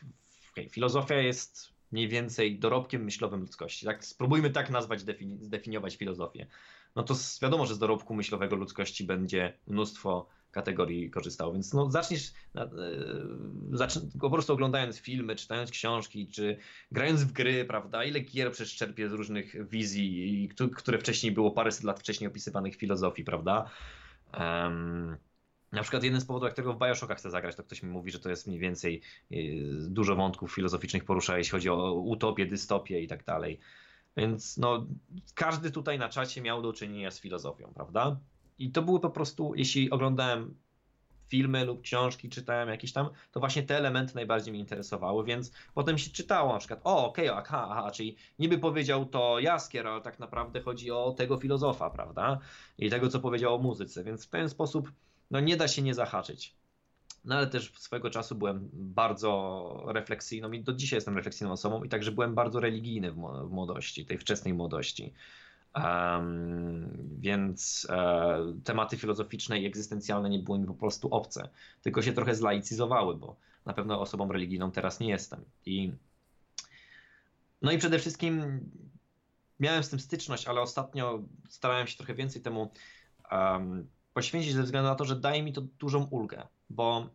[0.56, 3.86] hej, filozofia jest mniej więcej dorobkiem myślowym ludzkości.
[3.86, 6.48] Tak, spróbujmy tak nazwać, defini- zdefiniować filozofię.
[6.96, 12.34] No to wiadomo, że z dorobku myślowego ludzkości będzie mnóstwo kategorii korzystało, więc no zaczniesz,
[12.56, 12.70] e,
[13.72, 16.58] zacz, po prostu oglądając filmy, czytając książki, czy
[16.92, 21.84] grając w gry, prawda, ile gier przecież czerpie z różnych wizji, które wcześniej było paręset
[21.84, 23.70] lat wcześniej opisywanych w filozofii, prawda.
[24.34, 25.18] Em,
[25.72, 28.12] na przykład jeden z powodów, dla którego w Bioshockach chcę zagrać, to ktoś mi mówi,
[28.12, 29.02] że to jest mniej więcej
[29.32, 29.36] y,
[29.90, 33.60] dużo wątków filozoficznych porusza, jeśli chodzi o utopię, dystopię i tak dalej.
[34.20, 34.86] Więc no,
[35.36, 38.20] każdy tutaj na czacie miał do czynienia z filozofią, prawda?
[38.60, 40.56] I to były po prostu, jeśli oglądałem
[41.28, 45.98] filmy lub książki, czytałem jakieś tam, to właśnie te elementy najbardziej mnie interesowały, więc potem
[45.98, 50.20] się czytało na przykład, o okej, aha, aha, czyli niby powiedział to Jaskier, ale tak
[50.20, 52.40] naprawdę chodzi o tego filozofa, prawda?
[52.78, 54.92] I tego, co powiedział o muzyce, więc w pewien sposób
[55.32, 56.59] no nie da się nie zahaczyć.
[57.26, 61.90] No ale też swego czasu byłem bardzo refleksyjną i do dzisiaj jestem refleksyjną osobą i
[61.90, 63.18] także byłem bardzo religijny w,
[63.50, 65.14] młodości, tej wczesnej młodości.
[65.74, 71.50] Em, więc e, tematy filozoficzne i egzystencjalne nie były mi po prostu obce,
[71.82, 73.36] tylko się trochę zlaicyzowały, bo
[73.66, 75.46] na pewno osobą religijną teraz nie jestem.
[75.66, 75.92] I
[77.62, 78.60] no i przede wszystkim
[79.60, 82.72] miałem z tym styczność, ale ostatnio starałem się trochę więcej temu
[83.32, 87.10] em, poświęcić ze względu na to, że daje mi to dużą ulgę, bo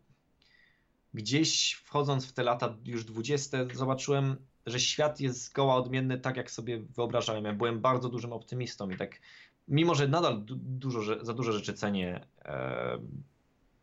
[1.13, 6.51] gdzieś wchodząc w te lata już 20, zobaczyłem, że świat jest zgoła odmienny tak, jak
[6.51, 7.45] sobie wyobrażałem.
[7.45, 9.19] Ja byłem bardzo dużym optymistą i tak,
[9.67, 12.99] mimo że nadal du- dużo, za dużo rzeczy cenię e,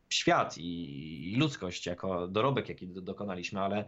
[0.08, 3.84] świat i, i ludzkość jako dorobek, jaki do, dokonaliśmy, ale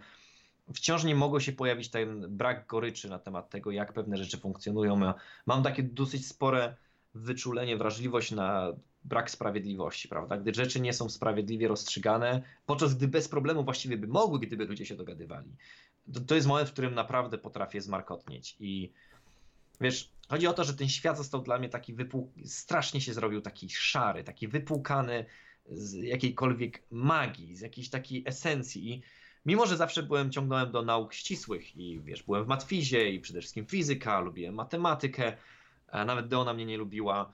[0.74, 5.00] wciąż nie mogło się pojawić ten brak goryczy na temat tego, jak pewne rzeczy funkcjonują.
[5.00, 5.14] Ja
[5.46, 6.76] mam takie dosyć spore
[7.14, 8.72] wyczulenie, wrażliwość na
[9.04, 10.36] brak sprawiedliwości, prawda?
[10.36, 14.86] Gdy rzeczy nie są sprawiedliwie rozstrzygane, podczas gdy bez problemu właściwie by mogły, gdyby ludzie
[14.86, 15.56] się dogadywali.
[16.14, 18.92] To, to jest moment, w którym naprawdę potrafię zmarkotnieć i
[19.80, 22.30] wiesz, chodzi o to, że ten świat został dla mnie taki wypłuk...
[22.44, 25.26] strasznie się zrobił taki szary, taki wypłukany
[25.66, 29.02] z jakiejkolwiek magii, z jakiejś takiej esencji
[29.46, 33.40] mimo, że zawsze byłem, ciągnąłem do nauk ścisłych i wiesz, byłem w matfizie i przede
[33.40, 35.36] wszystkim fizyka, lubiłem matematykę,
[36.06, 37.32] nawet Deona mnie nie lubiła,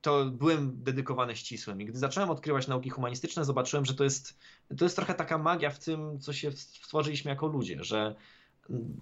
[0.00, 1.80] to byłem dedykowany ścisłym.
[1.80, 4.38] I gdy zacząłem odkrywać nauki humanistyczne, zobaczyłem, że to jest,
[4.78, 8.14] to jest trochę taka magia w tym, co się stworzyliśmy jako ludzie, że,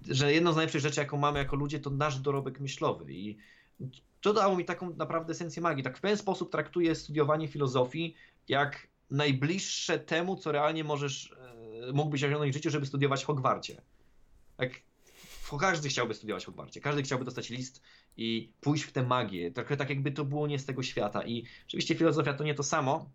[0.09, 3.13] że jedną z najlepszych rzeczy, jaką mamy jako ludzie, to nasz dorobek myślowy.
[3.13, 3.37] I
[4.21, 5.83] to dało mi taką naprawdę esencję magii.
[5.83, 8.15] Tak w pewien sposób traktuję studiowanie filozofii
[8.47, 11.35] jak najbliższe temu, co realnie możesz,
[11.89, 13.81] e, mógłbyś osiągnąć w życiu, żeby studiować Hogwarcie.
[14.57, 14.71] Tak,
[15.57, 17.81] każdy chciałby studiować Hogwarcie, każdy chciałby dostać list
[18.17, 19.51] i pójść w tę magię.
[19.51, 21.23] Trochę tak jakby to było nie z tego świata.
[21.23, 23.09] I oczywiście filozofia to nie to samo,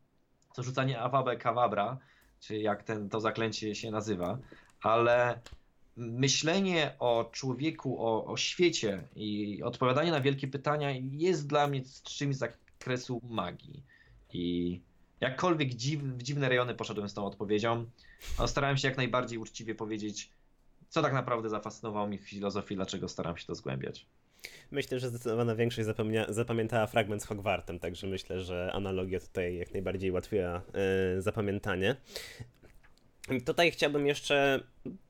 [0.52, 1.98] co rzucanie awabe kawabra,
[2.40, 4.38] czy jak ten, to zaklęcie się nazywa,
[4.82, 5.40] ale
[5.96, 12.36] myślenie o człowieku, o, o świecie i odpowiadanie na wielkie pytania jest dla mnie czymś
[12.36, 13.82] z zakresu magii.
[14.32, 14.80] I
[15.20, 17.86] jakkolwiek dziw, w dziwne rejony poszedłem z tą odpowiedzią,
[18.46, 20.30] starałem się jak najbardziej uczciwie powiedzieć,
[20.92, 24.06] co tak naprawdę zafascynowało mnie w filozofii, dlaczego staram się to zgłębiać.
[24.70, 25.88] Myślę, że zdecydowana większość
[26.28, 30.62] zapamiętała fragment z Hogwartem, także myślę, że analogia tutaj jak najbardziej ułatwiła
[31.14, 31.96] yy, zapamiętanie.
[33.46, 34.60] Tutaj chciałbym jeszcze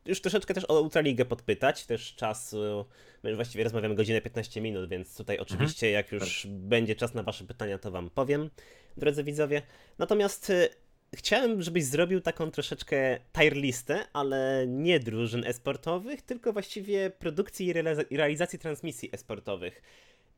[0.07, 2.85] już troszeczkę też o Ultraligę podpytać, też czasu,
[3.23, 7.45] my właściwie rozmawiamy godzinę 15 minut, więc tutaj oczywiście jak już będzie czas na wasze
[7.45, 8.51] pytania, to wam powiem,
[8.97, 9.63] drodzy widzowie.
[9.99, 10.69] Natomiast y,
[11.17, 17.73] chciałem, żebyś zrobił taką troszeczkę tier listę, ale nie drużyn esportowych, tylko właściwie produkcji i
[17.75, 19.83] realiza- i realizacji transmisji esportowych.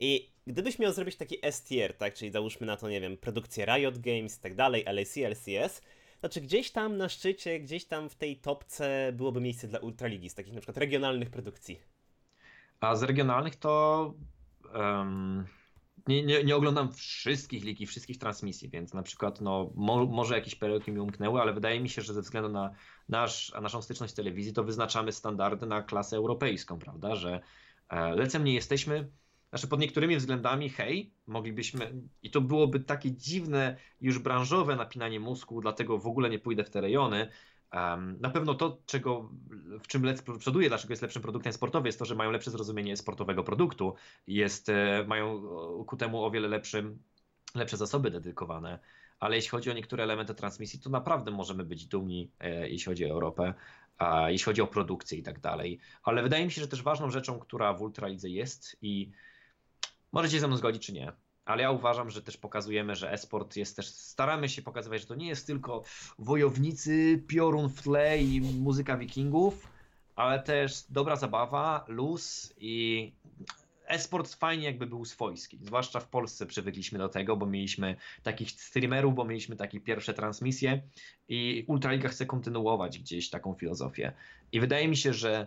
[0.00, 3.98] I gdybyś miał zrobić taki S-tier, tak, czyli załóżmy na to, nie wiem, produkcję Riot
[3.98, 5.82] Games tak dalej, LAC, LCS,
[6.30, 10.34] czy gdzieś tam na szczycie, gdzieś tam w tej topce byłoby miejsce dla Ultraligi, z
[10.34, 11.80] takich na przykład regionalnych produkcji?
[12.80, 14.14] A z regionalnych to
[14.74, 15.46] em,
[16.06, 20.34] nie, nie, nie oglądam wszystkich lig i wszystkich transmisji, więc na przykład no, mo, może
[20.34, 22.74] jakieś perełki mi umknęły, ale wydaje mi się, że ze względu na
[23.08, 27.14] nasz, naszą styczność telewizji, to wyznaczamy standardy na klasę europejską, prawda?
[27.16, 27.40] Że
[27.88, 29.10] e, lecem nie jesteśmy.
[29.48, 35.60] Znaczy pod niektórymi względami, hej, moglibyśmy, i to byłoby takie dziwne, już branżowe napinanie mózgu,
[35.60, 37.28] dlatego w ogóle nie pójdę w te rejony,
[38.20, 39.30] na pewno to, czego,
[39.82, 42.96] w czym Lec przoduje, dlaczego jest lepszym produktem sportowym, jest to, że mają lepsze zrozumienie
[42.96, 43.94] sportowego produktu,
[44.26, 45.42] jest, e, mają
[45.86, 47.02] ku temu o wiele lepszym,
[47.54, 48.78] lepsze zasoby dedykowane.
[49.20, 53.04] Ale jeśli chodzi o niektóre elementy transmisji, to naprawdę możemy być dumni, e, jeśli chodzi
[53.04, 53.54] o Europę,
[54.26, 55.78] jeśli chodzi o produkcję i tak dalej.
[56.02, 59.10] Ale wydaje mi się, że też ważną rzeczą, która w Ultralidze jest i
[60.12, 61.12] możecie ze mną zgodzić czy nie,
[61.44, 65.14] ale ja uważam, że też pokazujemy, że esport jest też, staramy się pokazywać, że to
[65.14, 65.82] nie jest tylko
[66.18, 69.68] wojownicy, piorun w tle i muzyka wikingów,
[70.16, 73.12] ale też dobra zabawa, luz i
[73.86, 75.58] esport fajnie jakby był swojski.
[75.62, 80.82] Zwłaszcza w Polsce przywykliśmy do tego, bo mieliśmy takich streamerów, bo mieliśmy takie pierwsze transmisje
[81.28, 84.12] i Ultraliga chce kontynuować gdzieś taką filozofię.
[84.52, 85.46] I wydaje mi się, że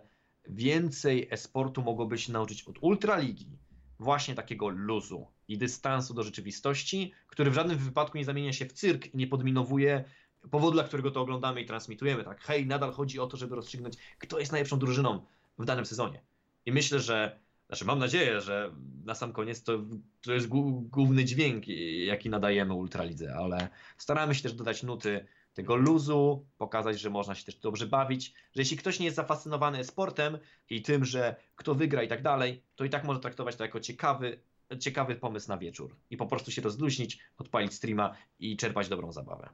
[0.49, 3.57] więcej esportu mogłoby się nauczyć od Ultraligi,
[3.99, 8.73] właśnie takiego luzu i dystansu do rzeczywistości, który w żadnym wypadku nie zamienia się w
[8.73, 10.03] cyrk i nie podminowuje
[10.51, 12.23] powodu, dla którego to oglądamy i transmitujemy.
[12.23, 15.25] Tak, hej, nadal chodzi o to, żeby rozstrzygnąć, kto jest najlepszą drużyną
[15.59, 16.21] w danym sezonie.
[16.65, 18.71] I myślę, że, znaczy mam nadzieję, że
[19.05, 19.79] na sam koniec to,
[20.21, 20.47] to jest
[20.81, 21.67] główny dźwięk,
[22.05, 27.45] jaki nadajemy Ultralidze, ale staramy się też dodać nuty tego luzu, pokazać, że można się
[27.45, 30.37] też dobrze bawić, że jeśli ktoś nie jest zafascynowany sportem
[30.69, 33.79] i tym, że kto wygra i tak dalej, to i tak może traktować to jako
[33.79, 34.39] ciekawy,
[34.79, 39.49] ciekawy pomysł na wieczór i po prostu się rozluźnić, odpalić streama i czerpać dobrą zabawę.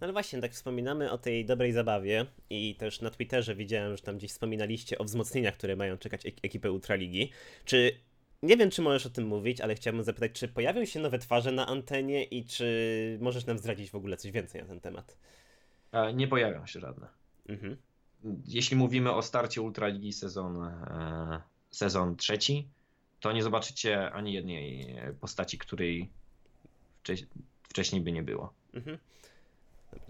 [0.00, 4.02] No ale właśnie, tak wspominamy o tej dobrej zabawie i też na Twitterze widziałem, że
[4.02, 7.32] tam gdzieś wspominaliście o wzmocnieniach, które mają czekać ekipy Ultraligi.
[7.64, 8.00] Czy
[8.42, 11.52] nie wiem, czy możesz o tym mówić, ale chciałbym zapytać, czy pojawią się nowe twarze
[11.52, 15.18] na antenie i czy możesz nam zdradzić w ogóle coś więcej na ten temat?
[15.92, 17.08] E, nie pojawią się żadne.
[17.48, 17.76] Mhm.
[18.46, 22.68] Jeśli mówimy o starcie Ultraligi sezon, e, sezon trzeci,
[23.20, 26.10] to nie zobaczycie ani jednej postaci, której
[27.68, 28.52] wcześniej by nie było.
[28.74, 28.98] Mhm.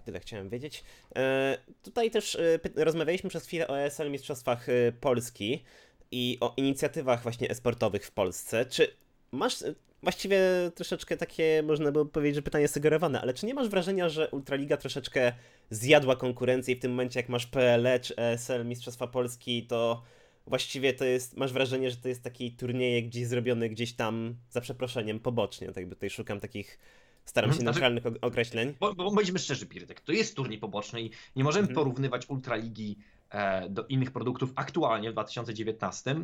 [0.05, 0.83] Tyle chciałem wiedzieć.
[1.15, 5.63] E, tutaj też e, rozmawialiśmy przez chwilę o ESL Mistrzostwach e, Polski
[6.11, 8.65] i o inicjatywach właśnie esportowych w Polsce.
[8.65, 8.93] Czy
[9.31, 9.63] masz
[10.03, 10.39] właściwie
[10.75, 14.77] troszeczkę takie, można by powiedzieć, że pytanie sugerowane, ale czy nie masz wrażenia, że Ultraliga
[14.77, 15.33] troszeczkę
[15.69, 20.03] zjadła konkurencję i w tym momencie jak masz PLE czy ESL Mistrzostwa Polski, to
[20.47, 24.61] właściwie to jest, masz wrażenie, że to jest taki turniejek gdzieś zrobiony gdzieś tam, za
[24.61, 26.79] przeproszeniem, pobocznie, tak by tutaj szukam takich
[27.27, 27.73] Staram się mhm.
[27.73, 28.73] znaczy, neutralnych określeń.
[28.79, 31.75] Bo, bo bądźmy szczerzy, Pirtek, to jest turniej poboczny i nie możemy mhm.
[31.75, 32.97] porównywać Ultraligi
[33.29, 36.15] e, do innych produktów aktualnie w 2019.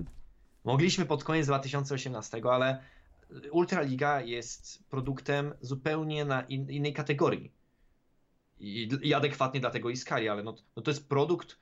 [0.64, 2.84] Mogliśmy pod koniec 2018, ale
[3.52, 7.52] Ultraliga jest produktem zupełnie na in, innej kategorii.
[8.60, 11.58] I, I, adekwatnie dla tego Iskari, ale no, no to jest produkt,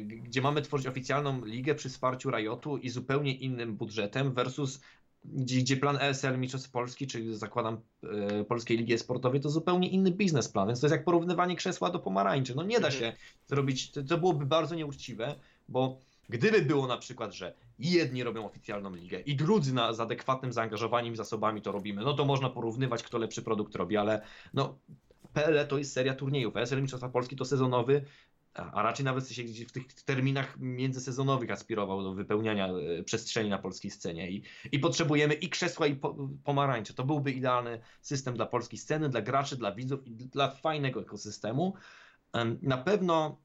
[0.00, 4.80] gdzie mamy tworzyć oficjalną ligę przy wsparciu Riotu i zupełnie innym budżetem versus
[5.24, 10.10] gdzie, gdzie plan ESL Mistrzostw Polski, czyli zakładam e, Polskiej Ligi Sportowej, to zupełnie inny
[10.10, 12.54] biznesplan, więc to jest jak porównywanie krzesła do pomarańczy.
[12.54, 13.12] No nie da się
[13.46, 15.34] zrobić, to, to byłoby bardzo nieuczciwe,
[15.68, 15.98] bo
[16.28, 21.14] gdyby było na przykład, że jedni robią oficjalną ligę i drudzy na, z adekwatnym zaangażowaniem
[21.14, 24.22] i zasobami to robimy, no to można porównywać, kto lepszy produkt robi, ale
[24.54, 24.78] no
[25.32, 28.04] PLE to jest seria turniejów, ESL Mistrzostwa Polski to sezonowy,
[28.72, 33.90] a raczej nawet się w tych terminach międzysezonowych aspirował do wypełniania e, przestrzeni na polskiej
[33.90, 36.94] scenie i, i potrzebujemy i krzesła i po, pomarańcze.
[36.94, 41.74] To byłby idealny system dla polskiej sceny, dla graczy, dla widzów i dla fajnego ekosystemu.
[42.62, 43.40] Na pewno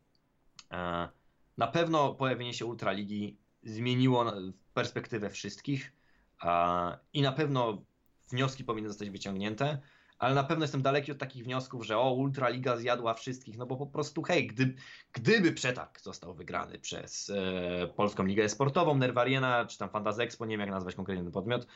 [0.72, 1.10] e,
[1.58, 4.34] na pewno pojawienie się Ultraligi zmieniło
[4.74, 5.94] perspektywę wszystkich
[7.14, 7.84] i na pewno
[8.30, 9.82] wnioski powinny zostać wyciągnięte
[10.24, 13.78] ale na pewno jestem daleki od takich wniosków, że o, Ultraliga zjadła wszystkich, no bo
[13.78, 14.74] po prostu hej, gdy,
[15.14, 20.54] gdyby przetarg został wygrany przez e, Polską Ligę Sportową, Nerwariena, czy tam Fantasy Expo, nie
[20.54, 21.68] wiem jak nazwać konkretny podmiot,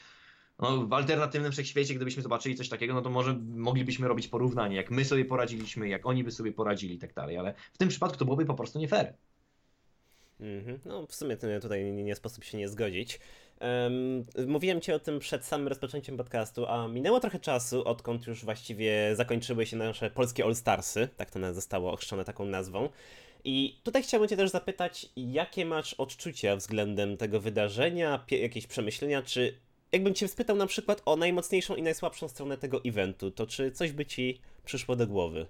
[0.59, 4.91] no, w alternatywnym wszechświecie, gdybyśmy zobaczyli coś takiego, no to może moglibyśmy robić porównanie, jak
[4.91, 8.17] my sobie poradziliśmy, jak oni by sobie poradzili i tak dalej, ale w tym przypadku
[8.17, 9.13] to byłoby po prostu nie fair.
[10.39, 10.79] Mhm.
[10.85, 13.19] No, w sumie tutaj nie sposób się nie zgodzić.
[13.59, 18.45] Em, mówiłem ci o tym przed samym rozpoczęciem podcastu, a minęło trochę czasu, odkąd już
[18.45, 22.89] właściwie zakończyły się nasze polskie All-Starsy, tak to zostało ochrzczone taką nazwą.
[23.43, 29.59] I tutaj chciałbym cię też zapytać, jakie masz odczucia względem tego wydarzenia, jakieś przemyślenia, czy
[29.91, 33.91] jakbym cię spytał na przykład o najmocniejszą i najsłabszą stronę tego eventu, to czy coś
[33.91, 35.45] by ci przyszło do głowy?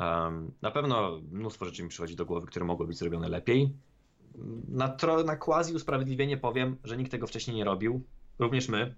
[0.00, 3.70] Um, na pewno mnóstwo rzeczy mi przychodzi do głowy, które mogły być zrobione lepiej.
[4.68, 8.02] Na, tro, na quasi usprawiedliwienie powiem, że nikt tego wcześniej nie robił,
[8.38, 8.94] również my.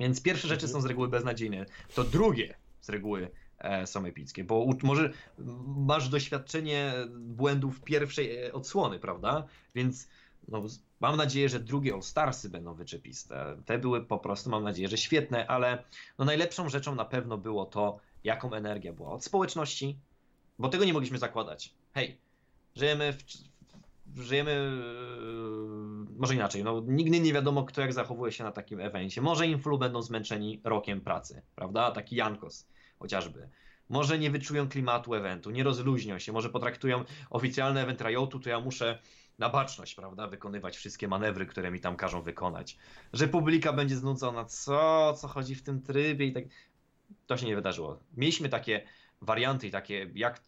[0.00, 1.66] Więc pierwsze rzeczy są z reguły beznadziejne.
[1.94, 5.12] To drugie z reguły e, są epickie, bo u, może
[5.66, 9.46] masz doświadczenie błędów pierwszej e, odsłony, prawda?
[9.74, 10.08] Więc
[10.48, 10.62] no,
[11.00, 13.56] mam nadzieję, że drugie All Starsy będą wyczepiste.
[13.66, 15.84] Te były po prostu, mam nadzieję, że świetne, ale
[16.18, 19.98] no, najlepszą rzeczą na pewno było to, jaką energia była od społeczności,
[20.58, 21.74] bo tego nie mogliśmy zakładać.
[21.94, 22.18] Hej,
[22.76, 23.24] żyjemy w,
[24.16, 29.20] żyjemy, yy, może inaczej, no nigdy nie wiadomo kto jak zachowuje się na takim evencie.
[29.20, 31.90] Może influ będą zmęczeni rokiem pracy, prawda?
[31.90, 32.68] Taki Jankos
[32.98, 33.48] chociażby.
[33.88, 38.60] Może nie wyczują klimatu eventu, nie rozluźnią się, może potraktują oficjalny event Riotu, to ja
[38.60, 38.98] muszę
[39.38, 42.78] na baczność, prawda, wykonywać wszystkie manewry, które mi tam każą wykonać.
[43.12, 46.44] Że publika będzie znudzona, co, co chodzi w tym trybie i tak.
[47.26, 47.98] To się nie wydarzyło.
[48.16, 48.82] Mieliśmy takie
[49.20, 50.40] warianty i takie, jak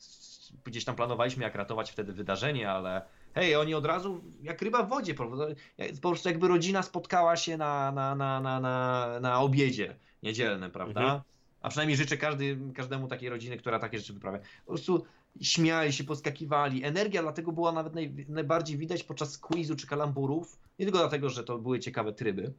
[0.65, 3.03] gdzieś tam planowaliśmy, jak ratować wtedy wydarzenie, ale
[3.35, 7.93] hej, oni od razu, jak ryba w wodzie, po prostu jakby rodzina spotkała się na,
[7.93, 11.01] na, na, na, na, na obiedzie niedzielnym, prawda?
[11.01, 11.21] Mhm.
[11.61, 14.39] A przynajmniej życzę każdy, każdemu takiej rodziny, która takie rzeczy wyprawia.
[14.39, 15.05] Po prostu
[15.41, 16.85] śmiali się, poskakiwali.
[16.85, 20.59] Energia dlatego była nawet naj, najbardziej widać podczas quizu czy kalamburów.
[20.79, 22.53] Nie tylko dlatego, że to były ciekawe tryby,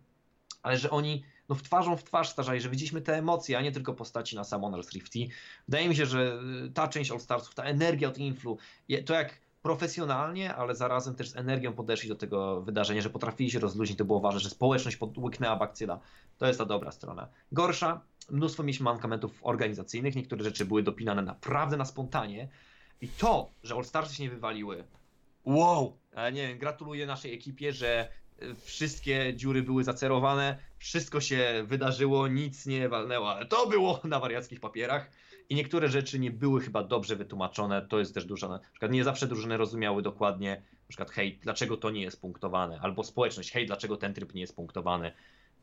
[0.63, 3.71] ale że oni no, w twarzą w twarz starzali, że widzieliśmy te emocje, a nie
[3.71, 5.19] tylko postaci na Summoners Rifty.
[5.67, 8.57] Wydaje mi się, że y, ta część All Starsów, ta energia od Influ,
[9.05, 13.59] to jak profesjonalnie, ale zarazem też z energią podeszli do tego wydarzenia, że potrafili się
[13.59, 15.99] rozluźnić, to było ważne, że społeczność podłyknęła bakcyla.
[16.37, 17.27] To jest ta dobra strona.
[17.51, 22.49] Gorsza, mnóstwo mieliśmy mankamentów organizacyjnych, niektóre rzeczy były dopinane naprawdę na spontanie
[23.01, 24.83] i to, że All się nie wywaliły,
[25.45, 25.97] wow,
[26.33, 28.09] nie wiem, gratuluję naszej ekipie, że
[28.41, 34.19] y, wszystkie dziury były zacerowane, wszystko się wydarzyło, nic nie walnęło, ale to było na
[34.19, 35.11] wariackich papierach.
[35.49, 37.87] I niektóre rzeczy nie były chyba dobrze wytłumaczone.
[37.87, 38.47] To jest też duża.
[38.47, 42.79] Na przykład nie zawsze drużyny rozumiały dokładnie, na przykład, hej, dlaczego to nie jest punktowane,
[42.81, 45.11] albo społeczność, hej, dlaczego ten tryb nie jest punktowany.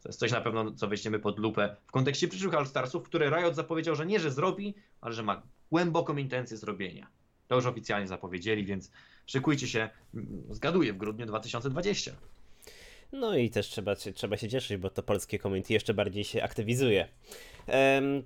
[0.03, 3.55] To jest coś na pewno, co weźmiemy pod lupę w kontekście przyszłych All-Starsów, które Riot
[3.55, 7.07] zapowiedział, że nie, że zrobi, ale że ma głęboką intencję zrobienia.
[7.49, 8.91] To już oficjalnie zapowiedzieli, więc
[9.27, 9.91] szykujcie się.
[10.51, 12.13] Zgaduję w grudniu 2020.
[13.13, 17.09] No i też trzeba, trzeba się cieszyć, bo to polskie community jeszcze bardziej się aktywizuje.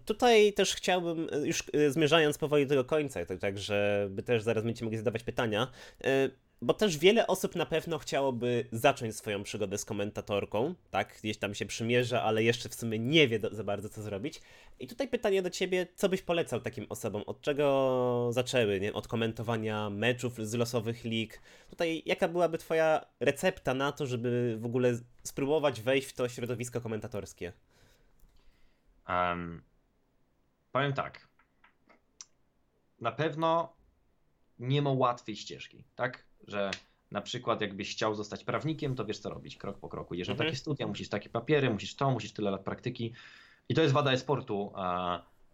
[0.05, 4.43] Tutaj też chciałbym, e, już e, zmierzając powoli do tego końca, tak, tak żeby też
[4.43, 5.71] zaraz będziecie mogli zadawać pytania,
[6.05, 6.31] e,
[6.63, 11.55] bo też wiele osób na pewno chciałoby zacząć swoją przygodę z komentatorką, tak, gdzieś tam
[11.55, 14.41] się przymierza, ale jeszcze w sumie nie wie do, za bardzo co zrobić.
[14.79, 17.23] I tutaj pytanie do ciebie, co byś polecał takim osobom?
[17.27, 18.93] Od czego zaczęły, nie?
[18.93, 21.41] Od komentowania meczów z losowych lig?
[21.71, 26.81] Tutaj jaka byłaby twoja recepta na to, żeby w ogóle spróbować wejść w to środowisko
[26.81, 27.53] komentatorskie?
[29.09, 29.63] Em,
[30.73, 31.29] powiem tak.
[33.01, 33.77] Na pewno
[34.59, 36.26] nie ma łatwej ścieżki, tak?
[36.47, 36.71] Że
[37.11, 40.15] na przykład jakbyś chciał zostać prawnikiem, to wiesz co robić, krok po kroku.
[40.15, 40.49] Idziesz Mhm.
[40.49, 43.13] takie studia, musisz takie papiery, musisz to, musisz tyle lat praktyki.
[43.69, 44.73] I to jest wada e-sportu.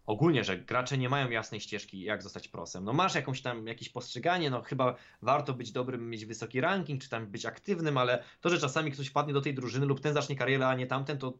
[0.05, 2.83] Ogólnie, że gracze nie mają jasnej ścieżki, jak zostać prosem.
[2.83, 7.09] No masz jakąś tam, jakieś postrzeganie, no chyba warto być dobrym, mieć wysoki ranking, czy
[7.09, 10.35] tam być aktywnym, ale to, że czasami ktoś padnie do tej drużyny lub ten zacznie
[10.35, 11.33] karierę, a nie tamten, to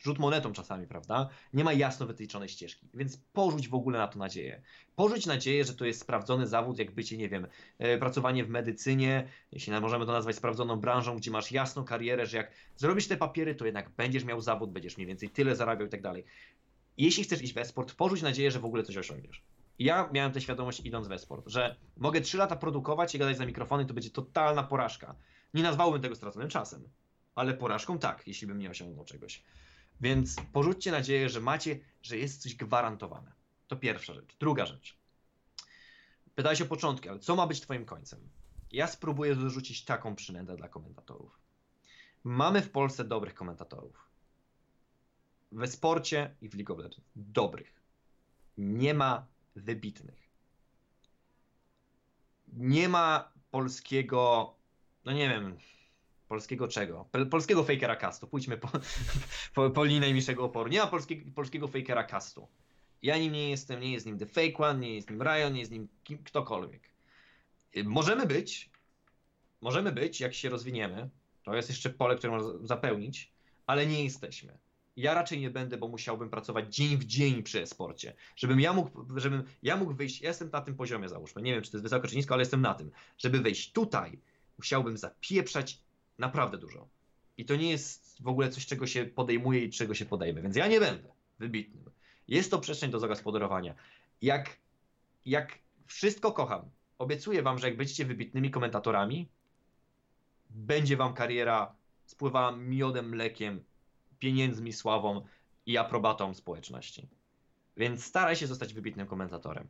[0.00, 1.28] rzut monetą czasami, prawda?
[1.52, 4.62] Nie ma jasno wytyczonej ścieżki, więc porzuć w ogóle na to nadzieję.
[4.96, 7.46] Porzuć nadzieję, że to jest sprawdzony zawód, jak bycie, nie wiem,
[7.78, 12.36] e, pracowanie w medycynie, jeśli możemy to nazwać sprawdzoną branżą, gdzie masz jasną karierę, że
[12.36, 15.90] jak zrobisz te papiery, to jednak będziesz miał zawód, będziesz mniej więcej tyle zarabiał i
[15.90, 16.24] tak dalej.
[16.98, 19.42] Jeśli chcesz iść w e-sport, porzuć nadzieję, że w ogóle coś osiągniesz.
[19.78, 23.46] Ja miałem tę świadomość idąc w e-sport, że mogę 3 lata produkować i gadać za
[23.46, 25.14] mikrofony, to będzie totalna porażka.
[25.54, 26.88] Nie nazwałbym tego straconym czasem,
[27.34, 29.42] ale porażką tak, jeśli bym nie osiągnął czegoś.
[30.00, 33.32] Więc porzućcie nadzieję, że macie, że jest coś gwarantowane.
[33.68, 34.36] To pierwsza rzecz.
[34.40, 34.96] Druga rzecz.
[36.34, 38.28] Pytałeś o początki, ale co ma być twoim końcem?
[38.72, 41.38] Ja spróbuję dorzucić taką przynętę dla komentatorów.
[42.24, 44.10] Mamy w Polsce dobrych komentatorów.
[45.52, 47.10] We sporcie i w League of Legends.
[47.16, 47.74] Dobrych.
[48.58, 50.30] Nie ma wybitnych.
[52.52, 54.54] Nie ma polskiego,
[55.04, 55.58] no nie wiem,
[56.30, 57.08] polskiego czego?
[57.30, 58.26] Polskiego fakera castu.
[58.26, 58.68] Pójdźmy po,
[59.54, 60.70] po, po linii najmniejszego oporu.
[60.70, 60.90] Nie ma
[61.34, 62.48] polskiego fakera castu.
[63.02, 65.60] Ja nim nie jestem, nie jest nim The Fake One, nie jest nim Ryan, nie
[65.60, 66.90] jest nim kim, ktokolwiek.
[67.76, 68.70] Y, Możemy być,
[69.60, 71.10] możemy być, jak się rozwiniemy,
[71.42, 73.32] to jest jeszcze pole, które można zapełnić,
[73.66, 74.58] ale nie jesteśmy.
[74.96, 78.14] Ja raczej nie będę, bo musiałbym pracować dzień w dzień przy e-sporcie.
[78.36, 81.62] Żebym ja mógł, żebym ja mógł wyjść, ja jestem na tym poziomie załóżmy, nie wiem
[81.62, 82.90] czy to jest wysoko czy nisko, ale jestem na tym.
[83.18, 84.18] Żeby wejść tutaj,
[84.58, 85.78] musiałbym zapieprzać
[86.20, 86.88] naprawdę dużo.
[87.38, 90.56] I to nie jest w ogóle coś, czego się podejmuje i czego się podejmę, więc
[90.56, 91.90] ja nie będę wybitnym.
[92.28, 93.74] Jest to przestrzeń do zagospodarowania.
[94.22, 94.56] Jak,
[95.26, 99.28] jak wszystko kocham, obiecuję wam, że jak będziecie wybitnymi komentatorami,
[100.50, 101.74] będzie wam kariera
[102.06, 103.64] spływała miodem, mlekiem,
[104.18, 105.26] pieniędzmi, sławą
[105.66, 107.08] i aprobatą społeczności.
[107.76, 109.68] Więc staraj się zostać wybitnym komentatorem.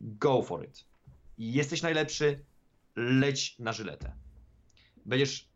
[0.00, 0.84] Go for it.
[1.38, 2.44] Jesteś najlepszy,
[2.96, 4.14] leć na żyletę.
[5.06, 5.48] Będziesz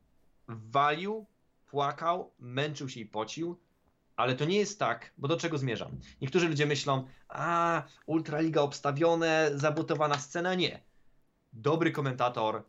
[0.49, 1.27] walił,
[1.67, 3.59] płakał, męczył się i pocił,
[4.17, 5.91] ale to nie jest tak, bo do czego zmierzam?
[6.23, 10.55] Niektórzy ludzie myślą, a Ultraliga obstawione, zabutowana scena.
[10.55, 10.81] Nie.
[11.53, 12.63] Dobry komentator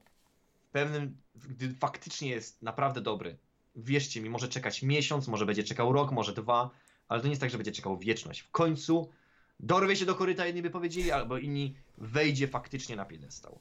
[0.62, 3.38] w pewnym, gdy faktycznie jest naprawdę dobry,
[3.76, 6.70] wierzcie mi, może czekać miesiąc, może będzie czekał rok, może dwa,
[7.08, 8.42] ale to nie jest tak, że będzie czekał wieczność.
[8.42, 9.10] W końcu
[9.60, 13.60] dorwie się do koryta, jedni by powiedzieli, albo inni wejdzie faktycznie na piedestał.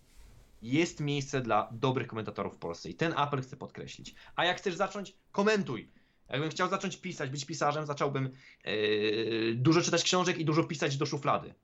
[0.63, 4.15] Jest miejsce dla dobrych komentatorów w Polsce i ten apel chcę podkreślić.
[4.37, 5.91] A jak chcesz zacząć, komentuj.
[6.29, 8.31] Jakbym chciał zacząć pisać, być pisarzem, zacząłbym
[8.65, 11.55] yy, dużo czytać książek i dużo pisać do szuflady.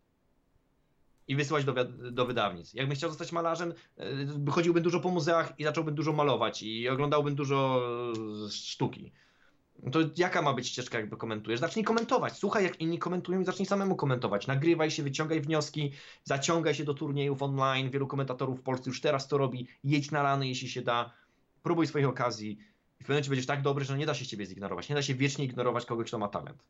[1.28, 2.74] I wysyłać do, do wydawnictw.
[2.74, 7.34] Jakbym chciał zostać malarzem, yy, chodziłbym dużo po muzeach i zacząłbym dużo malować i oglądałbym
[7.34, 7.82] dużo
[8.42, 8.50] yy,
[9.78, 9.90] sztuki.
[9.90, 11.60] To jaka ma być ścieżka, jakby komentujesz?
[11.60, 12.38] Zacznij komentować.
[12.38, 14.46] Słuchaj, jak inni komentują i zacznij samemu komentować.
[14.46, 15.92] Nagrywaj się, wyciągaj wnioski,
[16.24, 17.90] zaciągaj się do turniejów online.
[17.90, 19.68] Wielu komentatorów w Polsce już teraz to robi.
[19.84, 21.12] Jedź na rany, jeśli się da.
[21.62, 22.50] Próbuj swoich okazji.
[22.50, 24.88] I w pewnym momencie będziesz tak dobry, że nie da się ciebie zignorować.
[24.88, 26.62] Nie da się wiecznie ignorować kogoś, kto ma talent.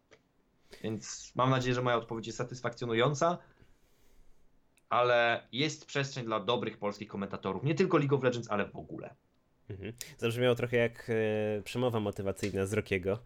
[0.82, 3.39] Więc mam nadzieję, że moja odpowiedź jest satysfakcjonująca.
[4.89, 7.64] Ale jest przestrzeń dla dobrych polskich komentatorów.
[7.64, 9.14] Nie tylko League of Legends, ale w ogóle.
[9.70, 9.93] Mhm.
[10.19, 13.19] Zabrzmiało trochę jak e, przemowa motywacyjna z Rockiego,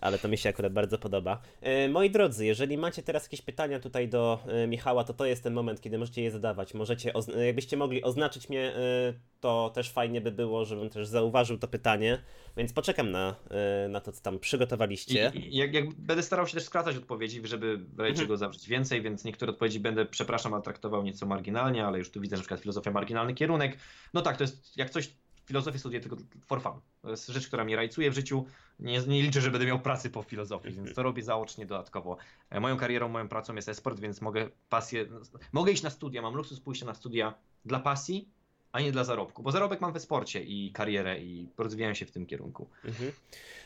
[0.00, 1.42] ale to mi się akurat bardzo podoba.
[1.60, 5.42] E, moi drodzy, jeżeli macie teraz jakieś pytania tutaj do e, Michała, to to jest
[5.42, 6.74] ten moment, kiedy możecie je zadawać.
[6.74, 7.12] Możecie,
[7.46, 12.22] jakbyście mogli oznaczyć mnie, e, to też fajnie by było, żebym też zauważył to pytanie,
[12.56, 15.32] więc poczekam na, e, na to, co tam przygotowaliście.
[15.34, 18.14] I, i jak, jak będę starał się też skracać odpowiedzi, żeby razie Mhm.
[18.14, 22.20] czego zawrzeć więcej, więc niektóre odpowiedzi będę, przepraszam, ale traktował nieco marginalnie, ale już tu
[22.20, 23.78] widzę na przykład filozofia marginalny kierunek.
[24.14, 25.14] No tak, to jest jak coś,
[25.46, 26.16] filozofię studiuję tylko
[26.46, 26.72] for fun.
[27.02, 28.46] To jest rzecz, która mnie rajcuje w życiu.
[28.80, 32.16] Nie, nie liczę, że będę miał pracy po filozofii, więc to robię zaocznie dodatkowo.
[32.50, 35.06] E, Moją karierą, moją pracą jest e-sport, więc mogę pasję,
[35.52, 38.28] mogę iść na studia, mam luksus pójścia na studia dla pasji,
[38.76, 42.10] a nie dla zarobku, bo zarobek mam we sporcie i karierę i rozwijałem się w
[42.10, 42.68] tym kierunku.
[42.84, 43.12] Mhm.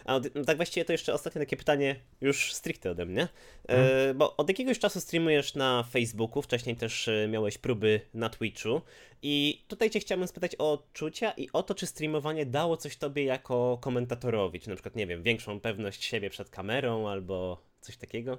[0.04, 3.28] A no tak właściwie to jeszcze ostatnie takie pytanie, już stricte ode mnie.
[3.68, 8.80] E, bo od jakiegoś czasu streamujesz na Facebooku, wcześniej też e, miałeś próby na Twitchu.
[9.22, 13.24] I tutaj cię chciałbym spytać o odczucia i o to, czy streamowanie dało coś tobie
[13.24, 18.38] jako komentatorowi, czy na przykład, nie wiem, większą pewność siebie przed kamerą albo coś takiego.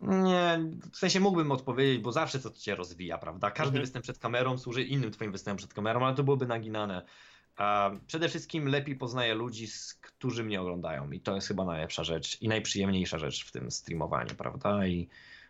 [0.00, 0.60] Nie,
[0.92, 3.50] w sensie mógłbym odpowiedzieć, bo zawsze to cię rozwija, prawda?
[3.50, 3.82] Każdy Mhm.
[3.84, 7.02] występ przed kamerą służy innym twoim występom przed kamerą, ale to byłoby naginane.
[8.06, 12.42] Przede wszystkim lepiej poznaję ludzi, z- którzy mnie oglądają i to jest chyba najlepsza rzecz
[12.42, 14.86] i najprzyjemniejsza rzecz w tym streamowaniu, prawda?
[14.86, 15.08] I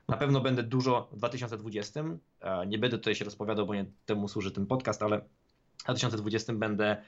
[0.09, 2.05] na pewno będę dużo w 2020,
[2.41, 6.53] a nie będę tutaj się rozpowiadał, bo nie temu służy ten podcast, ale w 2020
[6.53, 7.03] będę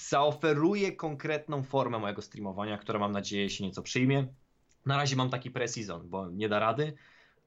[0.00, 4.26] zaoferuję konkretną formę mojego streamowania, która mam nadzieję się nieco przyjmie.
[4.86, 6.92] Na razie mam taki pre-season, bo nie da rady,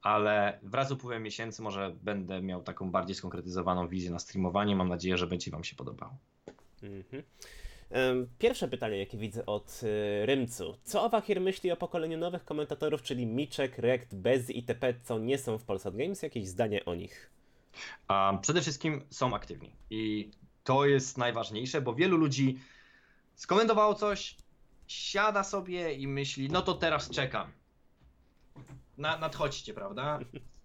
[0.02, 4.76] ale wraz z upływem miesięcy może będę miał taką bardziej skonkretyzowaną wizję na streamowanie.
[4.76, 6.18] Mam nadzieję, że będzie Wam się podobało.
[6.84, 7.24] Mhm.
[8.40, 10.78] Pierwsze pytanie, jakie widzę od y, Rymcu.
[10.84, 15.58] Co Awahir myśli o pokoleniu nowych komentatorów, czyli Miczek, Rekt, Bez itp., co nie są
[15.58, 16.24] w Polsat Games?
[16.24, 17.30] Jakieś zdanie o nich?
[18.08, 20.32] A przede wszystkim są aktywni i
[20.64, 22.60] to jest najważniejsze, bo wielu ludzi
[23.36, 24.38] skomentowało coś,
[24.88, 27.52] siada sobie i myśli, no to teraz czekam.
[28.98, 30.20] Na, nadchodźcie, prawda?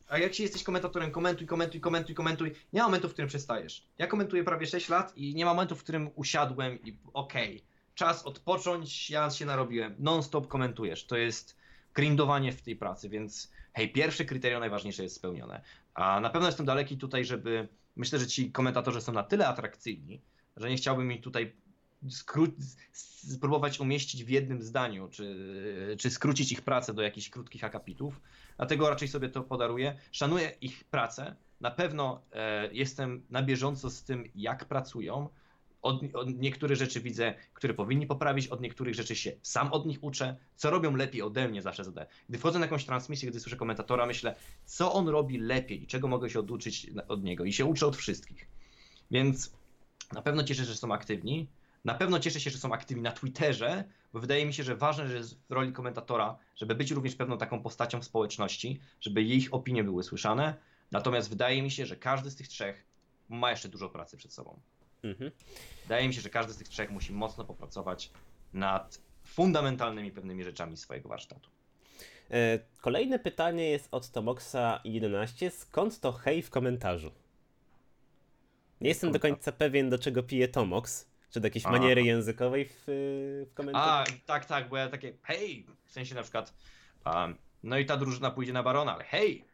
[0.08, 2.54] A jak się jesteś komentatorem, komentuj, komentuj, komentuj, komentuj.
[2.72, 3.86] Nie ma momentu, w którym przestajesz.
[3.98, 7.64] Ja komentuję prawie 6 lat i nie ma momentu, w którym usiadłem i okej,
[7.94, 9.94] czas odpocząć, ja się narobiłem.
[9.98, 11.06] Non-stop komentujesz.
[11.06, 11.56] To jest
[11.94, 15.62] grindowanie w tej pracy, więc hej, pierwsze kryterium najważniejsze jest spełnione.
[15.94, 17.68] A na pewno jestem daleki tutaj, żeby.
[17.96, 20.20] Myślę, że ci komentatorzy są na tyle atrakcyjni,
[20.56, 21.52] że nie chciałbym ich tutaj
[22.08, 22.52] skró-
[23.22, 25.36] spróbować umieścić w jednym zdaniu, czy,
[25.98, 28.20] czy skrócić ich pracę do jakichś krótkich akapitów.
[28.56, 29.98] Dlatego raczej sobie to podaruję.
[30.12, 31.36] Szanuję ich pracę.
[31.60, 35.28] Na pewno e, jestem na bieżąco z tym, jak pracują.
[35.82, 40.04] Od, od niektórych rzeczy widzę, które powinni poprawić, od niektórych rzeczy się sam od nich
[40.04, 40.36] uczę.
[40.56, 42.06] Co robią lepiej ode mnie, zawsze zadaję.
[42.28, 46.30] Gdy wchodzę na jakąś transmisję, gdy słyszę komentatora, myślę, co on robi lepiej, czego mogę
[46.30, 48.48] się oduczyć od niego i się uczę od wszystkich.
[49.10, 49.52] Więc
[50.12, 51.48] Na pewno cieszę się, że są aktywni.
[51.84, 55.08] Na pewno cieszę się, że są aktywni na Twitterze, bo wydaje mi się, że ważne
[55.08, 59.54] że jest w roli komentatora, żeby być również pewną taką postacią w społeczności, żeby ich
[59.54, 60.54] opinie były słyszane.
[60.90, 62.84] Natomiast wydaje mi się, że każdy z tych trzech
[63.28, 64.60] ma jeszcze dużo pracy przed sobą.
[65.02, 65.30] Mhm.
[65.82, 68.10] Wydaje mi się, że każdy z tych trzech musi mocno popracować
[68.52, 71.50] nad fundamentalnymi pewnymi rzeczami swojego warsztatu.
[72.30, 75.50] E, Kolejne pytanie jest od Tomoxa11.
[75.50, 77.12] Skąd to hej w komentarzu?
[78.80, 81.09] Nie jestem do końca pewien, do czego pije Tomox.
[81.30, 81.70] Czy do jakiejś A.
[81.70, 82.84] maniery językowej w,
[83.50, 84.12] w komentarzu?
[84.12, 86.54] A, tak, tak, bo ja takie hej, w sensie na przykład
[87.06, 89.44] um, no i ta drużyna pójdzie na Barona, ale hej,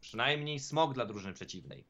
[0.00, 1.84] przynajmniej smog dla drużyny przeciwnej.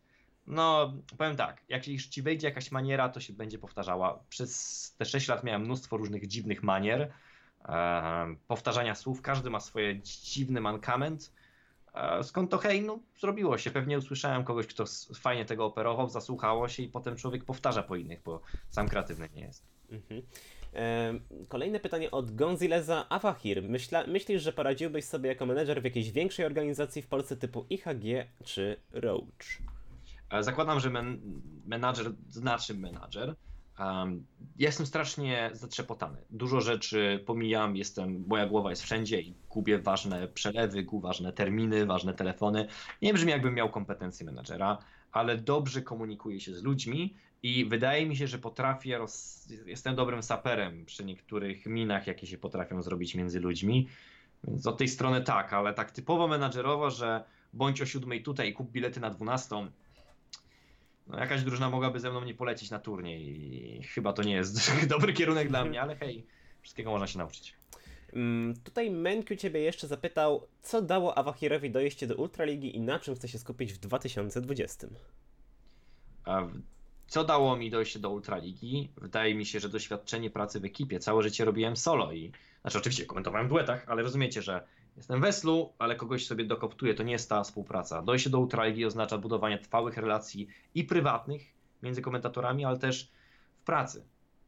[0.47, 4.24] No, powiem tak, jak już ci wejdzie jakaś maniera, to się będzie powtarzała.
[4.28, 7.12] Przez te 6 lat miałem mnóstwo różnych dziwnych manier,
[7.68, 11.32] em, powtarzania słów, każdy ma swoje dziwny mankament.
[12.23, 12.82] Skąd to hej?
[12.82, 13.70] No, zrobiło się.
[13.70, 18.23] Pewnie usłyszałem kogoś, kto fajnie tego operował, zasłuchało się i potem człowiek powtarza po innych,
[18.23, 18.40] bo
[18.70, 19.66] sam kreatywny nie jest.
[19.90, 20.23] Mhm.
[21.48, 23.62] Kolejne pytanie od Gonzileza Awahir.
[23.62, 28.28] Myśla, myślisz, że poradziłbyś sobie jako menedżer w jakiejś większej organizacji w Polsce typu IHG
[28.44, 29.59] czy Roach?
[30.31, 31.20] E, Zakładam, że men,
[31.66, 33.35] menadżer znaczy menadżer.
[33.78, 34.27] Um,
[34.59, 36.19] jestem strasznie zatrzepotany.
[36.31, 42.15] Dużo rzeczy pomijam, jestem, moja głowa jest wszędzie i gubię ważne przelewy, ważne terminy, ważne
[42.15, 42.69] telefony.
[43.03, 44.78] Nie brzmi jakbym miał kompetencje menadżera,
[45.12, 49.47] ale dobrze komunikuję się z ludźmi i wydaje mi się, że potrafię, roz...
[49.66, 53.89] jestem dobrym saperem przy niektórych minach, jakie się potrafią zrobić między ludźmi.
[54.44, 58.53] Więc od tej strony tak, ale tak typowo menadżerowo, że bądź o siódmej tutaj i
[58.53, 59.70] kup bilety na dwunastą,
[61.06, 63.22] no jakaś drużyna mogłaby ze mną nie polecieć na turniej
[63.78, 66.26] i chyba to nie jest dobry kierunek dla mnie, ale hej,
[66.62, 67.54] wszystkiego można się nauczyć.
[68.12, 73.14] Mm, Tutaj Menkiu ciebie jeszcze zapytał, co dało Awahirowi dojście do Ultraligi i na czym
[73.14, 74.86] chce się skupić w 2020?
[76.24, 76.60] A w-
[77.08, 78.88] Co dało mi dojście do Ultraligi?
[78.96, 81.00] Wydaje mi się, że doświadczenie pracy w ekipie.
[81.00, 84.66] Całe życie robiłem solo i, znaczy oczywiście komentowałem w duetach, ale rozumiecie, że
[84.97, 88.02] jestem weslu, ale kogoś sobie dokoptuję, to nie jest ta współpraca.
[88.02, 91.43] Dojście do Ultraligi oznacza budowanie trwałych relacji i prywatnych
[91.82, 93.10] między komentatorami, ale też
[93.56, 94.06] w pracy.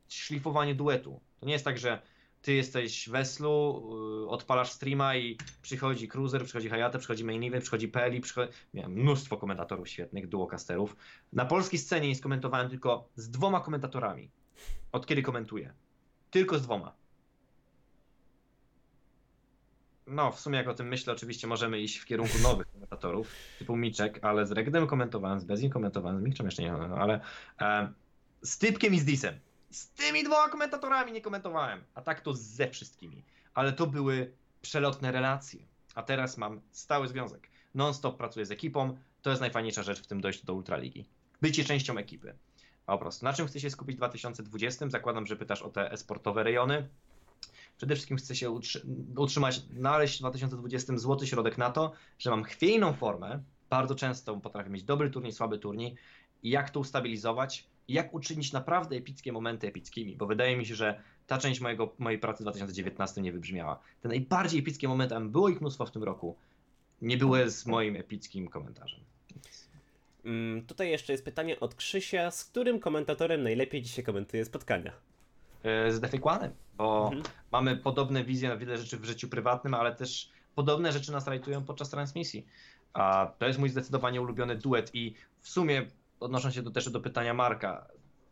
[0.08, 1.20] Szlifowanie duetu.
[1.40, 2.02] To nie jest tak, że
[2.42, 3.82] ty jesteś weslu,
[4.20, 8.52] yy, odpalasz streama i przychodzi Cruiser, przychodzi Hayate, przychodzi Main przychodzi Peli, przychodzi...
[8.74, 10.96] Miałem mnóstwo komentatorów świetnych, duocasterów.
[11.32, 14.30] Na polskiej scenie nie skomentowałem tylko z dwoma komentatorami.
[14.92, 15.72] Od kiedy komentuję.
[16.30, 16.92] Tylko z dwoma.
[20.08, 23.76] No, w sumie jak o tym myślę, oczywiście możemy iść w kierunku nowych komentatorów, typu
[23.76, 27.20] Miczek, ale z Regdem komentowałem, z Bezim komentowałem, z Mikczem jeszcze nie, no, ale
[27.60, 27.92] e,
[28.42, 29.34] z Typkiem i z Disem.
[29.70, 33.24] Z tymi dwoma komentatorami nie komentowałem, a tak to ze wszystkimi.
[33.54, 34.32] Ale to były
[34.62, 35.60] przelotne relacje.
[35.94, 37.50] A teraz mam stały związek.
[37.74, 41.08] Non-stop pracuję z ekipą, to jest najfajniejsza rzecz w tym dojściu do Ultraligi.
[41.42, 42.34] Bycie częścią ekipy.
[42.86, 43.24] Po prostu.
[43.24, 44.88] Na czym chcę się skupić w 2020?
[44.88, 46.88] Zakładam, że pytasz o te esportowe rejony.
[47.78, 48.80] Przede wszystkim chcę się utrzy-
[49.16, 53.42] utrzymać, znaleźć w 2020 złoty środek na to, że mam chwiejną formę.
[53.70, 55.94] Bardzo często potrafię mieć dobry turniej, słaby turniej.
[56.42, 57.66] I jak to ustabilizować?
[57.88, 60.16] Jak uczynić naprawdę epickie momenty epickimi?
[60.16, 63.78] Bo wydaje mi się, że ta część mojego, mojej pracy w 2019 nie wybrzmiała.
[64.02, 66.36] Te najbardziej epickie momenty, a było ich mnóstwo w tym roku,
[67.02, 69.00] nie były z moim epickim komentarzem.
[70.24, 74.92] Mm, Tutaj jeszcze jest pytanie od Krzysia, z którym komentatorem najlepiej dzisiaj komentuje spotkania?
[75.62, 77.22] E, Z Defekłanem, bo Mhm.
[77.52, 81.64] mamy podobne wizje na wiele rzeczy w życiu prywatnym, ale też podobne rzeczy nas rajtują
[81.64, 82.46] podczas transmisji.
[82.92, 85.86] A to jest mój zdecydowanie ulubiony duet i w sumie
[86.20, 87.86] odnosząc się do, też do pytania Marka,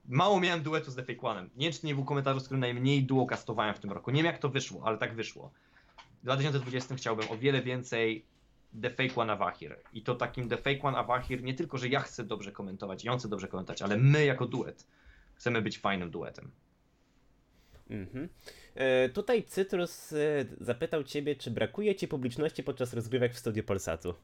[0.08, 1.48] mało miałem duetu z The Fake One'em.
[1.56, 4.10] Nie wiem, czy nie był komentarz, z którym najmniej duokastowałem w tym roku.
[4.10, 5.50] Nie wiem, jak to wyszło, ale tak wyszło.
[6.20, 8.24] W 2020 chciałbym o wiele więcej
[8.82, 9.76] The Fake One Avahir.
[9.92, 13.08] I to takim The Fake One Avahir nie tylko, że ja chcę dobrze komentować i
[13.08, 14.86] on chce dobrze komentować, ale my jako duet
[15.34, 16.50] chcemy być fajnym duetem.
[17.90, 18.28] Mhm.
[18.74, 20.16] E, tutaj Cytrus e,
[20.60, 24.14] zapytał ciebie, czy brakuje ci publiczności podczas rozgrywek w studiu Polsatu?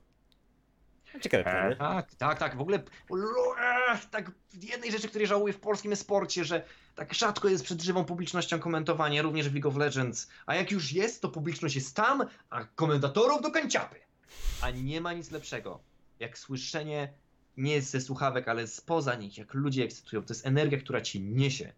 [1.21, 1.77] Ciekawe pytanie.
[1.77, 2.57] Tak, tak, tak.
[2.57, 2.83] W ogóle
[3.93, 4.31] ech, tak
[4.63, 6.65] jednej rzeczy, której żałuję w polskim sporcie, że
[6.95, 10.29] tak rzadko jest przed żywą publicznością komentowanie, również w League of Legends.
[10.47, 13.97] A jak już jest, to publiczność jest tam, a komentatorów do kanciapy.
[14.63, 15.81] A nie ma nic lepszego,
[16.21, 17.13] jak słyszenie
[17.57, 20.23] nie ze słuchawek, ale spoza nich, jak ludzie ekscytują.
[20.23, 21.73] To jest energia, która ci niesie.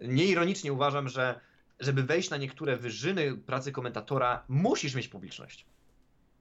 [0.00, 1.40] Nieironicznie uważam, że
[1.80, 5.66] żeby wejść na niektóre wyżyny pracy komentatora, musisz mieć publiczność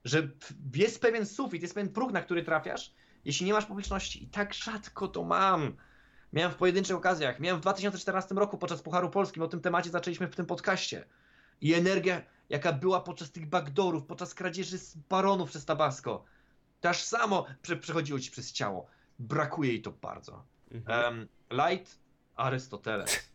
[0.06, 0.30] że
[0.76, 2.94] jest pewien sufit, jest pewien próg, na który trafiasz,
[3.26, 4.23] jeśli nie masz publiczności.
[4.23, 5.76] I tak rzadko to mam.
[6.34, 7.40] Miałem w pojedynczych okazjach.
[7.40, 9.44] Miałem w 2014 roku podczas Pucharu Polskim.
[9.44, 11.06] O tym temacie zaczęliśmy w tym podcaście.
[11.61, 16.26] I energia, jaka była podczas tych backdoorów, podczas kradzieży z baronów przez Tabasco.
[16.82, 18.88] To aż samo prze przechodziło ci przez ciało.
[19.19, 20.45] Brakuje jej to bardzo.
[20.72, 21.15] Mhm.
[21.15, 21.99] Em, Light
[22.36, 23.35] Arystoteles.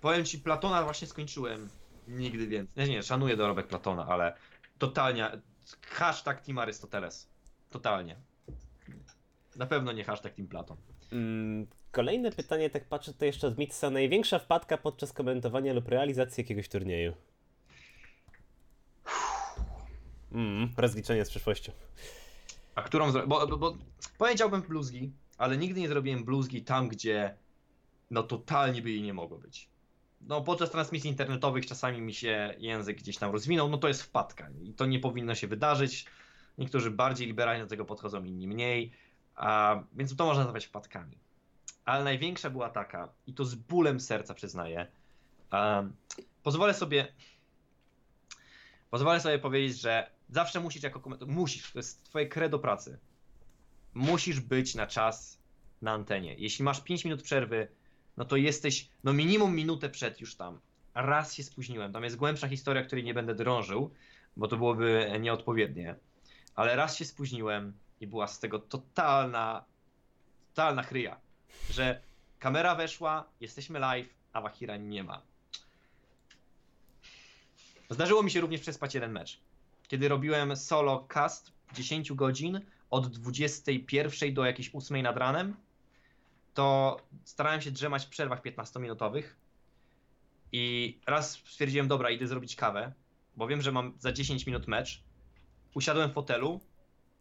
[0.00, 1.68] Powiem ci, Platona właśnie skończyłem.
[2.08, 2.84] Nigdy więcej.
[2.84, 4.36] Nie, nie, szanuję dorobek Platona, ale
[4.78, 5.30] totalnie.
[5.82, 7.30] Hashtag Team Arystoteles.
[7.70, 8.16] Totalnie.
[9.56, 10.76] Na pewno nie hashtag Team Platon.
[11.12, 13.90] Mm, Kolejne pytanie, tak patrzę to jeszcze od Mitsa.
[13.90, 17.14] Największa wpadka podczas komentowania lub realizacji jakiegoś turnieju?
[20.32, 21.72] Mm, rozliczenie z przeszłością.
[22.74, 23.26] A którą zro...
[23.26, 23.76] bo, bo, bo
[24.18, 27.34] powiedziałbym bluzgi, ale nigdy nie zrobiłem bluzgi tam, gdzie
[28.10, 29.68] no totalnie by jej nie mogło być.
[30.20, 34.50] No podczas transmisji internetowych czasami mi się język gdzieś tam rozwinął, no to jest wpadka
[34.62, 36.06] i to nie powinno się wydarzyć.
[36.58, 38.92] Niektórzy bardziej liberalnie do tego podchodzą, inni mniej,
[39.34, 41.18] a, więc to można nazwać wpadkami.
[41.84, 44.86] Ale największa była taka, i to z bólem serca przyznaję,
[45.52, 45.96] um,
[46.42, 47.12] pozwolę sobie
[48.90, 52.98] pozwolę sobie powiedzieć, że zawsze musisz jako komentator, musisz, to jest twoje credo pracy.
[53.94, 55.38] Musisz być na czas
[55.82, 56.34] na antenie.
[56.38, 57.68] Jeśli masz 5 minut przerwy,
[58.16, 60.60] no to jesteś no minimum minutę przed już tam.
[60.94, 61.92] Raz się spóźniłem.
[61.92, 63.90] Tam jest głębsza historia, której nie będę drążył,
[64.36, 65.94] bo to byłoby nieodpowiednie.
[66.54, 69.64] Ale raz się spóźniłem i była z tego totalna,
[70.48, 71.20] totalna chryja,
[71.70, 72.00] że
[72.38, 75.22] kamera weszła, jesteśmy live, a Wahira nie ma.
[77.90, 79.40] Zdarzyło mi się również przespać jeden mecz.
[79.88, 82.60] Kiedy robiłem solo cast 10 godzin
[82.90, 85.56] od 21 do jakiejś 8 nad ranem,
[86.60, 89.22] to starałem się drzemać w przerwach 15-minutowych.
[90.52, 92.92] I raz stwierdziłem, dobra, idę zrobić kawę,
[93.36, 95.02] bo wiem, że mam za 10 minut mecz.
[95.74, 96.60] Usiadłem w fotelu,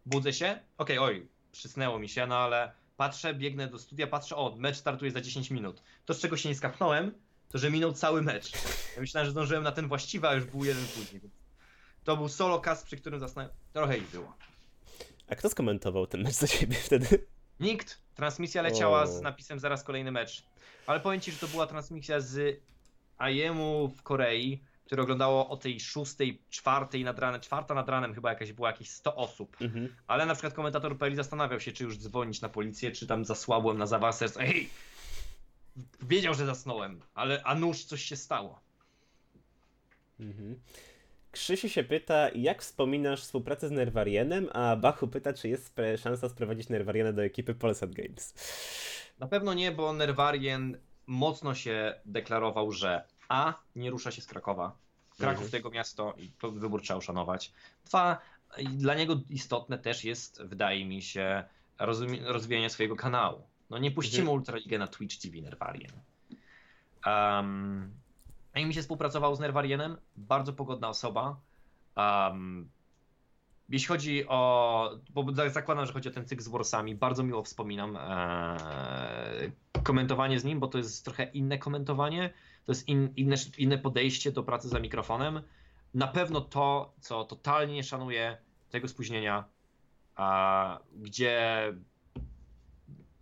[0.05, 4.55] budzę się, okej, oj, przysnęło mi się, no ale patrzę, biegnę do studia, patrzę, o,
[4.57, 5.83] mecz startuje za 10 minut.
[6.05, 7.11] To, z czego się nie skapnąłem,
[7.49, 8.51] to że minął cały mecz.
[8.95, 11.21] Ja myślałem, że zdążyłem na ten właściwy, a już był jeden później.
[12.03, 13.51] To był solo cast, przy którym zasnąłem.
[13.73, 14.33] Trochę ich było.
[15.27, 17.27] A kto skomentował ten mecz za siebie wtedy?
[17.59, 18.01] Nikt.
[18.15, 20.43] Transmisja leciała z napisem zaraz kolejny mecz.
[20.87, 22.61] Ale powiem ci, że to była transmisja z
[23.19, 28.29] IEM-u w Korei, które oglądało o tej szóstej, czwartej nad ranem, czwarta nad ranem chyba
[28.29, 29.57] jakaś była jakieś 100 osób.
[29.61, 29.95] Mhm.
[30.07, 33.77] Ale na przykład komentator PL zastanawiał się, czy już dzwonić na policję, czy tam zasłabłem
[33.77, 34.41] na zawał serca.
[34.41, 34.69] Ej!
[36.01, 38.61] Wiedział, że zasnąłem, ale a nuż coś się stało.
[40.19, 40.59] Mhm.
[41.31, 46.69] Krzysiu się pyta, jak wspominasz współpracę z Nerwarienem, a Bachu pyta, czy jest szansa sprowadzić
[46.69, 48.33] Nerwariena do ekipy Polsat Games.
[49.19, 50.77] Na pewno nie, bo Nerwarien
[51.07, 53.53] mocno się deklarował, że A.
[53.75, 54.75] nie rusza się z Krakowa.
[55.17, 55.51] Kraków Mhm.
[55.51, 57.53] to jego miasto i to wybór trzeba uszanować.
[57.85, 58.17] Dwa,
[58.75, 61.43] dla niego istotne też jest, wydaje mi się,
[62.25, 63.41] rozwijanie swojego kanału.
[63.69, 64.37] No nie puścimy Mhm.
[64.39, 65.91] Ultraligę na Twitch TV Nerwarien.
[67.05, 67.91] Um,
[68.63, 71.39] a mi się współpracował z Nerwarienem, bardzo pogodna osoba.
[71.97, 72.69] Um,
[73.69, 74.91] jeśli chodzi o.
[75.13, 76.95] Bo za- zakładam, że chodzi o ten cykl z Warsami.
[76.95, 78.57] Bardzo miło wspominam e,
[79.83, 82.33] komentowanie z nim, bo to jest trochę inne komentowanie.
[82.65, 85.41] To jest in, inne, inne podejście do pracy za mikrofonem.
[85.93, 88.37] Na pewno to, co totalnie nie szanuję
[88.69, 89.43] tego spóźnienia,
[90.15, 91.63] a, gdzie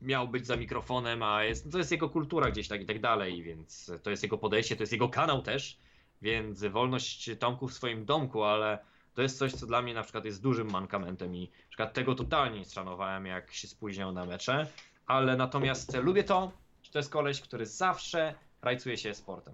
[0.01, 3.43] miał być za mikrofonem, a jest, to jest jego kultura gdzieś tak i tak dalej,
[3.43, 5.77] więc to jest jego podejście, to jest jego kanał też,
[6.21, 8.79] więc wolność Tomku w swoim domku, ale
[9.13, 12.15] to jest coś, co dla mnie na przykład jest dużym mankamentem i na przykład tego
[12.15, 14.67] totalnie nie szanowałem, jak się spóźniał na mecze,
[15.07, 16.51] ale natomiast lubię to,
[16.83, 19.53] że to jest koleś, który zawsze rajcuje się sportem.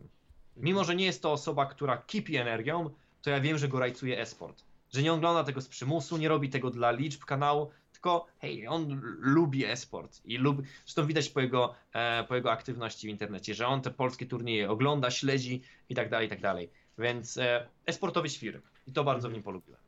[0.58, 2.90] Mimo, że nie jest to osoba, która kipi energią,
[3.22, 4.64] to ja wiem, że go rajcuje e-sport.
[4.94, 7.72] Że nie ogląda tego z przymusu, nie robi tego dla liczb kanału,
[8.04, 13.08] tylko hej, on lubi e-sport i lubi, zresztą widać po jego, e, po jego aktywności
[13.08, 16.70] w internecie, że on te polskie turnieje ogląda, śledzi i tak dalej, i tak dalej.
[16.98, 19.80] Więc e, e-sportowy świr i to bardzo w nim polubiłem.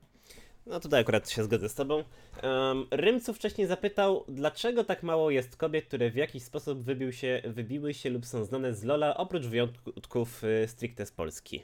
[0.66, 2.04] No tutaj akurat się zgodzę z tobą.
[2.44, 7.42] Um, Rymcu wcześniej zapytał, dlaczego tak mało jest kobiet, które w jakiś sposób wybił się,
[7.46, 11.64] wybiły się lub są znane z Lola, oprócz wyjątków y, stricte z Polski.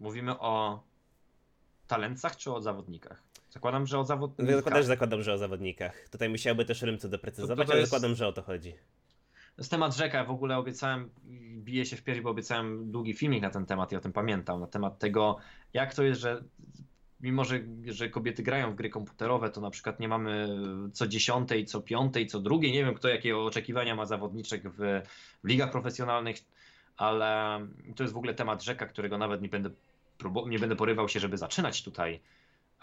[0.00, 0.82] Mówimy o
[1.86, 3.25] talentach czy o zawodnikach?
[3.56, 4.54] Zakładam, że o zawodnikach.
[4.56, 6.08] Zakładam, że zakładam, że o zawodnikach.
[6.08, 8.72] Tutaj musiałby też Rymcu doprecyzować, To- to ale jest- zakładam, że o to chodzi.
[9.32, 10.24] To jest temat rzeka.
[10.24, 11.10] W ogóle obiecałem,
[11.64, 14.60] biję się w pierś, bo obiecałem długi filmik na ten temat i o tym pamiętam.
[14.60, 15.36] Na temat tego,
[15.74, 16.42] jak to jest, że
[17.20, 20.48] mimo, że, że kobiety grają w gry komputerowe, to na przykład nie mamy
[20.92, 22.72] co dziesiątej, co piątej, co drugiej.
[22.72, 24.76] Nie wiem, kto jakie oczekiwania ma zawodniczek w,
[25.44, 26.36] w ligach profesjonalnych,
[26.96, 27.60] ale
[27.96, 29.70] to jest w ogóle temat rzeka, którego nawet nie będę,
[30.46, 32.20] nie będę porywał się, żeby zaczynać tutaj.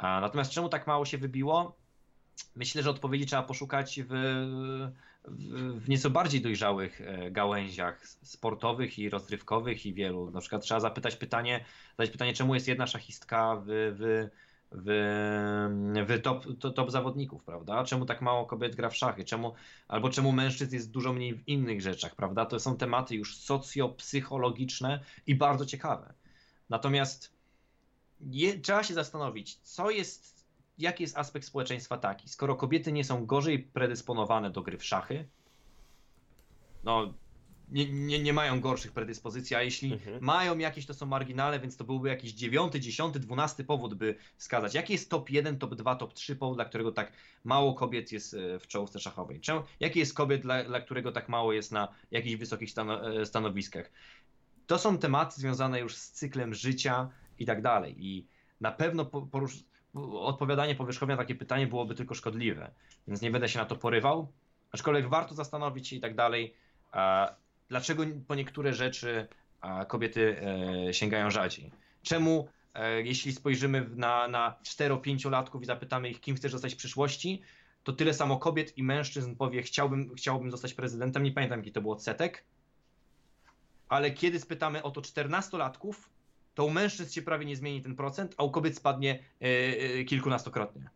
[0.02, 1.78] Natomiast czemu tak mało się wybiło?
[2.56, 4.12] Myślę, że odpowiedzi trzeba poszukać w,
[5.26, 10.32] w, w nieco bardziej dojrzałych e, gałęziach sportowych i rozrywkowych i wielu.
[10.32, 11.66] Na przykład trzeba zapytać pytanie,
[11.98, 14.30] zadać pytanie, czemu jest jedna szachistka w, w,
[14.72, 14.88] w,
[16.08, 17.84] w top, to, top zawodników, prawda?
[17.84, 19.24] Czemu tak mało kobiet gra w szachy?
[19.24, 19.54] Czemu,
[19.88, 22.46] albo czemu mężczyzn jest dużo mniej w innych rzeczach, prawda?
[22.46, 26.14] To są tematy już socjopsychologiczne i bardzo ciekawe.
[26.70, 27.33] Natomiast
[28.32, 30.48] je, trzeba się zastanowić, co jest,
[30.78, 35.28] jaki jest aspekt społeczeństwa taki, skoro kobiety nie są gorzej predysponowane do gry w szachy,
[36.84, 37.14] no
[37.70, 40.18] nie, nie, nie mają gorszych predyspozycji, a jeśli Mhm.
[40.22, 44.74] mają jakieś, to są marginalne, więc to byłby jakiś dziewiąty, dziesiąty, dwunasty powód, by wskazać.
[44.74, 47.14] Jaki jest top 1, top 2, top 3 powód, dla którego tak
[47.44, 49.42] mało kobiet jest e, w czołówce szachowej?
[49.42, 53.26] Czemu, jaki jest kobiet, dla, dla którego tak mało jest na jakichś wysokich stano, e,
[53.26, 53.92] stanowiskach?
[54.68, 57.96] To są tematy związane już z cyklem życia i tak dalej.
[57.98, 58.28] I
[58.62, 59.64] na pewno po- porusz...
[60.14, 62.72] odpowiadanie powierzchownie na takie pytanie byłoby tylko szkodliwe,
[63.08, 64.32] więc nie będę się na to porywał.
[64.72, 66.54] Aczkolwiek warto zastanowić się i tak dalej,
[67.70, 69.28] dlaczego po niektóre rzeczy
[69.88, 70.42] kobiety
[70.90, 71.72] e, sięgają rzadziej.
[72.02, 77.42] Czemu, e, jeśli spojrzymy na, na 4-5-latków i zapytamy ich, kim chcesz zostać w przyszłości,
[77.84, 81.24] to tyle samo kobiet i mężczyzn powie, chciałbym, chciałbym zostać prezydentem.
[81.24, 82.44] Nie pamiętam, jaki to był odsetek.
[83.90, 85.94] Ale kiedy spytamy o to 14-latków,
[86.56, 90.04] to u mężczyzn się prawie nie zmieni ten procent, a u kobiet spadnie e, e,
[90.04, 90.90] kilkunastokrotnie.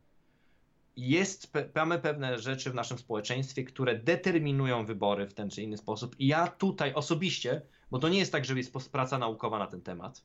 [0.97, 6.15] Jest, mamy pewne rzeczy w naszym społeczeństwie, które determinują wybory w ten czy inny sposób.
[6.19, 7.61] I ja tutaj osobiście,
[7.91, 10.23] bo to nie jest tak, że jest praca naukowa na ten temat.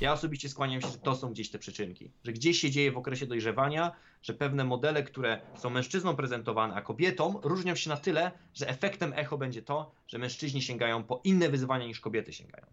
[0.00, 2.10] Ja osobiście skłaniam się, że to są gdzieś te przyczynki.
[2.24, 6.82] Że gdzieś się dzieje w okresie dojrzewania, że pewne modele, które są mężczyznom prezentowane, a
[6.82, 11.48] kobietom, różnią się na tyle, że efektem echo będzie to, że mężczyźni sięgają po inne
[11.48, 12.66] wyzwania niż kobiety sięgają.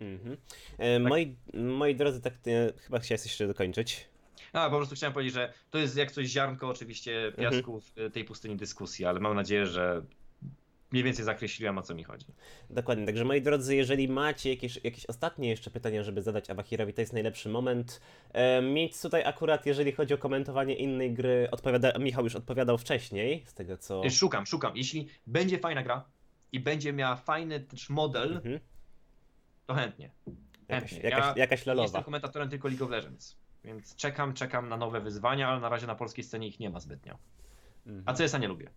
[0.00, 0.36] Mhm.
[0.78, 4.06] E, moi, moi drodzy, tak e, chyba chciałeś jeszcze dokończyć.
[4.52, 8.24] A, po prostu chciałem powiedzieć, że to jest jak coś ziarnko oczywiście piasku w tej
[8.24, 10.02] pustyni dyskusji, ale mam nadzieję, że
[10.92, 12.26] mniej więcej zakreśliłem o co mi chodzi.
[12.70, 17.00] Dokładnie, także moi drodzy, jeżeli macie jakieś, jakieś ostatnie jeszcze pytania, żeby zadać Awahirowi, to
[17.00, 18.00] jest najlepszy moment.
[18.32, 23.44] E, mieć tutaj akurat, jeżeli chodzi o komentowanie innej gry, odpowiada, Michał już odpowiadał wcześniej,
[23.46, 24.10] z tego co...
[24.10, 24.76] Szukam, szukam.
[24.76, 26.04] Jeśli będzie fajna gra
[26.52, 28.60] i będzie miała fajny też model, Mhm.
[29.70, 30.10] To chętnie.
[30.68, 31.10] Jakaś, Chętnie.
[31.10, 32.02] jakaś, Ja jakaś Jestem lalowa.
[32.02, 35.94] komentatorem tylko League of Legends, więc czekam, czekam na nowe wyzwania, ale na razie na
[35.94, 37.18] polskiej scenie ich nie ma zbytnio.
[37.86, 38.02] Mhm.
[38.06, 38.70] A CS-a nie lubię.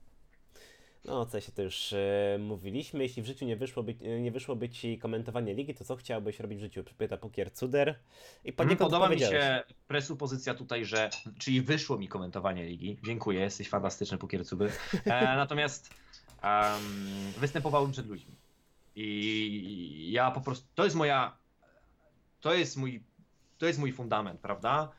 [1.06, 3.03] No, o CS to już e, mówiliśmy.
[3.03, 6.57] Jeśli w życiu nie wyszłoby, e, nie wyszłoby ci komentowanie ligi, to co chciałbyś robić
[6.60, 6.84] w życiu?
[6.98, 7.99] Pyta Pokier Cuder.
[8.45, 11.10] I Mhm, Podoba mi się presupozycja tutaj, że
[11.40, 12.98] czyli wyszło mi komentowanie ligi.
[13.06, 14.72] Dziękuję, jesteś fantastyczny pokiercuby.
[15.06, 15.90] E, natomiast
[16.41, 16.82] em,
[17.38, 18.36] występowałem przed ludźmi.
[18.95, 21.38] I ja po prostu to jest moja
[22.41, 23.03] to jest mój
[23.57, 24.91] to jest mój fundament, prawda?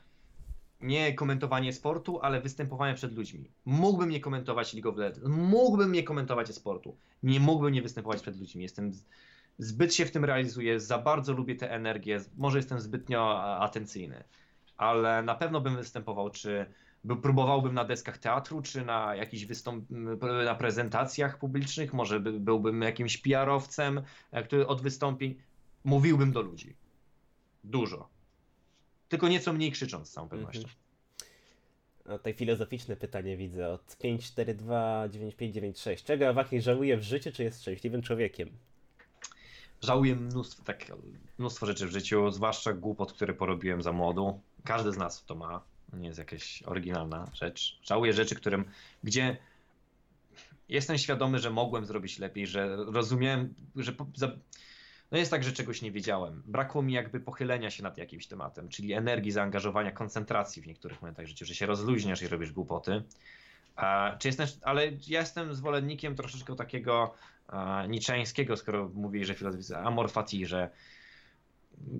[0.81, 3.51] Nie komentowanie sportu, ale występowanie przed ludźmi.
[3.65, 6.97] Mógłbym nie komentować League of Legends, mógłbym nie komentować sportu.
[7.23, 8.63] Nie mógłbym nie występować przed ludźmi.
[8.63, 8.91] Jestem
[9.57, 14.23] zbyt się w tym realizuję, za bardzo lubię tę energię, może jestem zbytnio atencyjny,
[14.77, 16.65] ale na pewno bym występował, czy
[17.21, 19.85] próbowałbym na deskach teatru, czy na jakichś wystąp...
[20.45, 24.01] na prezentacjach publicznych, może by, byłbym jakimś PR-owcem,
[24.31, 25.35] e, który od wystąpień
[25.83, 26.75] mówiłbym do ludzi.
[27.63, 28.09] Dużo.
[29.09, 30.59] Tylko nieco mniej krzycząc z całą pewnością.
[30.59, 30.75] Mhm.
[32.05, 36.03] No, tutaj filozoficzne pytanie widzę od 5429596.
[36.03, 38.49] Czego Awahir żałuje w życiu, czy jest szczęśliwym człowiekiem?
[39.81, 40.91] Żałuję mnóstwo, tak,
[41.37, 44.39] mnóstwo rzeczy w życiu, zwłaszcza głupot, które porobiłem za młodu.
[44.63, 45.74] Każdy z nas to ma.
[45.93, 47.79] Nie jest jakaś oryginalna rzecz.
[47.83, 48.65] Żałuję rzeczy, którym,
[49.03, 49.37] gdzie
[50.69, 54.31] jestem świadomy, że mogłem zrobić lepiej, że rozumiałem, że po, za,
[55.11, 56.43] no jest tak, że czegoś nie wiedziałem.
[56.45, 61.25] Brakło mi jakby pochylenia się nad jakimś tematem, czyli energii, zaangażowania, koncentracji w niektórych momentach
[61.25, 63.03] życia, że się rozluźniasz i robisz głupoty.
[63.75, 67.13] A, czy jestem, ale ja jestem zwolennikiem troszeczkę takiego
[67.47, 70.69] a, niczeńskiego, skoro mówi, że filozofia amor fati, że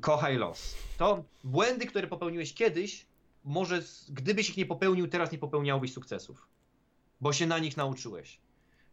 [0.02, 0.76] kochaj los.
[0.98, 3.06] To błędy, które popełniłeś kiedyś,
[3.46, 6.48] może gdybyś ich nie popełnił, teraz nie popełniałbyś sukcesów,
[7.22, 8.40] bo się na nich nauczyłeś.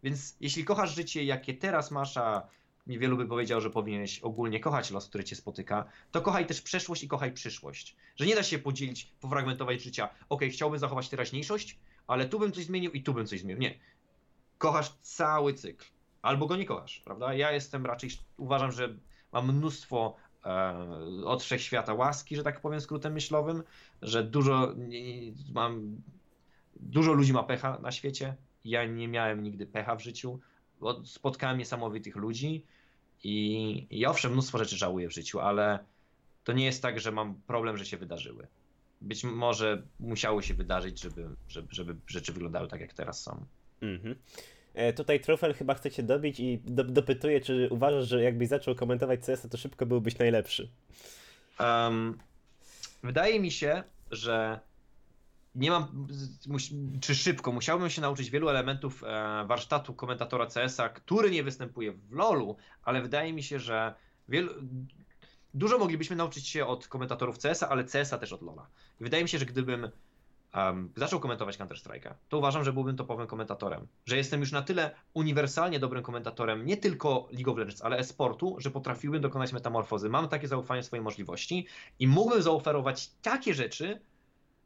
[0.03, 2.49] Więc jeśli kochasz życie, jakie teraz masz, a
[2.87, 7.03] niewielu by powiedział, że powinieneś ogólnie kochać los, który cię spotyka, to kochaj też przeszłość
[7.03, 7.97] i kochaj przyszłość.
[8.16, 10.09] Że nie da się podzielić, pofragmentować życia.
[10.29, 13.61] Okej, chciałbym zachować teraźniejszość, ale tu bym coś zmienił i tu bym coś zmienił.
[13.61, 13.79] Nie.
[14.59, 15.87] Kochasz cały cykl.
[16.23, 17.35] Albo go nie kochasz, prawda?
[17.35, 18.97] Ja jestem raczej, uważam, że
[19.33, 20.16] mam mnóstwo
[21.24, 23.62] od wszechświata łaski, że tak powiem skrótem myślowym,
[24.02, 24.74] że dużo
[25.52, 25.97] mam
[26.77, 28.36] dużo ludzi ma pecha na świecie.
[28.64, 30.40] Ja nie miałem nigdy pecha w życiu.
[31.05, 32.64] Spotkałem niesamowitych ludzi
[33.24, 35.78] i, i owszem, mnóstwo rzeczy żałuję w życiu, ale
[36.44, 38.47] to nie jest tak, że mam problem, że się wydarzyły.
[39.01, 43.44] Być może musiało się wydarzyć, żeby, żeby, żeby rzeczy wyglądały tak, jak teraz są.
[43.81, 44.16] Mhm.
[44.74, 48.74] E, tutaj Trofel chyba chce cię dobić i do, dopytuje, czy uważasz, że jakbyś zaczął
[48.74, 50.69] komentować CS, to szybko byłbyś najlepszy.
[51.59, 52.19] Em,
[53.03, 54.61] wydaje mi się, że
[55.55, 56.09] nie mam,
[57.01, 59.07] czy szybko, musiałbym się nauczyć wielu elementów e,
[59.47, 63.94] warsztatu komentatora CS-a, który nie występuje w LoLu, ale wydaje mi się, że
[64.28, 64.53] wielu,
[65.55, 68.66] dużo moglibyśmy nauczyć się od komentatorów CS-a, ale CS-a też od LoLa.
[69.01, 69.89] Wydaje mi się, że gdybym
[70.55, 73.87] um, zaczął komentować Counter-Strike'a, to uważam, że byłbym topowym komentatorem.
[74.07, 78.57] Że jestem już na tyle uniwersalnie dobrym komentatorem, nie tylko League of Legends, ale e-sportu,
[78.59, 80.09] że potrafiłbym dokonać metamorfozy.
[80.09, 81.66] Mam takie zaufanie w swojej możliwości
[81.99, 84.01] i mógłbym zaoferować takie rzeczy,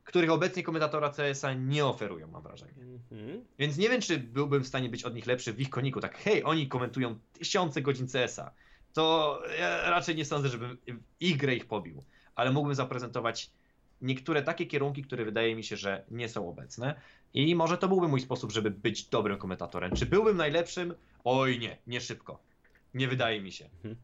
[0.04, 2.72] których obecnie komentatora CS-a nie oferują, mam wrażenie.
[3.12, 3.44] Mhm.
[3.58, 6.00] Więc nie wiem, czy byłbym w stanie być od nich lepszy w ich koniku.
[6.00, 8.50] Tak, hej, oni komentują tysiące godzin CS-a.
[8.92, 10.78] To ja raczej nie sądzę, żebym
[11.20, 12.04] ich grę ich pobił.
[12.34, 13.50] Ale mógłbym zaprezentować
[14.02, 17.00] niektóre takie kierunki, które wydaje mi się, że nie są obecne.
[17.34, 19.96] I może to byłby mój sposób, żeby być dobrym komentatorem.
[19.96, 20.94] Czy byłbym najlepszym?
[21.24, 22.38] Oj nie, nie szybko.
[22.94, 23.64] Nie wydaje mi się.
[23.64, 23.96] Mhm.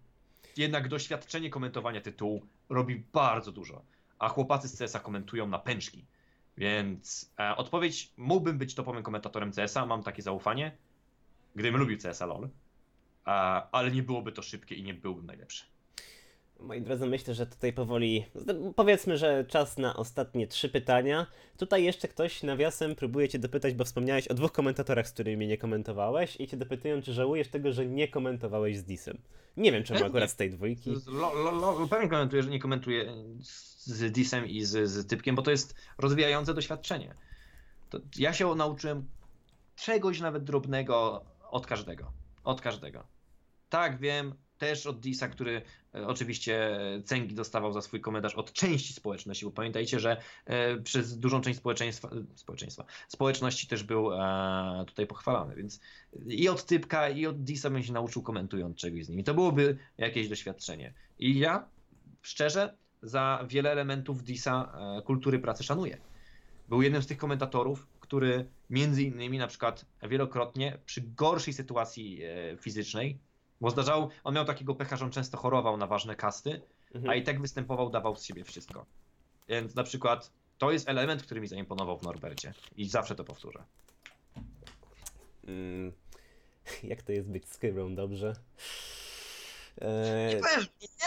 [0.56, 3.82] Jednak doświadczenie komentowania tytułu robi bardzo dużo.
[4.19, 6.05] A chłopacy z CS-a komentują na pęczki.
[6.56, 10.77] Więc e, odpowiedź, mógłbym być topowym komentatorem CS-a, mam takie zaufanie,
[11.55, 12.51] gdybym lubił CS-a LOL, e,
[13.73, 15.64] ale nie byłoby to szybkie i nie byłbym najlepszy.
[16.63, 18.27] Moi drodzy, myślę, że tutaj powoli.
[18.77, 21.27] Powiedzmy, że czas na ostatnie trzy pytania.
[21.57, 25.59] Tutaj jeszcze ktoś nawiasem próbuje Cię dopytać, bo wspomniałeś o dwóch komentatorach, z którymi nie
[25.59, 29.19] komentowałeś, i Cię dopytują, czy żałujesz tego, że nie komentowałeś z Disem.
[29.57, 30.11] Nie wiem, czemu Pewnie.
[30.11, 30.95] akurat z tej dwójki.
[31.07, 33.13] Lo, lo, lo, pewnie komentuję, że nie komentuję
[33.43, 37.15] z, z Disem i z, z Typkiem, bo to jest rozwijające doświadczenie.
[37.91, 39.09] To ja się nauczyłem
[39.77, 42.13] czegoś nawet drobnego od każdego.
[42.45, 43.05] Od każdego.
[43.69, 45.63] Tak, wiem, też od Disa, który
[45.95, 51.19] e, oczywiście cęgi dostawał za swój komentarz od części społeczności, bo pamiętajcie, że e, przez
[51.19, 55.81] dużą część społeczeństwa, społeczeństwa społeczności też był e, tutaj pochwalany, więc
[56.27, 59.25] i od Typka, i od Disa bym się nauczył komentując czegoś z nimi.
[59.25, 60.95] To byłoby jakieś doświadczenie.
[61.19, 61.69] I ja
[62.23, 64.73] szczerze za wiele elementów Disa
[65.05, 65.99] kultury pracy szanuję.
[66.69, 72.23] Był jednym z tych komentatorów, który między innymi na przykład wielokrotnie przy gorszej sytuacji
[72.61, 73.19] fizycznej,
[73.63, 76.61] bo zdarzało, on miał takiego pecha, że on często chorował na ważne kasty,
[76.95, 77.11] Mhm.
[77.11, 78.87] a i tak występował, dawał z siebie wszystko.
[79.49, 83.65] Więc na przykład to jest element, który mi zaimponował w Norbercie i zawsze to powtórzę.
[85.49, 85.93] Mm,
[86.91, 88.33] jak to jest być skyrą, dobrze?
[89.81, 90.41] Eee, Nie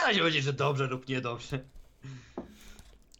[0.03, 1.59] da się powiedzieć, że dobrze lub niedobrze.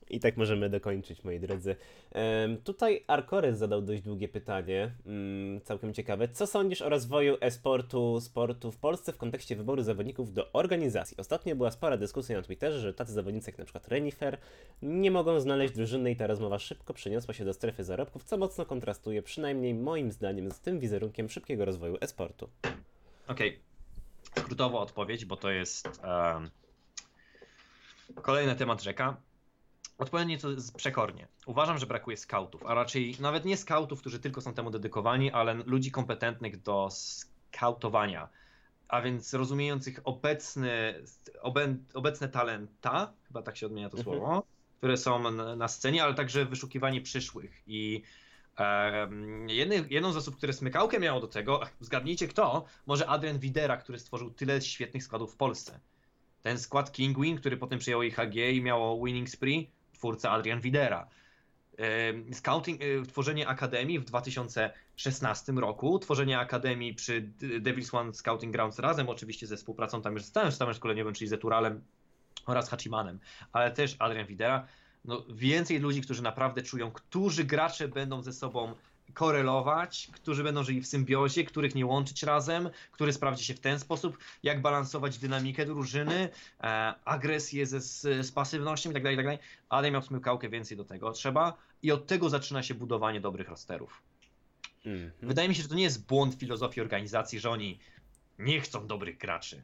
[0.10, 1.76] I tak możemy dokończyć, moi drodzy.
[2.12, 6.28] Em, tutaj Arkorys zadał dość długie pytanie, mm, całkiem ciekawe.
[6.28, 11.18] Co sądzisz o rozwoju e-sportu, sportu w Polsce w kontekście wyboru zawodników do organizacji?
[11.18, 14.38] Ostatnio była spora dyskusja na Twitterze, że tacy zawodnicy jak przykład Renifer
[14.82, 18.66] nie mogą znaleźć drużyny i ta rozmowa szybko przeniosła się do strefy zarobków, co mocno
[18.66, 22.50] kontrastuje, przynajmniej moim zdaniem, z tym wizerunkiem szybkiego rozwoju e-sportu.
[23.28, 23.60] Okej.
[24.38, 26.50] Skrótowo odpowiedź, bo to jest em,
[28.22, 29.18] kolejny temat rzeka.
[29.98, 30.48] Odpowiem nieco
[30.78, 31.28] przekornie.
[31.46, 35.54] Uważam, że brakuje skautów, a raczej nawet nie skautów, którzy tylko są temu dedykowani, ale
[35.54, 38.30] ludzi kompetentnych do skautowania.
[38.88, 41.04] A więc rozumiejących obecny,
[41.94, 44.18] obecne talenta, chyba tak się odmienia to Mhm.
[44.18, 44.44] słowo,
[44.78, 47.64] które są na, scenie, ale także wyszukiwanie przyszłych.
[47.68, 48.02] I
[48.58, 53.78] em, jedny, jedną z osób, które smykałkę miało do tego, zgadnijcie kto, może Adrian Widera,
[53.78, 55.80] który stworzył tyle świetnych składów w Polsce.
[56.42, 61.08] Ten skład Kingwin, który potem przyjął IHG i miało Winning Spree, twórca Adrian Widera.
[62.32, 69.10] Scouting, y, tworzenie Akademii w 2016 roku, tworzenie Akademii przy Devil's One Scouting Grounds razem
[69.10, 71.82] oczywiście ze współpracą tam już z całym sztabem szkoleniowym, czyli z Eturalem
[72.46, 73.20] oraz Hachimanem,
[73.52, 74.68] ale też Adrian Widera.
[75.06, 78.76] No, więcej ludzi, którzy naprawdę czują, którzy gracze będą ze sobą
[79.14, 83.80] korelować, którzy będą żyli w symbiozie, których nie łączyć razem, który sprawdzi się w ten
[83.80, 86.30] sposób, jak balansować dynamikę drużyny,
[86.60, 89.38] e, agresję ze, z, z pasywnością itd., itd.
[89.70, 94.02] Ale miał smykałkę więcej do tego trzeba i od tego zaczyna się budowanie dobrych rosterów.
[94.86, 95.12] Mhm.
[95.22, 97.80] Wydaje mi się, że to nie jest błąd filozofii organizacji, że oni
[98.40, 99.62] nie chcą dobrych graczy.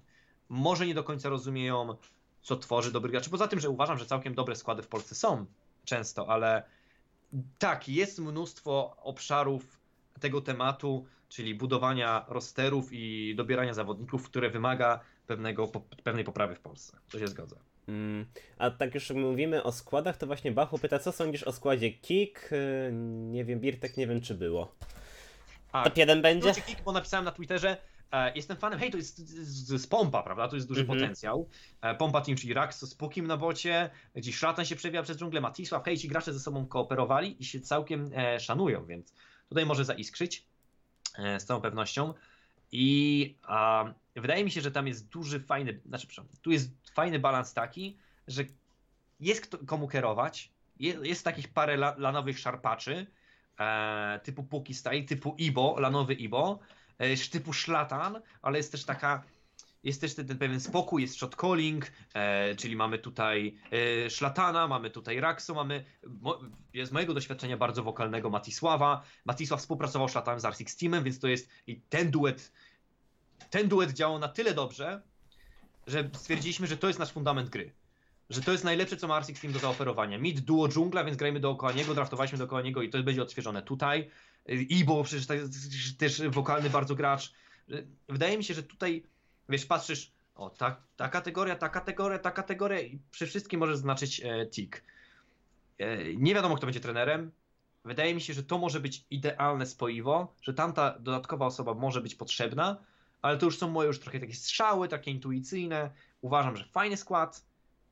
[0.49, 1.95] Może nie do końca rozumieją,
[2.41, 3.29] co tworzy dobrych graczy.
[3.29, 5.45] Poza tym, że uważam, że całkiem dobre składy w Polsce są
[5.85, 6.63] często, ale
[7.59, 9.79] tak, jest mnóstwo obszarów
[10.19, 16.59] tego tematu, czyli budowania rosterów i dobierania zawodników, które wymaga pewnego, po, pewnej poprawy w
[16.59, 16.97] Polsce.
[17.11, 17.55] To się zgadza.
[17.87, 18.25] Mm,
[18.57, 22.49] A tak już mówimy o składach, to właśnie Bachu pyta, co sądzisz o składzie Kik?
[23.31, 24.75] Nie wiem, Birtek, nie wiem czy było.
[25.71, 26.53] A, Top 1 będzie?
[26.53, 27.77] Kick, bo napisałem na Twitterze,
[28.35, 30.47] jestem fanem, hej, to jest z, Pompa, prawda?
[30.47, 30.99] To jest duży Mhm.
[30.99, 31.49] potencjał.
[31.81, 35.41] E, Pompa Team, czyli Rax z Pukim na bocie, gdzie Szratan się przewija przez dżunglę,
[35.41, 39.13] Matisław, hej, ci gracze ze sobą kooperowali i się całkiem e, szanują, więc
[39.49, 40.45] tutaj może zaiskrzyć
[41.17, 42.13] e, z całą pewnością.
[42.71, 43.85] I a,
[44.15, 47.97] wydaje mi się, że tam jest duży, fajny, znaczy, przepraszam, tu jest fajny balans taki,
[48.27, 48.43] że
[49.19, 53.07] jest kto, komu kierować, je- jest takich parę la, lanowych szarpaczy,
[53.59, 56.65] e, typu Puki Style, typu Ibo, lanowy Ibo, e,
[57.31, 59.23] typu Szlatan, ale jest też taka,
[59.83, 63.57] jest też ten, ten pewien spokój, jest shot calling, e, czyli mamy tutaj
[64.05, 65.85] e, Szlatana, mamy tutaj Raxo, mamy
[66.21, 66.39] mo,
[66.83, 69.03] z mojego doświadczenia bardzo wokalnego Matisława.
[69.25, 72.51] Matisław współpracował z Szlatanem z Arsix Teamem, więc to jest i ten duet,
[73.49, 75.01] ten duet działał na tyle dobrze,
[75.87, 77.73] że stwierdziliśmy, że to jest nasz fundament gry.
[78.29, 80.17] Że to jest najlepsze, co ma Arsix Team do zaoferowania.
[80.17, 84.09] Mid, duo, dżungla, więc grajmy dookoła niego, draftowaliśmy dookoła niego i to będzie odświeżone tutaj.
[84.47, 87.33] I bo przecież jest też wokalny bardzo gracz.
[88.09, 89.03] Wydaje mi się, że tutaj,
[89.49, 94.21] wiesz, patrzysz, o, ta, ta kategoria, ta kategoria, ta kategoria i przy wszystkim może znaczyć
[94.23, 94.83] e, tick.
[95.77, 97.31] E, nie wiadomo, kto będzie trenerem.
[97.85, 102.15] Wydaje mi się, że to może być idealne spoiwo, że tamta dodatkowa osoba może być
[102.15, 102.77] potrzebna,
[103.21, 105.91] ale to już są moje już trochę takie strzały, takie intuicyjne.
[106.21, 107.45] Uważam, że fajny skład.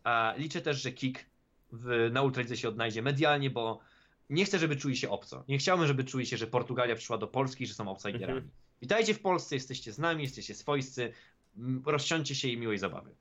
[0.03, 1.25] A liczę też, że Kik
[1.71, 3.79] w, na Ultralidze się odnajdzie medialnie, bo
[4.29, 5.43] nie chcę, żeby czuli się obco.
[5.47, 8.37] Nie chciałbym, żeby czuli się, że Portugalia przyszła do Polski, że są outsiderami.
[8.37, 8.51] Mhm.
[8.81, 11.13] Witajcie w Polsce, jesteście z nami, jesteście swojscy.
[11.85, 13.15] Rozsiądźcie się i miłej zabawy.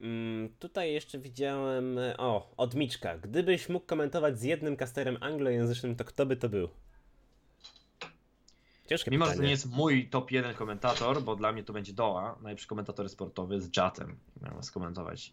[0.00, 1.98] Mm, tutaj jeszcze widziałem.
[2.18, 3.18] O, od Miczka.
[3.18, 6.68] Gdybyś mógł komentować z jednym casterem anglojęzycznym, to kto by to był?
[8.88, 9.46] Ciężkie Mimo, że to pytanie.
[9.46, 13.60] nie jest mój top 1 komentator, bo dla mnie to będzie Doa, najlepszy komentator sportowy
[13.60, 14.18] z Jatem.
[14.42, 15.32] Miałem skomentować.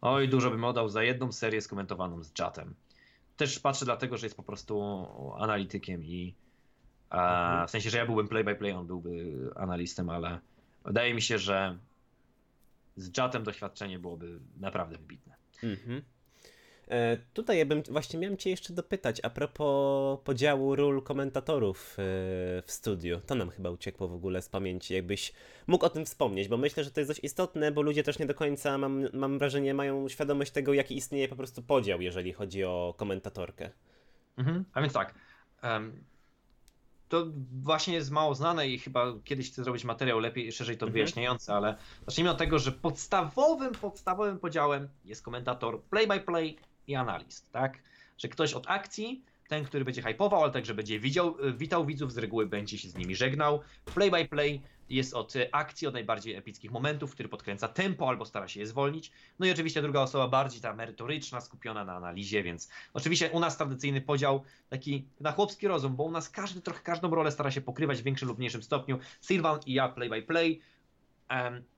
[0.00, 2.74] Oj, dużo bym oddał za jedną serię skomentowaną z Jatem.
[3.38, 4.82] Też patrzę dlatego, że jest po prostu
[5.38, 6.34] analitykiem i
[7.10, 7.68] a, Mhm.
[7.68, 9.10] w sensie, że ja byłbym play by play, on byłby
[9.56, 10.38] analistem, ale
[10.84, 11.78] wydaje mi się, że
[12.96, 15.34] z Jatem doświadczenie byłoby naprawdę wybitne.
[15.62, 16.02] Mhm.
[16.90, 21.94] E, tutaj ja bym właśnie miałem Cię jeszcze dopytać a propos podziału ról komentatorów e,
[22.62, 23.20] w studiu.
[23.26, 24.94] To nam chyba uciekło w ogóle z pamięci.
[24.94, 25.32] Jakbyś
[25.66, 28.26] mógł o tym wspomnieć, bo myślę, że to jest dość istotne, bo ludzie też nie
[28.26, 32.64] do końca, mam, mam wrażenie, mają świadomość tego, jaki istnieje po prostu podział, jeżeli chodzi
[32.64, 33.70] o komentatorkę.
[34.36, 34.64] Mhm.
[34.72, 35.14] A więc tak.
[35.62, 36.04] em,
[37.08, 37.26] to
[37.62, 40.92] właśnie jest mało znane i chyba kiedyś chcę zrobić materiał lepiej, szerzej to Mhm.
[40.92, 46.56] wyjaśniający, ale zacznijmy od tego, że podstawowym, podstawowym podziałem jest komentator play-by-play
[46.88, 47.78] i analist, tak?
[48.18, 52.18] Że ktoś od akcji, ten, który będzie hypował, ale także będzie widział, witał widzów, z
[52.18, 53.60] reguły będzie się z nimi żegnał.
[53.84, 54.60] Play-by-play
[54.90, 58.66] jest od e, akcji, od najbardziej epickich momentów, który podkręca tempo albo stara się je
[58.66, 59.10] zwolnić.
[59.38, 63.56] No i oczywiście druga osoba bardziej ta merytoryczna, skupiona na analizie, więc oczywiście u nas
[63.56, 67.60] tradycyjny podział taki na chłopski rozum, bo u nas każdy trochę każdą rolę stara się
[67.60, 68.98] pokrywać w większym lub mniejszym stopniu.
[69.20, 70.60] Sylvan i ja play by play.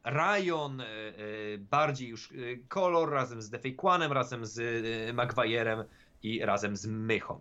[0.04, 2.34] Ryan e, e, bardziej już e,
[2.68, 4.58] kolor razem z Defejkłanem, razem z
[5.14, 5.84] Maguire'em
[6.22, 7.40] i razem z Mychą.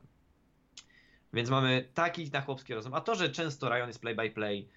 [1.33, 2.93] Więc mamy taki na chłopski rozum.
[2.93, 4.69] A to, że często Ryan jest play by play,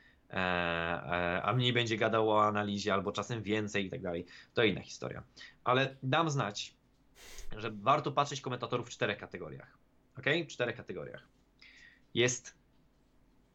[1.42, 5.22] a mniej będzie gadał o analizie, albo czasem więcej i tak dalej, to inna historia.
[5.64, 6.74] Ale dam znać,
[7.56, 9.78] że warto patrzeć komentatorów w czterech kategoriach.
[10.18, 10.26] Ok?
[10.44, 11.28] W czterech kategoriach.
[12.14, 12.54] Jest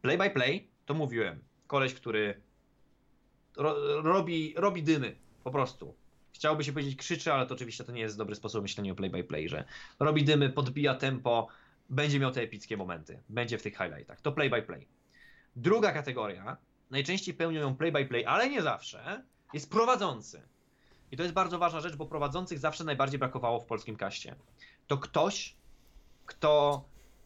[0.01, 1.43] play by play, to mówiłem.
[1.67, 2.41] Koleś, który
[3.57, 5.95] ro, robi, robi dymy, po prostu.
[6.33, 9.09] Chciałby się powiedzieć krzyczy, ale to oczywiście to nie jest dobry sposób myślenia o play
[9.09, 9.65] by play, że
[9.99, 11.47] robi dymy, podbija tempo,
[11.89, 14.21] będzie miał te epickie momenty, będzie w tych highlightach.
[14.21, 14.87] To play by play.
[15.55, 16.57] Druga kategoria,
[16.91, 19.23] najczęściej pełnią ją play by play, ale nie zawsze,
[19.53, 20.41] jest prowadzący.
[21.11, 24.35] I to jest bardzo ważna rzecz, bo prowadzących zawsze najbardziej brakowało w polskim kaście.
[24.87, 25.55] To ktoś,
[26.25, 26.83] kto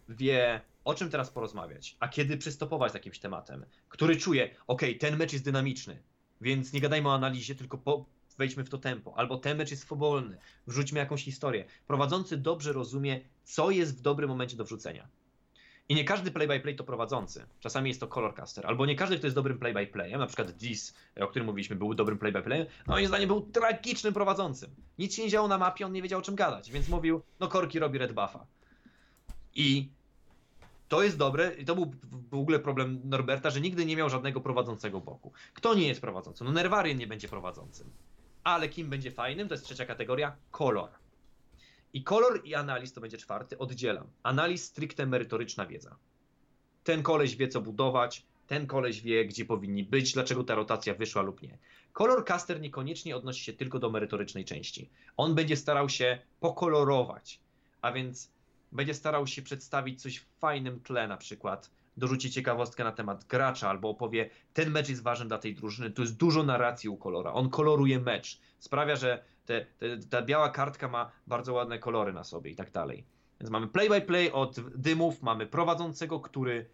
[0.09, 5.17] wie, o czym teraz porozmawiać, a kiedy przystopować z jakimś tematem, który czuje, ok, ten
[5.17, 6.03] mecz jest dynamiczny,
[6.41, 8.05] więc nie gadajmy o analizie, tylko po,
[8.37, 10.37] wejdźmy w to tempo, albo ten mecz jest swobodny,
[10.67, 11.65] wrzućmy jakąś historię.
[11.87, 15.07] Prowadzący dobrze rozumie, co jest w dobrym momencie do wrzucenia.
[15.89, 17.45] I nie każdy play-by-play to prowadzący.
[17.59, 18.67] Czasami jest to colorcaster.
[18.67, 22.17] Albo nie każdy, kto jest dobrym play-by-playem, na przykład Dis, o którym mówiliśmy, był dobrym
[22.17, 24.69] play-by-playem, a moim był tragicznym prowadzącym.
[24.99, 27.47] Nic się nie działo na mapie, on nie wiedział o czym gadać, więc mówił, no
[27.47, 28.45] Korki robi red buffa.
[29.55, 29.89] I
[30.91, 31.93] to jest dobre, i to był
[32.29, 35.31] w ogóle problem Norberta, że nigdy nie miał żadnego prowadzącego boku.
[35.53, 36.47] Kto nie jest prowadzącym?
[36.47, 37.89] No Nerwarian nie będzie prowadzącym.
[38.43, 39.47] Ale kim będzie fajnym?
[39.47, 40.89] To jest trzecia kategoria, kolor.
[41.93, 44.07] I kolor i analiz to będzie czwarty, oddzielam.
[44.23, 45.95] Analiz stricte merytoryczna wiedza.
[46.83, 51.21] Ten koleś wie, co budować, ten koleś wie, gdzie powinni być, dlaczego ta rotacja wyszła
[51.21, 51.57] lub nie.
[51.93, 54.89] Kolor caster niekoniecznie odnosi się tylko do merytorycznej części.
[55.17, 57.39] On będzie starał się pokolorować,
[57.81, 58.31] a więc
[58.71, 63.69] będzie starał się przedstawić coś w fajnym tle, na przykład dorzuci ciekawostkę na temat gracza,
[63.69, 67.33] albo opowie, ten mecz jest ważny dla tej drużyny, tu jest dużo narracji u kolora,
[67.33, 72.23] on koloruje mecz, sprawia, że te, te, ta biała kartka ma bardzo ładne kolory na
[72.23, 73.05] sobie i tak dalej.
[73.39, 76.69] Więc mamy play-by-play od dymów, mamy prowadzącego, który,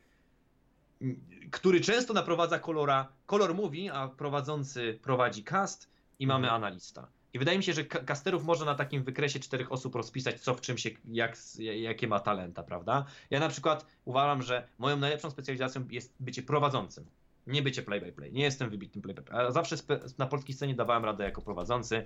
[1.52, 6.64] który często naprowadza kolora, kolor mówi, a prowadzący prowadzi cast i mamy Mhm.
[6.64, 7.08] analista.
[7.38, 10.54] I wydaje mi się, że ka- casterów można na takim wykresie czterech osób rozpisać, co
[10.54, 13.06] w czym się, jak, jakie ma talenta, prawda?
[13.30, 17.06] Ja na przykład uważam, że moją najlepszą specjalizacją jest bycie prowadzącym.
[17.48, 18.32] Nie bycie play-by-play.
[18.32, 19.40] Nie jestem wybitnym play-by-play.
[19.40, 19.76] Ale zawsze
[20.18, 22.06] na polskiej scenie dawałem radę jako prowadzący.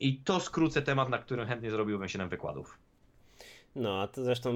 [0.00, 2.78] I to skrócę temat, na którym chętnie zrobiłbym 7 wykładów.
[3.76, 4.50] No, a to zresztą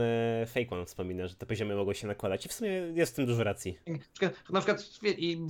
[0.00, 3.16] e, Fake One wspomina, że te poziomy mogą się nakładać i w sumie jest w
[3.16, 3.78] tym dużo racji.
[3.86, 5.00] Na przykład, na przykład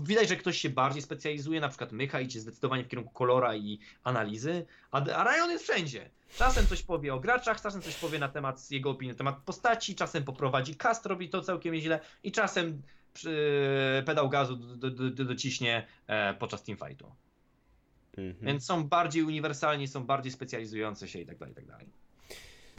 [0.02, 3.78] widać, że ktoś się bardziej specjalizuje, na przykład Mycha idzie zdecydowanie w kierunku kolora i
[4.05, 6.10] analizy, a, a Ryan jest wszędzie.
[6.36, 9.94] Czasem coś powie o graczach, czasem coś powie na temat jego opinii na temat postaci,
[9.94, 12.82] czasem poprowadzi cast, robi to całkiem źle i czasem
[13.14, 17.12] przy, pedał gazu do, do, do, dociśnie e, podczas teamfightu.
[18.16, 18.46] Mhm.
[18.46, 22.03] Więc są bardziej uniwersalni, są bardziej specjalizujące się i tak dalej, i tak dalej.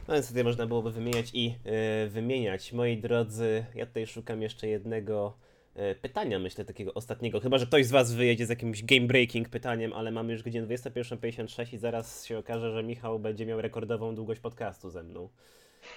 [0.08, 2.72] No więc tutaj można byłoby wymieniać i e, wymieniać.
[2.72, 5.36] Moi drodzy, ja tutaj szukam jeszcze jednego
[5.74, 7.40] e, pytania, myślę, takiego ostatniego.
[7.40, 10.66] Chyba, że ktoś z Was wyjedzie z jakimś game breaking pytaniem, ale mamy już godzinę
[10.66, 15.28] 21.56 i zaraz się okaże, że Michał będzie miał rekordową długość podcastu ze mną.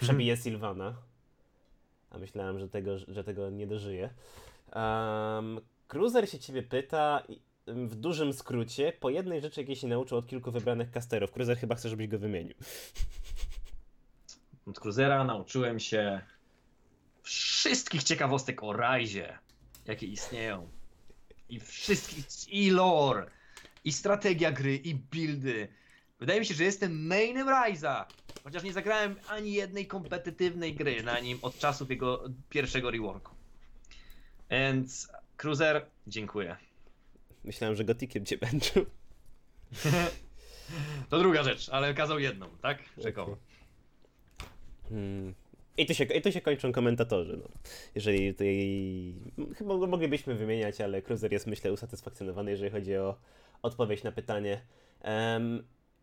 [0.01, 0.95] Przebije Sylwana.
[2.09, 4.09] A myślałem, że tego, że tego nie dożyje.
[4.75, 7.23] Um, Cruiser się ciebie pyta
[7.67, 11.31] w dużym skrócie po jednej rzeczy, jakiej się nauczył od kilku wybranych casterów.
[11.31, 12.55] Cruiser chyba chce, żebyś go wymienił.
[14.69, 16.21] Od Cruisera nauczyłem się
[17.23, 19.39] wszystkich ciekawostek o Rajzie,
[19.85, 20.69] jakie istnieją.
[21.49, 23.31] I wszystkich, i lore,
[23.83, 25.67] i strategia gry, i buildy.
[26.19, 28.07] Wydaje mi się, że jestem mainem Ryza,
[28.43, 33.35] chociaż nie zagrałem ani jednej kompetytywnej gry na nim od czasów jego pierwszego reworku.
[34.51, 36.57] Więc Cruiser, dziękuję.
[37.43, 38.85] Myślałem, że gotikiem cię będził.
[41.09, 42.83] To druga rzecz, ale kazał jedną, tak?
[42.97, 43.37] Rzekomo.
[44.89, 45.33] Hmm.
[45.77, 47.37] I tu, się, I tu się kończą komentatorzy.
[47.37, 47.49] No.
[47.95, 49.13] Jeżeli tutaj.
[49.57, 53.15] Chyba moglibyśmy wymieniać, ale Cruiser jest, myślę, usatysfakcjonowany, jeżeli chodzi o
[53.61, 54.61] odpowiedź na pytanie.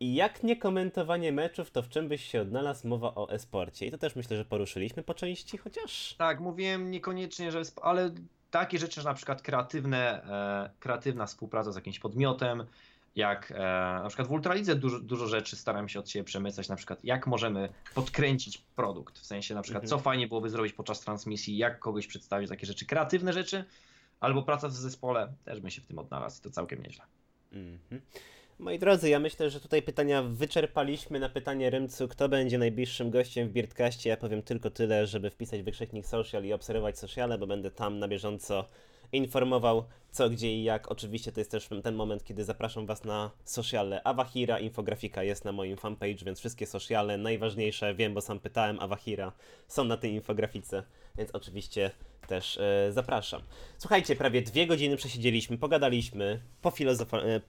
[0.01, 2.89] I jak nie komentowanie meczów, to w czym byś się odnalazł?
[2.89, 3.87] Mowa o esporcie.
[3.87, 6.15] I to też myślę, że poruszyliśmy po części, chociaż.
[6.19, 7.63] Tak, mówiłem niekoniecznie, że.
[7.83, 8.11] Ale
[8.51, 12.67] takie rzeczy, że na przykład kreatywne, e, kreatywna współpraca z jakimś podmiotem,
[13.17, 13.59] jak e,
[14.03, 17.27] na przykład w Ultralidze dużo, dużo rzeczy staram się od siebie przemyśleć, na przykład jak
[17.27, 19.99] możemy podkręcić produkt, w sensie na przykład Mhm.
[19.99, 23.65] co fajnie byłoby zrobić podczas transmisji, jak kogoś przedstawić, takie rzeczy, kreatywne rzeczy,
[24.21, 27.05] albo praca w zespole, też bym się w tym odnalazł, to całkiem nieźle.
[27.53, 28.01] Mhm.
[28.59, 31.21] Moi drodzy, ja myślę, że tutaj pytania wyczerpaliśmy.
[31.21, 35.63] Na pytanie Rymcu, kto będzie najbliższym gościem w Beardcaście, ja powiem tylko tyle, żeby wpisać
[35.63, 38.69] wykrzyknik social i obserwować sociale, bo będę tam na bieżąco
[39.17, 39.85] informował
[40.17, 40.91] co, gdzie i jak.
[40.91, 44.59] Oczywiście to jest też ten moment, kiedy zapraszam Was na sociale Awahira.
[44.59, 49.33] Infografika jest na moim fanpage, więc wszystkie sociale, najważniejsze, wiem, bo sam pytałem, Awahira,
[49.69, 50.83] są na tej infografice,
[51.19, 51.91] więc oczywiście
[52.27, 53.43] też e, zapraszam.
[53.79, 57.41] Słuchajcie, prawie dwie godziny przesiedzieliśmy, pogadaliśmy, po e,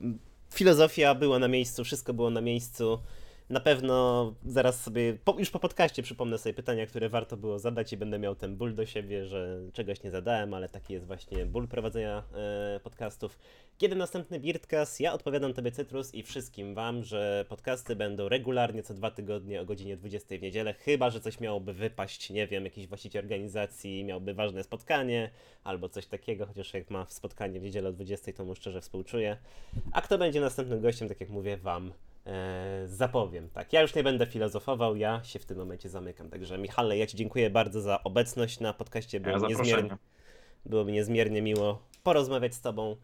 [0.53, 2.99] filozofia była na miejscu, wszystko było na miejscu.
[3.49, 7.93] Na pewno zaraz sobie, po, już po podcaście przypomnę sobie pytania, które warto było zadać
[7.93, 11.45] i będę miał ten ból do siebie, że czegoś nie zadałem, ale taki jest właśnie
[11.45, 13.37] ból prowadzenia e, podcastów.
[13.77, 14.99] Kiedy następny Beardcast?
[14.99, 19.65] Ja odpowiadam Tobie Cytrus i wszystkim Wam, że podcasty będą regularnie co dwa tygodnie o
[19.65, 24.33] godzinie 20 w niedzielę, chyba, że coś miałoby wypaść, nie wiem, jakiś właściciel organizacji miałby
[24.33, 25.29] ważne spotkanie
[25.63, 29.37] albo coś takiego, chociaż jak ma spotkanie w niedzielę o 20, to mu szczerze współczuję.
[29.91, 31.93] A kto będzie następnym gościem, tak jak mówię Wam,
[32.85, 33.49] zapowiem.
[33.49, 36.29] Tak, ja już nie będę filozofował, ja się w tym momencie zamykam.
[36.29, 39.19] Także Michale, ja Ci dziękuję bardzo za obecność na podcaście.
[39.19, 39.97] Było, Ja mi niezmiernie,
[40.65, 42.95] było mi niezmiernie miło porozmawiać z Tobą.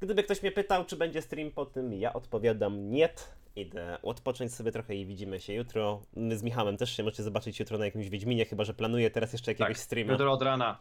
[0.00, 3.08] Gdyby ktoś mnie pytał, czy będzie stream po tym, ja odpowiadam nie.
[3.56, 6.02] Idę odpocząć sobie trochę i widzimy się jutro.
[6.16, 9.32] My z Michałem też się możecie zobaczyć jutro na jakimś Wiedźminie, chyba że planuję teraz
[9.32, 10.12] jeszcze jakiegoś Tak, streama.
[10.12, 10.78] jutro od rana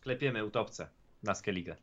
[0.00, 0.88] klepiemy utopce
[1.22, 1.76] na Skellige.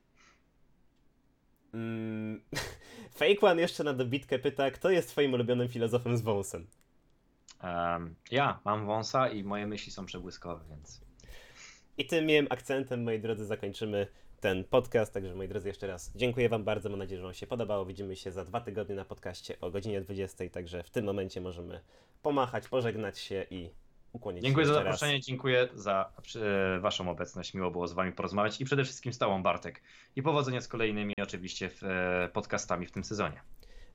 [1.73, 2.41] Mm,
[3.15, 6.67] Fake One jeszcze na dobitkę pyta, kto jest twoim ulubionym filozofem z wąsem?
[7.63, 11.01] Um, ja mam wąsa i moje myśli są przebłyskowe, więc
[11.97, 14.07] I tym miłym akcentem, moi drodzy, zakończymy
[14.39, 15.13] ten podcast.
[15.13, 16.89] Także, moi drodzy, jeszcze raz dziękuję Wam bardzo.
[16.89, 17.85] Mam nadzieję, że Wam się podobało.
[17.85, 20.49] Widzimy się za dwa tygodnie na podcaście o godzinie 20.
[20.49, 21.79] Także w tym momencie możemy
[22.21, 23.69] pomachać, pożegnać się i
[24.13, 26.11] ukłonić Dziękuję za zaproszenie, dziękuję za
[26.79, 27.53] Waszą obecność.
[27.53, 29.81] Miło było z Wami porozmawiać i przede wszystkim z Tobą, Bartek.
[30.15, 33.41] I powodzenia z kolejnymi oczywiście w, e, podcastami w tym sezonie.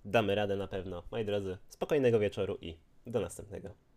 [0.05, 1.03] Damy radę na pewno.
[1.11, 2.77] Moi drodzy, spokojnego wieczoru i
[3.07, 3.88] do następnego.